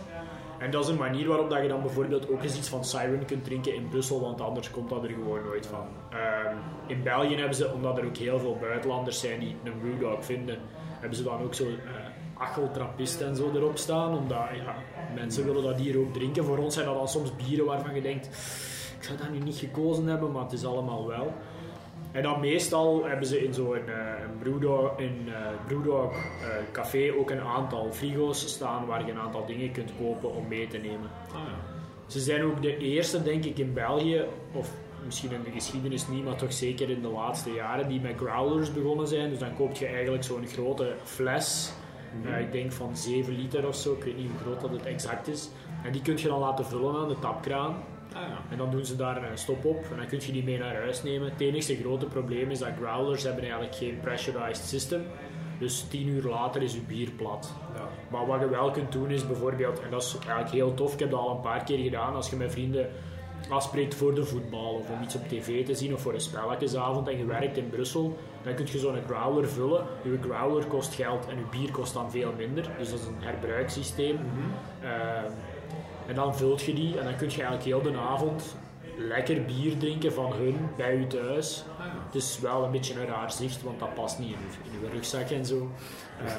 En 0.60 0.72
dat 0.72 0.84
is 0.84 0.90
een 0.90 0.98
manier 0.98 1.28
waarop 1.28 1.50
dat 1.50 1.62
je 1.62 1.68
dan 1.68 1.82
bijvoorbeeld 1.82 2.30
ook 2.30 2.44
eens 2.44 2.58
iets 2.58 2.70
van 2.70 2.86
Siren 2.86 3.26
kunt 3.26 3.44
drinken 3.44 3.76
in 3.76 3.90
Brussel, 3.90 4.22
want 4.22 4.42
anders 4.42 4.72
komt 4.72 4.90
dat 4.90 5.04
er 5.04 5.10
gewoon 5.10 5.44
nooit 5.44 5.68
van. 5.68 5.88
Ehm, 6.10 6.56
in 6.88 7.04
België 7.04 7.36
hebben 7.36 7.56
ze, 7.56 7.74
omdat 7.74 7.98
er 7.98 8.06
ook 8.06 8.18
heel 8.18 8.40
veel 8.40 8.58
buitenlanders 8.62 9.20
zijn 9.20 9.40
die 9.40 9.56
een 9.64 9.80
brewdog 9.80 10.26
vinden, 10.26 10.58
hebben 11.00 11.18
ze 11.18 11.24
dan 11.24 11.42
ook 11.42 11.54
zo 11.54 11.64
uh, 11.64 11.74
acheltrappist 12.34 13.22
en 13.22 13.36
zo 13.36 13.52
erop 13.56 13.78
staan, 13.78 14.18
omdat 14.18 14.44
ja, 14.54 14.76
mensen 15.16 15.46
willen 15.46 15.64
dat 15.64 15.78
hier 15.78 16.00
ook 16.00 16.14
drinken. 16.14 16.46
Voor 16.46 16.58
ons 16.58 16.74
zijn 16.74 16.86
dat 16.86 16.96
dan 16.96 17.08
soms 17.08 17.36
bieren 17.36 17.66
waarvan 17.66 17.96
je 17.96 18.02
denkt, 18.02 18.26
ik 18.98 19.04
zou 19.04 19.18
dat 19.18 19.30
nu 19.30 19.40
niet 19.40 19.58
gekozen 19.58 20.06
hebben, 20.08 20.32
maar 20.32 20.44
het 20.44 20.52
is 20.52 20.66
allemaal 20.66 21.08
wel. 21.08 21.34
En 22.12 22.24
dan 22.24 22.40
meestal 22.40 23.06
hebben 23.06 23.28
ze 23.28 23.44
in 23.44 23.54
zo'n 23.54 23.82
uh, 23.88 23.96
Brewdog, 24.40 25.00
in, 25.00 25.26
uh, 25.28 25.36
Brewdog 25.68 26.14
uh, 26.14 26.48
café 26.72 27.14
ook 27.20 27.30
een 27.30 27.42
aantal 27.42 27.92
frigo's 27.92 28.48
staan 28.48 28.86
waar 28.86 29.06
je 29.06 29.12
een 29.12 29.20
aantal 29.20 29.46
dingen 29.46 29.72
kunt 29.72 29.92
kopen 29.98 30.36
om 30.36 30.48
mee 30.48 30.68
te 30.68 30.78
nemen. 30.78 31.10
Ah, 31.28 31.34
ja. 31.34 31.78
Ze 32.08 32.20
zijn 32.20 32.44
ook 32.44 32.62
de 32.62 32.78
eerste, 32.78 33.24
denk 33.24 33.46
ik, 33.46 33.58
in 33.58 33.74
België, 33.74 34.24
of 34.54 34.72
misschien 35.06 35.32
in 35.32 35.44
de 35.44 35.52
geschiedenis 35.52 36.08
niet, 36.08 36.24
maar 36.24 36.36
toch 36.36 36.54
zeker 36.54 36.90
in 36.90 37.02
de 37.02 37.08
laatste 37.08 37.54
jaren, 37.54 37.88
die 37.88 38.00
met 38.00 38.18
growlers 38.18 38.74
begonnen 38.74 39.08
zijn. 39.08 39.30
Dus 39.30 39.40
dan 39.40 39.56
koop 39.56 39.74
je 39.74 39.86
eigenlijk 39.86 40.24
zo'n 40.24 40.48
grote 40.48 40.94
fles, 41.04 41.72
mm 42.14 42.24
-hmm. 42.24 42.40
ik 42.40 42.52
denk 42.52 42.72
van 42.72 42.98
7 42.98 43.36
liter 43.36 43.68
of 43.68 43.76
zo, 43.76 43.94
ik 43.94 44.04
weet 44.04 44.18
niet 44.18 44.30
hoe 44.30 44.40
groot 44.40 44.62
dat 44.62 44.72
het 44.72 44.86
exact 44.86 45.28
is. 45.28 45.50
En 45.84 45.92
die 45.92 46.02
kun 46.02 46.18
je 46.18 46.28
dan 46.28 46.40
laten 46.40 46.66
vullen 46.66 46.96
aan 46.96 47.08
de 47.08 47.20
tapkraan. 47.20 47.76
Ah, 48.14 48.22
ja. 48.22 48.38
En 48.50 48.58
dan 48.58 48.72
doen 48.72 48.86
ze 48.86 48.96
daar 48.96 49.32
een 49.32 49.38
stop 49.38 49.66
op 49.66 49.86
en 49.92 49.98
dan 49.98 50.08
kun 50.08 50.20
je 50.22 50.32
die 50.32 50.44
mee 50.44 50.58
naar 50.58 50.76
huis 50.76 51.04
nemen. 51.04 51.30
Het 51.30 51.42
enige 51.42 51.76
grote 51.76 52.06
probleem 52.06 52.52
is 52.52 52.60
dat 52.60 52.70
growlers 52.82 53.24
hebben 53.24 53.44
eigenlijk 53.44 53.76
geen 53.76 54.00
pressurized 54.02 54.66
system. 54.66 55.06
Dus 55.60 55.86
tien 55.90 56.08
uur 56.08 56.24
later 56.24 56.62
is 56.62 56.74
je 56.74 56.82
bier 56.82 57.12
plat. 57.12 57.54
Ja. 57.76 57.88
Maar 58.10 58.26
wat 58.26 58.40
je 58.40 58.50
wel 58.50 58.72
kunt 58.72 58.92
doen 58.92 59.10
is 59.10 59.28
bijvoorbeeld, 59.28 59.80
en 59.80 59.90
dat 59.90 60.04
is 60.04 60.18
eigenlijk 60.20 60.52
heel 60.52 60.74
tof, 60.74 60.94
ik 60.94 61.00
heb 61.00 61.12
dat 61.12 61.20
al 61.20 61.36
een 61.36 61.42
paar 61.42 61.64
keer 61.64 61.78
gedaan, 61.78 62.16
als 62.16 62.30
je 62.30 62.36
met 62.36 62.52
vrienden 62.52 62.90
afspreekt 63.52 63.96
voor 63.96 64.16
de 64.16 64.26
voetbal 64.26 64.74
of 64.74 64.90
om 64.90 65.02
iets 65.04 65.16
op 65.16 65.28
tv 65.28 65.66
te 65.66 65.76
zien 65.76 65.94
of 65.94 66.02
voor 66.02 66.14
een 66.14 66.22
spelletjesavond 66.22 67.08
en 67.08 67.18
je 67.18 67.26
werkt 67.26 67.58
in 67.58 67.70
Brussel, 67.70 68.18
dan 68.44 68.54
kun 68.54 68.68
je 68.72 68.80
zo'n 68.80 68.98
growler 69.08 69.50
vullen. 69.50 69.86
Je 70.04 70.18
growler 70.22 70.66
kost 70.66 70.94
geld 70.94 71.28
en 71.28 71.38
je 71.38 71.44
bier 71.52 71.72
kost 71.72 71.94
dan 71.94 72.12
veel 72.12 72.34
minder. 72.38 72.70
Dus 72.78 72.90
dat 72.90 73.00
is 73.00 73.06
een 73.06 73.16
herbruiksysteem. 73.20 74.20
Uh, 74.84 74.90
en 76.08 76.16
dan 76.16 76.36
vult 76.36 76.62
je 76.62 76.74
die 76.74 77.00
en 77.00 77.06
dan 77.06 77.16
kun 77.16 77.30
je 77.30 77.44
eigenlijk 77.44 77.64
heel 77.64 77.82
de 77.82 77.98
avond 77.98 78.56
lekker 79.08 79.46
bier 79.46 79.78
drinken 79.78 80.14
van 80.14 80.34
hun 80.34 80.58
bij 80.78 80.98
je 80.98 81.08
thuis. 81.08 81.64
Het 82.06 82.16
is 82.16 82.40
wel 82.40 82.64
een 82.64 82.72
beetje 82.72 83.00
een 83.00 83.08
raar 83.08 83.32
zicht, 83.32 83.64
want 83.64 83.80
dat 83.80 83.94
past 83.94 84.20
niet 84.20 84.36
in 84.74 84.82
je 84.82 84.90
rugzak 84.90 85.30
en 85.30 85.46
zo. 85.46 85.68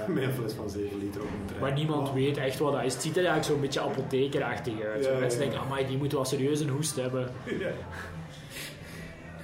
Uh, 0.08 0.22
een 0.22 0.32
fles 0.32 0.52
van 0.52 0.70
7 0.70 0.98
liter 0.98 1.20
op 1.20 1.26
een 1.26 1.46
trein. 1.46 1.60
Maar 1.60 1.72
niemand 1.72 2.06
wow. 2.06 2.16
weet 2.16 2.36
echt 2.36 2.58
wat 2.58 2.72
dat 2.72 2.82
is. 2.82 2.92
Het 2.92 3.02
ziet 3.02 3.16
er 3.16 3.24
eigenlijk 3.24 3.46
zo'n 3.46 3.60
beetje 3.60 3.80
apothekerachtig 3.80 4.80
uit. 4.80 5.04
Ja, 5.04 5.18
Mensen 5.18 5.40
ja, 5.40 5.46
denken, 5.46 5.66
amai, 5.66 5.86
die 5.86 5.96
moeten 5.96 6.18
wel 6.18 6.26
serieus 6.26 6.60
een 6.60 6.68
hoest 6.68 6.96
hebben. 6.96 7.30
Ja. 7.58 7.70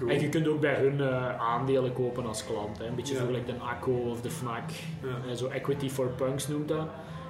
En 0.07 0.20
je 0.20 0.29
kunt 0.29 0.48
ook 0.48 0.61
bij 0.61 0.74
hun 0.74 0.98
uh, 0.98 1.40
aandelen 1.40 1.92
kopen 1.92 2.26
als 2.26 2.46
klant. 2.46 2.79
Hè. 2.79 2.87
Een 2.87 2.94
beetje 2.94 3.16
zo 3.16 3.24
gelijk 3.24 3.46
de 3.46 3.55
ACO 3.59 3.92
of 3.92 4.20
de 4.20 4.31
FNAC. 4.31 4.70
Uh, 5.02 5.35
zo 5.35 5.48
Equity 5.48 5.88
for 5.88 6.07
Punks 6.07 6.48
noemt 6.48 6.68
dat. 6.68 6.87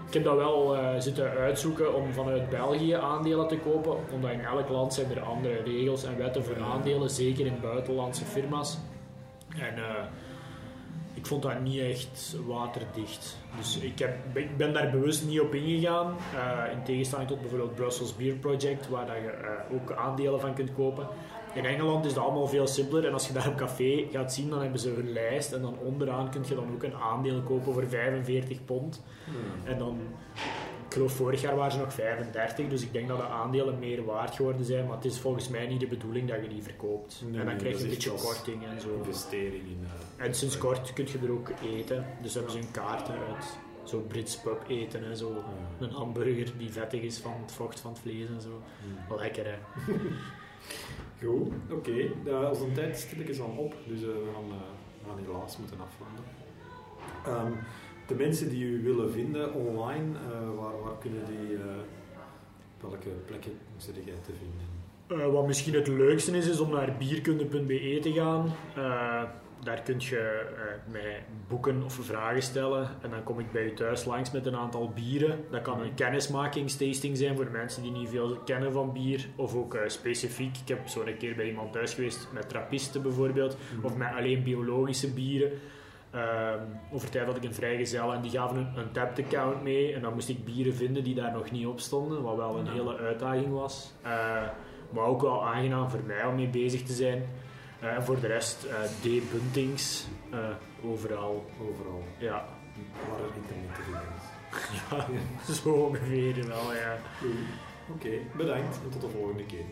Ik 0.07 0.15
heb 0.15 0.25
dat 0.25 0.37
wel 0.37 0.77
uh, 0.77 0.89
zitten 0.99 1.31
uitzoeken 1.31 1.95
om 1.95 2.13
vanuit 2.13 2.51
België 2.51 2.93
aandelen 2.93 3.49
te 3.49 3.59
kopen, 3.59 3.97
omdat 4.13 4.31
in 4.31 4.41
elk 4.41 4.69
land 4.69 4.95
zijn 4.95 5.11
er 5.11 5.21
andere 5.21 5.63
regels 5.63 6.05
en 6.05 6.17
wetten 6.17 6.45
voor 6.45 6.63
aandelen, 6.63 7.11
zeker 7.11 7.47
in 7.47 7.61
buitenlandse 7.61 8.25
firma's. 8.25 8.79
En 9.59 9.79
uh, 9.79 9.85
ik 11.15 11.27
vond 11.27 11.43
dat 11.43 11.61
niet 11.61 11.81
echt 11.81 12.37
waterdicht. 12.47 13.37
Dus 13.57 13.79
ik, 13.79 13.99
heb, 13.99 14.37
ik 14.37 14.57
ben 14.57 14.73
daar 14.73 14.91
bewust 14.91 15.27
niet 15.27 15.41
op 15.41 15.55
ingegaan, 15.55 16.17
uh, 16.35 16.73
in 16.73 16.83
tegenstelling 16.83 17.29
tot 17.29 17.41
bijvoorbeeld 17.41 17.75
Brussels 17.75 18.17
Beer 18.17 18.35
Project, 18.35 18.89
waar 18.89 19.07
dat 19.07 19.17
je 19.17 19.59
ook 19.75 19.93
aandelen 19.93 20.41
van 20.41 20.55
kunt 20.55 20.75
kopen. 20.75 21.07
In 21.57 21.65
Engeland 21.65 22.05
is 22.05 22.15
dat 22.15 22.25
allemaal 22.25 22.47
veel 22.47 22.67
simpeler. 22.67 23.07
En 23.07 23.13
als 23.13 23.27
je 23.27 23.33
daar 23.33 23.49
op 23.49 23.57
café 23.57 24.07
gaat 24.11 24.33
zien, 24.33 24.51
dan 24.51 24.61
hebben 24.61 24.81
ze 24.81 24.89
hun 24.89 25.13
lijst. 25.13 25.53
En 25.53 25.63
dan 25.63 25.79
onderaan 25.79 26.31
kun 26.31 26.45
je 26.49 26.55
dan 26.55 26.73
ook 26.75 26.83
een 26.83 26.95
aandeel 26.95 27.43
kopen 27.43 27.73
voor 27.73 27.87
45 27.87 28.65
pond. 28.65 29.03
Hmm. 29.25 29.73
En 29.73 29.79
dan, 29.79 30.01
ik 30.87 30.93
geloof 30.93 31.13
vorig 31.13 31.41
jaar 31.41 31.57
waren 31.57 31.73
ze 31.73 31.79
nog 31.79 31.93
35. 31.93 32.69
Dus 32.69 32.83
ik 32.83 32.93
denk 32.93 33.09
dat 33.09 33.17
de 33.17 33.27
aandelen 33.27 33.79
meer 33.79 34.05
waard 34.05 34.35
geworden 34.35 34.65
zijn. 34.65 34.87
Maar 34.87 34.97
het 34.97 35.05
is 35.05 35.19
volgens 35.19 35.49
mij 35.49 35.67
niet 35.67 35.81
de 35.81 35.87
bedoeling 35.87 36.29
dat 36.29 36.43
je 36.43 36.49
die 36.49 36.63
verkoopt. 36.63 37.23
Nee, 37.27 37.41
en 37.41 37.47
dan 37.47 37.57
krijg 37.57 37.79
je 37.79 37.85
een 37.85 37.91
beetje 37.91 38.11
korting 38.11 38.65
en 38.67 38.81
zo. 38.81 38.89
Investering 38.97 39.65
in. 39.65 39.81
Uh, 40.19 40.27
en 40.27 40.35
sinds 40.35 40.59
kort 40.59 40.93
kun 40.93 41.07
je 41.07 41.19
er 41.23 41.33
ook 41.33 41.51
eten. 41.63 42.07
Dus 42.23 42.35
hebben 42.35 42.53
ze 42.53 42.59
een 42.59 42.71
kaart 42.71 43.09
uit. 43.09 43.59
Zo 43.85 44.01
Brits 44.09 44.41
pub 44.41 44.65
eten 44.69 45.05
en 45.05 45.17
zo. 45.17 45.33
Ja. 45.33 45.87
Een 45.87 45.93
hamburger 45.93 46.53
die 46.59 46.73
vettig 46.73 47.01
is 47.01 47.19
van 47.19 47.33
het 47.43 47.53
vocht 47.53 47.81
van 47.81 47.91
het 47.91 48.01
vlees 48.01 48.29
en 48.29 48.41
zo. 48.41 48.63
Hmm. 49.09 49.17
Lekker 49.17 49.45
hè. 49.45 49.57
Goed, 51.25 51.53
oké. 51.71 52.11
Okay. 52.25 52.49
onze 52.49 52.73
tijd 52.73 52.99
stilletjes 52.99 53.41
al 53.41 53.55
op, 53.57 53.75
dus 53.87 54.01
uh, 54.01 54.07
we, 54.07 54.31
gaan, 54.35 54.45
uh, 54.45 55.25
we 55.25 55.33
helaas 55.33 55.59
moeten 55.59 55.79
afronden. 55.81 56.25
Um, 57.29 57.59
de 58.07 58.15
mensen 58.15 58.49
die 58.49 58.65
u 58.65 58.83
willen 58.83 59.13
vinden 59.13 59.55
online, 59.55 60.13
waar, 60.57 60.81
waar, 60.83 60.99
kunnen 60.99 61.25
die, 61.25 61.59
welke 62.81 63.09
plekken 63.09 63.53
zitten 63.77 64.05
jij 64.05 64.15
te 64.23 64.33
vinden? 64.33 64.66
Wat 65.07 65.47
misschien 65.47 65.75
het 65.75 65.89
leukste 65.89 66.37
is, 66.37 66.49
is 66.49 66.61
om 66.61 66.71
naar 66.71 66.97
bierkunde.be 66.99 67.99
te 68.03 68.13
gaan. 68.13 68.53
daar 69.63 69.83
kun 69.83 69.97
je 69.99 70.47
mij 70.91 71.25
boeken 71.49 71.83
of 71.83 71.93
vragen 71.93 72.43
stellen. 72.43 72.89
En 73.03 73.11
dan 73.11 73.23
kom 73.23 73.39
ik 73.39 73.53
bij 73.53 73.65
je 73.65 73.75
thuis 73.75 74.05
langs 74.05 74.31
met 74.31 74.47
een 74.47 74.57
aantal 74.57 74.91
bieren. 74.95 75.45
Dat 75.51 75.63
kan 75.63 75.81
een 75.81 75.95
kennismakingstasting 75.95 77.17
zijn 77.17 77.37
voor 77.37 77.51
mensen 77.51 77.83
die 77.83 77.91
niet 77.91 78.09
veel 78.09 78.37
kennen 78.45 78.73
van 78.73 78.93
bier. 78.93 79.27
Of 79.37 79.55
ook 79.55 79.79
specifiek. 79.87 80.57
Ik 80.57 80.69
heb 80.69 80.89
zo 80.89 81.03
een 81.03 81.17
keer 81.17 81.35
bij 81.35 81.47
iemand 81.47 81.73
thuis 81.73 81.95
geweest 81.95 82.29
met 82.33 82.49
trappisten 82.49 83.03
bijvoorbeeld. 83.03 83.57
Mm. 83.77 83.85
Of 83.85 83.97
met 83.97 84.13
alleen 84.17 84.43
biologische 84.43 85.13
bieren. 85.13 85.51
Over 86.93 87.11
tijd 87.11 87.27
had 87.27 87.37
ik 87.37 87.45
een 87.45 87.55
vrijgezel 87.55 88.13
en 88.13 88.23
die 88.23 88.31
gaven 88.31 88.57
een, 88.57 88.73
een 88.77 88.93
tapped 88.93 89.25
account 89.25 89.63
mee. 89.63 89.95
En 89.95 90.03
dan 90.03 90.15
moest 90.15 90.29
ik 90.29 90.45
bieren 90.45 90.75
vinden 90.75 91.05
die 91.05 91.15
daar 91.15 91.33
nog 91.33 91.51
niet 91.51 91.67
op 91.67 91.81
stonden. 91.81 92.23
Wat 92.23 92.37
wel 92.37 92.59
een 92.59 92.69
hele 92.69 92.97
uitdaging 92.97 93.53
was. 93.53 93.93
Uh, 94.05 94.43
maar 94.93 95.05
ook 95.05 95.21
wel 95.21 95.47
aangenaam 95.47 95.91
voor 95.91 96.03
mij 96.07 96.25
om 96.25 96.35
mee 96.35 96.49
bezig 96.49 96.83
te 96.83 96.93
zijn. 96.93 97.27
En 97.81 97.97
uh, 97.97 98.03
voor 98.03 98.21
de 98.21 98.27
rest, 98.27 98.65
uh, 98.65 98.83
D-buntings, 98.83 100.07
uh, 100.35 100.49
overal. 100.85 101.51
Overal. 101.61 102.05
Ja. 102.19 102.45
Waar 103.09 103.21
er 103.21 103.35
internet 103.37 103.75
te 103.75 103.83
vinden 103.83 104.03
is. 104.17 104.35
ja, 105.47 105.53
zo 105.53 105.69
ongeveer 105.71 106.47
wel, 106.47 106.75
ja. 106.75 106.99
Oké, 107.93 108.07
okay, 108.07 108.27
bedankt 108.37 108.81
en 108.85 108.91
tot 108.91 109.01
de 109.01 109.09
volgende 109.09 109.45
keer. 109.45 109.65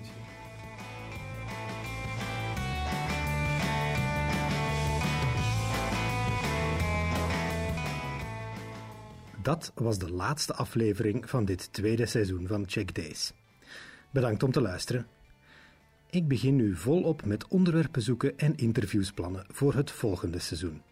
Dat 9.42 9.72
was 9.74 9.98
de 9.98 10.11
laatste 10.11 10.55
aflevering 10.55 11.31
van 11.31 11.44
dit 11.44 11.72
tweede 11.72 12.07
seizoen 12.07 12.46
van 12.46 12.64
Check 12.66 12.94
Days. 12.94 13.33
Bedankt 14.14 14.42
om 14.42 14.53
te 14.53 14.61
luisteren. 14.61 15.07
Ik 16.11 16.29
begin 16.29 16.57
nu 16.57 16.77
volop 16.77 17.24
met 17.24 17.48
onderwerpen 17.48 18.03
zoeken 18.03 18.38
en 18.38 18.57
interviews 18.57 19.12
plannen 19.12 19.44
voor 19.48 19.74
het 19.74 19.90
volgende 19.90 20.38
seizoen. 20.38 20.83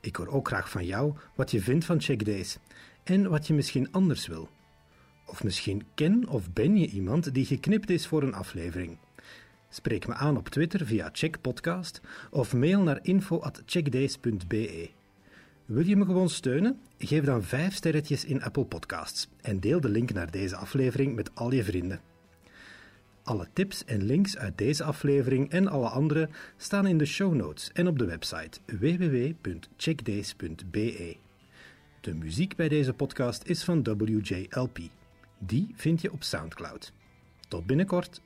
Ik 0.00 0.16
hoor 0.16 0.26
ook 0.26 0.46
graag 0.46 0.70
van 0.70 0.84
jou 0.84 1.14
wat 1.34 1.50
je 1.50 1.60
vindt 1.60 1.84
van 1.84 2.00
Check 2.00 2.24
Days 2.24 2.58
en 3.04 3.30
wat 3.30 3.46
je 3.46 3.54
misschien 3.54 3.92
anders 3.92 4.26
wil. 4.26 4.48
Of 5.26 5.44
misschien 5.44 5.82
ken 5.94 6.28
of 6.28 6.52
ben 6.52 6.76
je 6.76 6.86
iemand 6.86 7.34
die 7.34 7.44
geknipt 7.44 7.90
is 7.90 8.06
voor 8.06 8.22
een 8.22 8.34
aflevering. 8.34 8.98
Spreek 9.68 10.06
me 10.06 10.14
aan 10.14 10.36
op 10.36 10.48
Twitter 10.48 10.86
via 10.86 11.08
Check 11.12 11.40
Podcast 11.40 12.00
of 12.30 12.54
mail 12.54 12.82
naar 12.82 12.98
info@checkdays.be. 13.02 14.90
Wil 15.64 15.86
je 15.86 15.96
me 15.96 16.04
gewoon 16.04 16.28
steunen? 16.28 16.80
Geef 16.98 17.24
dan 17.24 17.42
5 17.42 17.74
sterretjes 17.74 18.24
in 18.24 18.42
Apple 18.42 18.64
Podcasts 18.64 19.28
en 19.40 19.60
deel 19.60 19.80
de 19.80 19.88
link 19.88 20.12
naar 20.12 20.30
deze 20.30 20.56
aflevering 20.56 21.14
met 21.14 21.34
al 21.34 21.52
je 21.52 21.64
vrienden. 21.64 22.11
Alle 23.24 23.48
tips 23.52 23.84
en 23.84 24.02
links 24.02 24.36
uit 24.36 24.58
deze 24.58 24.84
aflevering 24.84 25.50
en 25.50 25.68
alle 25.68 25.88
andere 25.88 26.28
staan 26.56 26.86
in 26.86 26.98
de 26.98 27.04
show 27.04 27.34
notes 27.34 27.70
en 27.72 27.86
op 27.86 27.98
de 27.98 28.04
website 28.04 28.60
www.checkdays.be. 28.66 31.16
De 32.00 32.14
muziek 32.14 32.56
bij 32.56 32.68
deze 32.68 32.92
podcast 32.92 33.42
is 33.44 33.64
van 33.64 33.82
WJLP. 33.82 34.78
Die 35.38 35.72
vind 35.76 36.00
je 36.00 36.12
op 36.12 36.22
SoundCloud. 36.22 36.92
Tot 37.48 37.66
binnenkort. 37.66 38.20